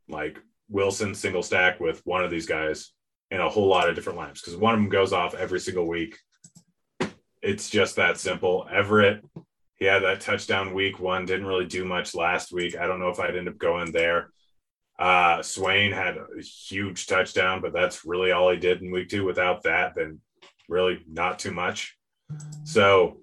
like 0.07 0.39
Wilson 0.69 1.13
single 1.13 1.43
stack 1.43 1.79
with 1.79 2.01
one 2.05 2.23
of 2.23 2.31
these 2.31 2.45
guys 2.45 2.91
in 3.29 3.41
a 3.41 3.49
whole 3.49 3.67
lot 3.67 3.89
of 3.89 3.95
different 3.95 4.17
lineups 4.19 4.35
because 4.35 4.55
one 4.55 4.73
of 4.73 4.79
them 4.79 4.89
goes 4.89 5.13
off 5.13 5.35
every 5.35 5.59
single 5.59 5.87
week. 5.87 6.17
It's 7.41 7.69
just 7.69 7.97
that 7.97 8.17
simple. 8.17 8.67
Everett, 8.71 9.23
he 9.75 9.85
had 9.85 10.03
that 10.03 10.21
touchdown 10.21 10.73
week 10.73 10.99
one, 10.99 11.25
didn't 11.25 11.45
really 11.45 11.65
do 11.65 11.85
much 11.85 12.15
last 12.15 12.51
week. 12.51 12.77
I 12.77 12.87
don't 12.87 12.99
know 12.99 13.09
if 13.09 13.19
I'd 13.19 13.35
end 13.35 13.49
up 13.49 13.57
going 13.57 13.91
there. 13.91 14.31
Uh, 14.99 15.43
Swain 15.43 15.91
had 15.91 16.17
a 16.17 16.41
huge 16.41 17.05
touchdown, 17.05 17.61
but 17.61 17.73
that's 17.73 18.05
really 18.05 18.31
all 18.31 18.49
he 18.49 18.57
did 18.57 18.81
in 18.81 18.91
week 18.91 19.09
two. 19.09 19.23
Without 19.23 19.63
that, 19.63 19.93
then 19.95 20.19
really 20.67 20.99
not 21.07 21.39
too 21.39 21.51
much. 21.51 21.97
So, 22.63 23.17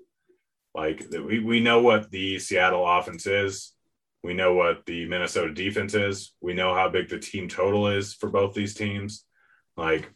like, 0.74 1.04
we, 1.10 1.40
we 1.40 1.60
know 1.60 1.82
what 1.82 2.10
the 2.10 2.38
Seattle 2.38 2.86
offense 2.86 3.26
is. 3.26 3.72
We 4.22 4.34
know 4.34 4.54
what 4.54 4.86
the 4.86 5.06
Minnesota 5.06 5.52
defense 5.52 5.94
is. 5.94 6.32
We 6.40 6.54
know 6.54 6.74
how 6.74 6.88
big 6.88 7.08
the 7.08 7.18
team 7.18 7.48
total 7.48 7.88
is 7.88 8.14
for 8.14 8.30
both 8.30 8.54
these 8.54 8.74
teams. 8.74 9.24
Like, 9.76 10.10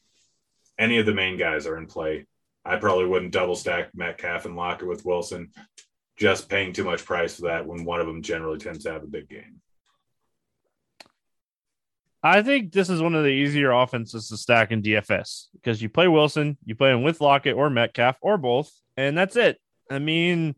any 0.78 0.98
of 0.98 1.06
the 1.06 1.14
main 1.14 1.36
guys 1.36 1.66
are 1.66 1.76
in 1.76 1.86
play. 1.86 2.26
I 2.64 2.76
probably 2.76 3.06
wouldn't 3.06 3.32
double 3.32 3.56
stack 3.56 3.90
Metcalf 3.94 4.46
and 4.46 4.56
Lockett 4.56 4.88
with 4.88 5.04
Wilson, 5.04 5.50
just 6.16 6.48
paying 6.48 6.72
too 6.72 6.84
much 6.84 7.04
price 7.04 7.36
for 7.36 7.42
that 7.42 7.66
when 7.66 7.84
one 7.84 8.00
of 8.00 8.06
them 8.06 8.22
generally 8.22 8.58
tends 8.58 8.84
to 8.84 8.92
have 8.92 9.02
a 9.02 9.08
big 9.08 9.28
game. 9.28 9.60
I 12.22 12.42
think 12.42 12.72
this 12.72 12.90
is 12.90 13.00
one 13.00 13.14
of 13.14 13.22
the 13.22 13.30
easier 13.30 13.70
offenses 13.70 14.28
to 14.28 14.36
stack 14.36 14.72
in 14.72 14.82
DFS 14.82 15.46
because 15.54 15.80
you 15.80 15.88
play 15.88 16.08
Wilson, 16.08 16.58
you 16.64 16.74
play 16.74 16.90
him 16.90 17.02
with 17.02 17.20
Lockett 17.20 17.56
or 17.56 17.70
Metcalf 17.70 18.16
or 18.20 18.36
both, 18.36 18.72
and 18.96 19.16
that's 19.16 19.36
it. 19.36 19.60
I 19.90 20.00
mean, 20.00 20.56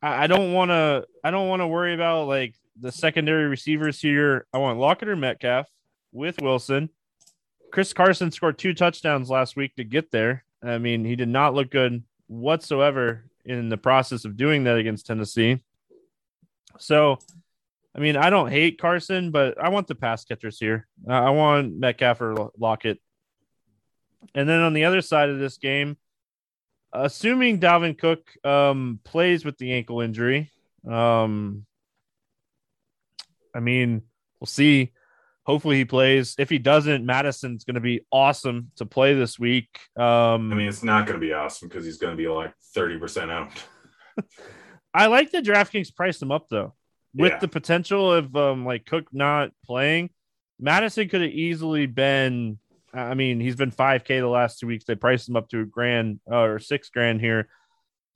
I, 0.00 0.26
don't 0.26 0.52
want 0.52 0.70
to. 0.70 1.04
I 1.22 1.30
don't 1.30 1.48
want 1.48 1.60
to 1.60 1.66
worry 1.66 1.94
about 1.94 2.26
like 2.26 2.54
the 2.80 2.90
secondary 2.90 3.46
receivers 3.46 4.00
here. 4.00 4.46
I 4.52 4.58
want 4.58 4.78
Lockett 4.78 5.08
or 5.08 5.16
Metcalf 5.16 5.68
with 6.10 6.40
Wilson. 6.40 6.88
Chris 7.70 7.92
Carson 7.92 8.30
scored 8.32 8.58
two 8.58 8.74
touchdowns 8.74 9.30
last 9.30 9.56
week 9.56 9.76
to 9.76 9.84
get 9.84 10.10
there. 10.10 10.44
I 10.62 10.78
mean, 10.78 11.04
he 11.04 11.16
did 11.16 11.28
not 11.28 11.54
look 11.54 11.70
good 11.70 12.02
whatsoever 12.26 13.24
in 13.44 13.68
the 13.68 13.76
process 13.76 14.24
of 14.24 14.36
doing 14.36 14.64
that 14.64 14.78
against 14.78 15.06
Tennessee. 15.06 15.60
So 16.78 17.18
I 17.94 18.00
mean, 18.00 18.16
I 18.16 18.30
don't 18.30 18.50
hate 18.50 18.80
Carson, 18.80 19.30
but 19.30 19.62
I 19.62 19.68
want 19.68 19.86
the 19.86 19.94
pass 19.94 20.24
catchers 20.24 20.58
here. 20.58 20.86
Uh, 21.06 21.12
I 21.12 21.30
want 21.30 21.76
Metcalf 21.76 22.20
or 22.22 22.50
Lockett. 22.56 22.98
And 24.34 24.48
then 24.48 24.60
on 24.60 24.72
the 24.72 24.84
other 24.84 25.02
side 25.02 25.28
of 25.28 25.38
this 25.38 25.58
game, 25.58 25.98
assuming 26.92 27.60
Dalvin 27.60 27.98
Cook 27.98 28.30
um, 28.44 29.00
plays 29.04 29.44
with 29.44 29.58
the 29.58 29.72
ankle 29.72 30.00
injury, 30.00 30.50
um, 30.88 31.66
I 33.54 33.60
mean, 33.60 34.02
we'll 34.40 34.46
see. 34.46 34.92
Hopefully 35.44 35.76
he 35.76 35.84
plays. 35.84 36.36
If 36.38 36.48
he 36.48 36.58
doesn't, 36.58 37.04
Mattison's 37.04 37.64
going 37.64 37.74
to 37.74 37.80
be 37.80 38.06
awesome 38.10 38.70
to 38.76 38.86
play 38.86 39.12
this 39.12 39.38
week. 39.38 39.80
Um, 39.98 40.50
I 40.50 40.54
mean, 40.54 40.68
it's 40.68 40.84
not 40.84 41.06
going 41.06 41.20
to 41.20 41.26
be 41.26 41.32
awesome 41.32 41.68
because 41.68 41.84
he's 41.84 41.98
going 41.98 42.12
to 42.12 42.16
be 42.16 42.28
like 42.28 42.54
30% 42.74 43.30
out. 43.30 43.50
I 44.94 45.06
like 45.06 45.30
the 45.30 45.42
DraftKings 45.42 45.94
price 45.94 46.22
him 46.22 46.30
up 46.30 46.48
though 46.48 46.74
with 47.14 47.32
Yeah. 47.32 47.38
the 47.38 47.48
potential 47.48 48.12
of 48.12 48.34
um 48.36 48.64
like 48.64 48.86
Cook 48.86 49.06
not 49.12 49.50
playing, 49.64 50.10
Mattison 50.58 51.08
could 51.08 51.22
have 51.22 51.30
easily 51.30 51.86
been. 51.86 52.58
I 52.94 53.14
mean, 53.14 53.40
he's 53.40 53.56
been 53.56 53.70
five 53.70 54.04
k 54.04 54.20
the 54.20 54.26
last 54.28 54.58
two 54.58 54.66
weeks. 54.66 54.84
They 54.84 54.94
priced 54.94 55.28
him 55.28 55.36
up 55.36 55.48
to 55.50 55.60
a 55.60 55.64
grand 55.64 56.20
uh, 56.30 56.40
or 56.40 56.58
six 56.58 56.90
grand 56.90 57.20
here. 57.20 57.48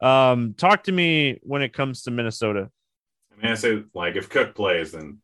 Um, 0.03 0.55
talk 0.55 0.85
to 0.85 0.93
me 0.93 1.39
when 1.43 1.63
it 1.63 1.73
comes 1.73 2.03
to 2.03 2.11
Minnesota. 2.11 2.71
I 3.33 3.43
mean, 3.43 3.53
I 3.53 3.55
say 3.55 3.83
like 3.95 4.17
if 4.17 4.29
Cook 4.29 4.55
plays, 4.55 4.93
then 4.93 5.19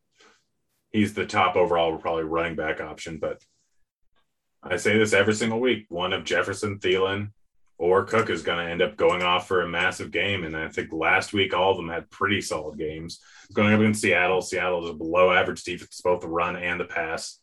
he's 0.90 1.12
the 1.14 1.26
top 1.26 1.56
overall, 1.56 1.96
probably 1.98 2.24
running 2.24 2.56
back 2.56 2.80
option. 2.80 3.18
But 3.18 3.42
I 4.62 4.76
say 4.76 4.96
this 4.96 5.12
every 5.12 5.34
single 5.34 5.60
week: 5.60 5.84
one 5.90 6.12
of 6.14 6.24
Jefferson, 6.24 6.78
Thielen, 6.78 7.32
or 7.78 8.04
Cook 8.04 8.30
is 8.30 8.42
going 8.42 8.64
to 8.64 8.70
end 8.70 8.82
up 8.82 8.96
going 8.96 9.22
off 9.22 9.48
for 9.48 9.62
a 9.62 9.68
massive 9.68 10.10
game. 10.10 10.44
And 10.44 10.56
I 10.56 10.68
think 10.68 10.92
last 10.92 11.32
week 11.32 11.54
all 11.54 11.72
of 11.72 11.76
them 11.76 11.88
had 11.88 12.10
pretty 12.10 12.40
solid 12.40 12.78
games. 12.78 13.20
Going 13.52 13.74
up 13.74 13.80
against 13.80 14.02
Seattle, 14.02 14.40
Seattle 14.40 14.84
is 14.84 14.90
a 14.90 14.94
below 14.94 15.32
average 15.32 15.64
defense, 15.64 16.00
both 16.02 16.20
the 16.20 16.28
run 16.28 16.56
and 16.56 16.78
the 16.78 16.84
pass. 16.84 17.40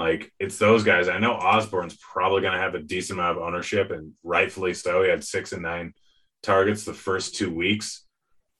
Like 0.00 0.32
it's 0.38 0.56
those 0.56 0.82
guys. 0.82 1.08
I 1.08 1.18
know 1.18 1.34
Osborn's 1.34 1.96
probably 1.96 2.40
going 2.40 2.54
to 2.54 2.58
have 2.58 2.74
a 2.74 2.80
decent 2.80 3.18
amount 3.18 3.36
of 3.36 3.44
ownership, 3.44 3.90
and 3.90 4.12
rightfully 4.24 4.72
so. 4.72 5.02
He 5.02 5.10
had 5.10 5.22
six 5.22 5.52
and 5.52 5.62
nine 5.62 5.92
targets 6.42 6.84
the 6.84 6.94
first 6.94 7.34
two 7.34 7.54
weeks, 7.54 8.06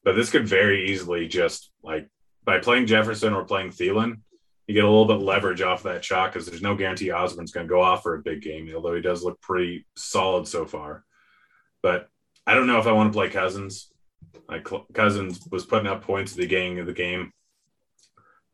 but 0.05 0.17
this 0.17 0.31
could 0.31 0.47
very 0.47 0.91
easily 0.91 1.29
just 1.29 1.73
like 1.83 2.09
by 2.45 2.59
playing 2.59 2.87
Jefferson 2.87 3.33
or 3.33 3.45
playing 3.45 3.71
Thielen, 3.71 4.21
you 4.71 4.75
get 4.75 4.85
a 4.85 4.89
little 4.89 5.05
bit 5.05 5.25
leverage 5.25 5.63
off 5.63 5.83
that 5.83 6.05
shot 6.05 6.33
because 6.33 6.47
there's 6.47 6.63
no 6.63 6.77
guarantee 6.77 7.11
Osborn's 7.11 7.51
going 7.51 7.67
to 7.67 7.73
go 7.73 7.83
off 7.83 8.05
for 8.05 8.15
a 8.15 8.23
big 8.23 8.41
game, 8.41 8.71
although 8.73 8.95
he 8.95 9.01
does 9.01 9.25
look 9.25 9.41
pretty 9.41 9.85
solid 9.97 10.47
so 10.47 10.65
far. 10.65 11.05
But 11.83 12.09
I 12.47 12.55
don't 12.55 12.69
know 12.69 12.79
if 12.79 12.87
I 12.87 12.93
want 12.93 13.13
to 13.13 13.17
play 13.17 13.31
Cousins. 13.31 13.91
Like 14.49 14.69
Cousins 14.93 15.41
was 15.51 15.67
putting 15.67 15.89
up 15.89 16.03
points 16.03 16.31
at 16.31 16.37
the 16.37 16.45
beginning 16.45 16.79
of 16.79 16.87
the 16.87 16.93
game 16.93 17.33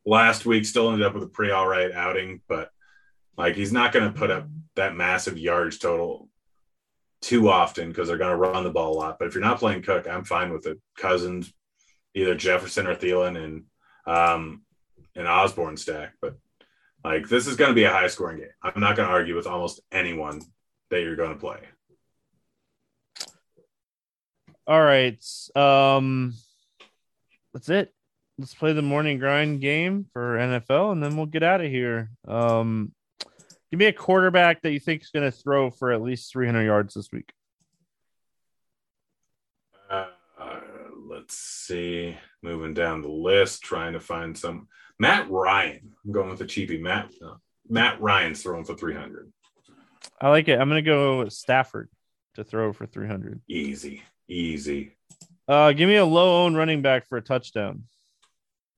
last 0.06 0.46
week, 0.46 0.64
still 0.64 0.90
ended 0.90 1.06
up 1.06 1.12
with 1.12 1.24
a 1.24 1.28
pretty 1.28 1.52
all 1.52 1.68
right 1.68 1.92
outing, 1.92 2.40
but 2.48 2.70
like 3.36 3.54
he's 3.54 3.72
not 3.72 3.92
going 3.92 4.10
to 4.10 4.18
put 4.18 4.30
up 4.30 4.48
that 4.76 4.96
massive 4.96 5.36
yards 5.36 5.76
total 5.76 6.30
too 7.20 7.50
often 7.50 7.88
because 7.88 8.08
they're 8.08 8.16
going 8.16 8.30
to 8.30 8.36
run 8.36 8.64
the 8.64 8.70
ball 8.70 8.94
a 8.94 8.98
lot. 8.98 9.18
But 9.18 9.28
if 9.28 9.34
you're 9.34 9.44
not 9.44 9.58
playing 9.58 9.82
Cook, 9.82 10.08
I'm 10.08 10.24
fine 10.24 10.50
with 10.50 10.66
it. 10.66 10.78
Cousins, 10.96 11.52
either 12.14 12.34
Jefferson 12.34 12.86
or 12.86 12.94
Thielen, 12.94 13.36
and 13.36 13.64
um, 14.06 14.62
an 15.16 15.26
Osborn 15.26 15.76
stack. 15.76 16.14
But 16.20 16.36
like 17.04 17.28
this 17.28 17.46
is 17.46 17.56
going 17.56 17.70
to 17.70 17.74
be 17.74 17.84
a 17.84 17.92
high 17.92 18.08
scoring 18.08 18.38
game. 18.38 18.48
I'm 18.62 18.80
not 18.80 18.96
going 18.96 19.08
to 19.08 19.14
argue 19.14 19.36
with 19.36 19.46
almost 19.46 19.80
anyone 19.90 20.40
that 20.90 21.02
you're 21.02 21.16
going 21.16 21.34
to 21.34 21.40
play. 21.40 21.58
All 24.66 24.82
right. 24.82 25.22
Um, 25.54 26.34
that's 27.52 27.68
it. 27.68 27.92
Let's 28.38 28.54
play 28.54 28.72
the 28.72 28.82
morning 28.82 29.18
grind 29.18 29.60
game 29.60 30.06
for 30.12 30.36
NFL, 30.36 30.92
and 30.92 31.02
then 31.02 31.16
we'll 31.16 31.26
get 31.26 31.42
out 31.42 31.62
of 31.62 31.70
here. 31.70 32.10
Um, 32.28 32.92
Give 33.70 33.78
me 33.80 33.86
a 33.86 33.92
quarterback 33.92 34.62
that 34.62 34.72
you 34.72 34.80
think 34.80 35.02
is 35.02 35.10
going 35.10 35.30
to 35.30 35.36
throw 35.36 35.70
for 35.70 35.92
at 35.92 36.00
least 36.00 36.32
300 36.32 36.62
yards 36.62 36.94
this 36.94 37.10
week. 37.10 37.32
Uh, 39.90 40.06
let's 41.08 41.36
see. 41.36 42.16
Moving 42.42 42.74
down 42.74 43.02
the 43.02 43.08
list, 43.08 43.62
trying 43.62 43.94
to 43.94 44.00
find 44.00 44.38
some. 44.38 44.68
Matt 44.98 45.30
Ryan. 45.30 45.92
I'm 46.04 46.12
going 46.12 46.30
with 46.30 46.38
the 46.38 46.44
cheapie. 46.44 46.80
Matt 46.80 47.10
uh, 47.24 47.34
Matt 47.68 48.00
Ryan's 48.00 48.42
throwing 48.42 48.64
for 48.64 48.74
300. 48.74 49.32
I 50.20 50.28
like 50.28 50.48
it. 50.48 50.58
I'm 50.58 50.68
going 50.68 50.82
to 50.82 50.88
go 50.88 51.28
Stafford 51.28 51.90
to 52.34 52.44
throw 52.44 52.72
for 52.72 52.86
300. 52.86 53.40
Easy, 53.48 54.02
easy. 54.28 54.96
Uh, 55.48 55.72
give 55.72 55.88
me 55.88 55.96
a 55.96 56.04
low 56.04 56.44
owned 56.44 56.56
running 56.56 56.82
back 56.82 57.08
for 57.08 57.18
a 57.18 57.22
touchdown. 57.22 57.84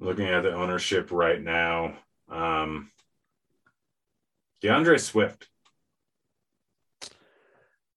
Looking 0.00 0.26
at 0.26 0.42
the 0.42 0.54
ownership 0.54 1.10
right 1.10 1.40
now, 1.40 1.94
um, 2.30 2.90
D'Andre 4.60 4.98
Swift. 4.98 5.48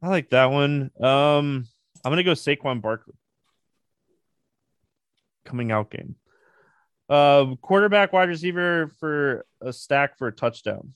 I 0.02 0.08
like 0.08 0.32
that 0.32 0.46
one. 0.46 0.90
Um, 1.00 1.68
I'm 2.04 2.12
gonna 2.12 2.24
go 2.24 2.32
Saquon 2.32 2.82
Barkley. 2.82 3.14
Coming 5.46 5.72
out 5.72 5.92
game. 5.92 6.16
Uh, 7.12 7.56
quarterback, 7.62 8.14
wide 8.14 8.30
receiver 8.30 8.90
for 9.02 9.46
a 9.60 9.74
stack 9.74 10.18
for 10.18 10.28
a 10.28 10.32
touchdown. 10.32 10.94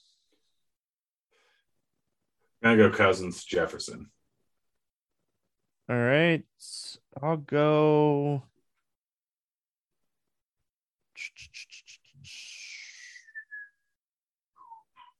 I'm 2.63 2.77
gonna 2.77 2.89
go 2.89 2.95
Cousins 2.95 3.43
Jefferson. 3.43 4.09
All 5.89 5.97
right, 5.97 6.45
I'll 7.21 7.35
go. 7.35 8.43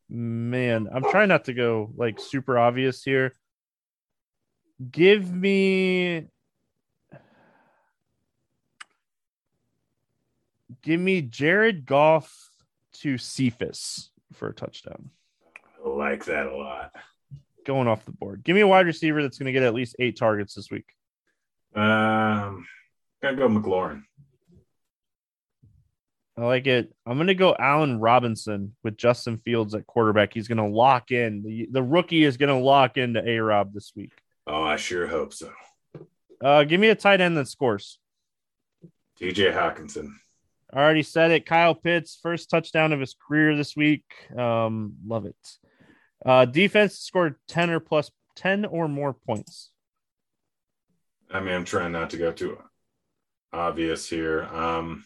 man, 0.09 0.87
I'm 0.93 1.03
trying 1.03 1.27
not 1.27 1.45
to 1.45 1.53
go 1.53 1.91
like 1.97 2.21
super 2.21 2.57
obvious 2.57 3.03
here. 3.03 3.33
Give 4.91 5.29
me 5.29 6.27
give 10.85 11.01
me 11.01 11.21
Jared 11.21 11.85
Goff 11.85 12.31
to 13.01 13.17
Cephus 13.17 14.11
for 14.33 14.47
a 14.47 14.53
touchdown. 14.53 15.09
I 15.83 15.89
like 15.89 16.25
that 16.25 16.45
a 16.45 16.55
lot. 16.55 16.95
Going 17.65 17.87
off 17.87 18.05
the 18.05 18.11
board. 18.11 18.43
Give 18.43 18.55
me 18.55 18.61
a 18.61 18.67
wide 18.67 18.85
receiver 18.85 19.21
that's 19.21 19.39
going 19.39 19.47
to 19.47 19.51
get 19.51 19.63
at 19.63 19.73
least 19.73 19.95
eight 19.99 20.17
targets 20.17 20.53
this 20.53 20.69
week. 20.69 20.85
Um, 21.73 22.65
gonna 23.21 23.35
go 23.35 23.49
McLaurin. 23.49 24.03
I 26.37 26.43
like 26.43 26.67
it. 26.67 26.93
I'm 27.05 27.17
going 27.17 27.27
to 27.27 27.33
go 27.33 27.55
Allen 27.57 27.99
Robinson 27.99 28.75
with 28.83 28.97
Justin 28.97 29.37
Fields 29.37 29.73
at 29.73 29.87
quarterback. 29.87 30.33
He's 30.33 30.49
going 30.49 30.57
to 30.57 30.65
lock 30.65 31.11
in. 31.11 31.43
The, 31.43 31.67
the 31.71 31.81
rookie 31.81 32.25
is 32.25 32.37
going 32.37 32.49
to 32.49 32.63
lock 32.63 32.97
into 32.97 33.27
A 33.27 33.39
Rob 33.39 33.73
this 33.73 33.93
week. 33.95 34.11
Oh, 34.45 34.61
I 34.61 34.75
sure 34.75 35.07
hope 35.07 35.33
so. 35.33 35.51
Uh, 36.43 36.65
give 36.65 36.79
me 36.79 36.89
a 36.89 36.95
tight 36.95 37.21
end 37.21 37.37
that 37.37 37.47
scores. 37.47 37.99
TJ 39.19 39.53
Hockenson. 39.53 40.09
I 40.75 40.79
already 40.79 41.03
said 41.03 41.31
it. 41.31 41.45
Kyle 41.45 41.73
Pitts, 41.73 42.19
first 42.21 42.49
touchdown 42.49 42.91
of 42.91 42.99
his 42.99 43.15
career 43.27 43.55
this 43.55 43.77
week. 43.77 44.03
Um, 44.37 44.95
love 45.07 45.25
it. 45.25 45.35
Uh, 46.25 46.43
defense 46.43 46.99
scored 46.99 47.35
10 47.47 47.69
or 47.69 47.79
plus 47.79 48.11
10 48.35 48.65
or 48.65 48.89
more 48.89 49.13
points. 49.13 49.71
I 51.31 51.39
mean, 51.39 51.53
I'm 51.53 51.63
trying 51.63 51.93
not 51.93 52.09
to 52.09 52.17
go 52.17 52.33
too 52.33 52.57
obvious 53.53 54.09
here. 54.09 54.43
Um, 54.43 55.05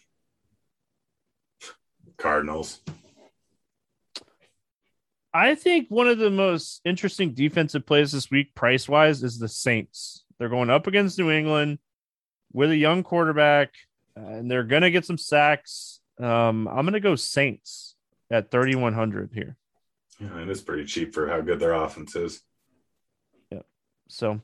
Cardinals. 2.17 2.81
I 5.31 5.53
think 5.53 5.87
one 5.89 6.07
of 6.07 6.17
the 6.17 6.31
most 6.31 6.81
interesting 6.83 7.33
defensive 7.33 7.85
plays 7.85 8.11
this 8.11 8.31
week, 8.31 8.55
price 8.55 8.89
wise, 8.89 9.23
is 9.23 9.37
the 9.37 9.47
Saints. 9.47 10.25
They're 10.39 10.49
going 10.49 10.71
up 10.71 10.87
against 10.87 11.19
New 11.19 11.29
England 11.29 11.77
with 12.51 12.71
a 12.71 12.75
young 12.75 13.03
quarterback, 13.03 13.69
and 14.27 14.49
they're 14.49 14.63
going 14.63 14.81
to 14.81 14.91
get 14.91 15.05
some 15.05 15.17
sacks. 15.17 15.99
Um, 16.19 16.67
I'm 16.67 16.85
going 16.85 16.93
to 16.93 16.99
go 16.99 17.15
Saints 17.15 17.95
at 18.31 18.51
3,100 18.51 19.31
here. 19.33 19.55
Yeah, 20.19 20.41
it 20.41 20.49
is 20.49 20.61
pretty 20.61 20.85
cheap 20.85 21.13
for 21.13 21.27
how 21.27 21.41
good 21.41 21.59
their 21.59 21.73
offense 21.73 22.15
is. 22.15 22.41
Yeah. 23.51 23.61
So, 24.09 24.41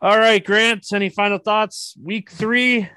all 0.00 0.18
right, 0.18 0.44
Grant, 0.44 0.86
any 0.92 1.08
final 1.08 1.38
thoughts? 1.38 1.96
Week 2.00 2.30
three. 2.30 2.88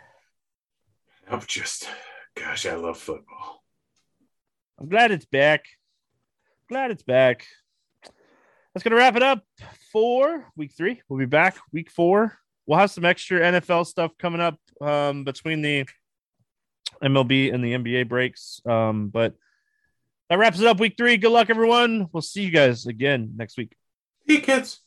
I'm 1.30 1.42
just, 1.48 1.90
gosh, 2.36 2.68
I 2.68 2.76
love 2.76 2.98
football. 2.98 3.64
I'm 4.80 4.90
glad 4.90 5.12
it's 5.12 5.26
back. 5.26 5.66
Glad 6.70 6.92
it's 6.92 7.04
back. 7.04 7.46
That's 8.74 8.84
gonna 8.84 8.98
wrap 8.98 9.16
it 9.16 9.24
up 9.24 9.44
for 9.92 10.46
week 10.58 10.74
three. 10.76 11.02
We'll 11.08 11.20
be 11.20 11.26
back 11.26 11.58
week 11.72 11.90
four. 11.90 12.38
We'll 12.66 12.80
have 12.80 12.92
some 12.92 13.06
extra 13.06 13.40
NFL 13.40 13.88
stuff 13.88 14.12
coming 14.20 14.42
up 14.42 14.60
um, 14.82 15.24
between 15.24 15.62
the 15.62 15.86
MLB 17.04 17.54
and 17.54 17.64
the 17.64 17.74
NBA 17.74 18.08
breaks. 18.08 18.62
Um, 18.66 19.10
but 19.10 19.34
that 20.30 20.40
wraps 20.40 20.60
it 20.60 20.68
up 20.68 20.80
week 20.80 20.96
three. 20.98 21.18
Good 21.18 21.32
luck, 21.32 21.50
everyone. 21.50 22.08
We'll 22.12 22.22
see 22.22 22.44
you 22.44 22.52
guys 22.52 22.86
again 22.86 23.34
next 23.36 23.58
week. 23.58 23.74
Hey, 24.26 24.42
kids. 24.42 24.82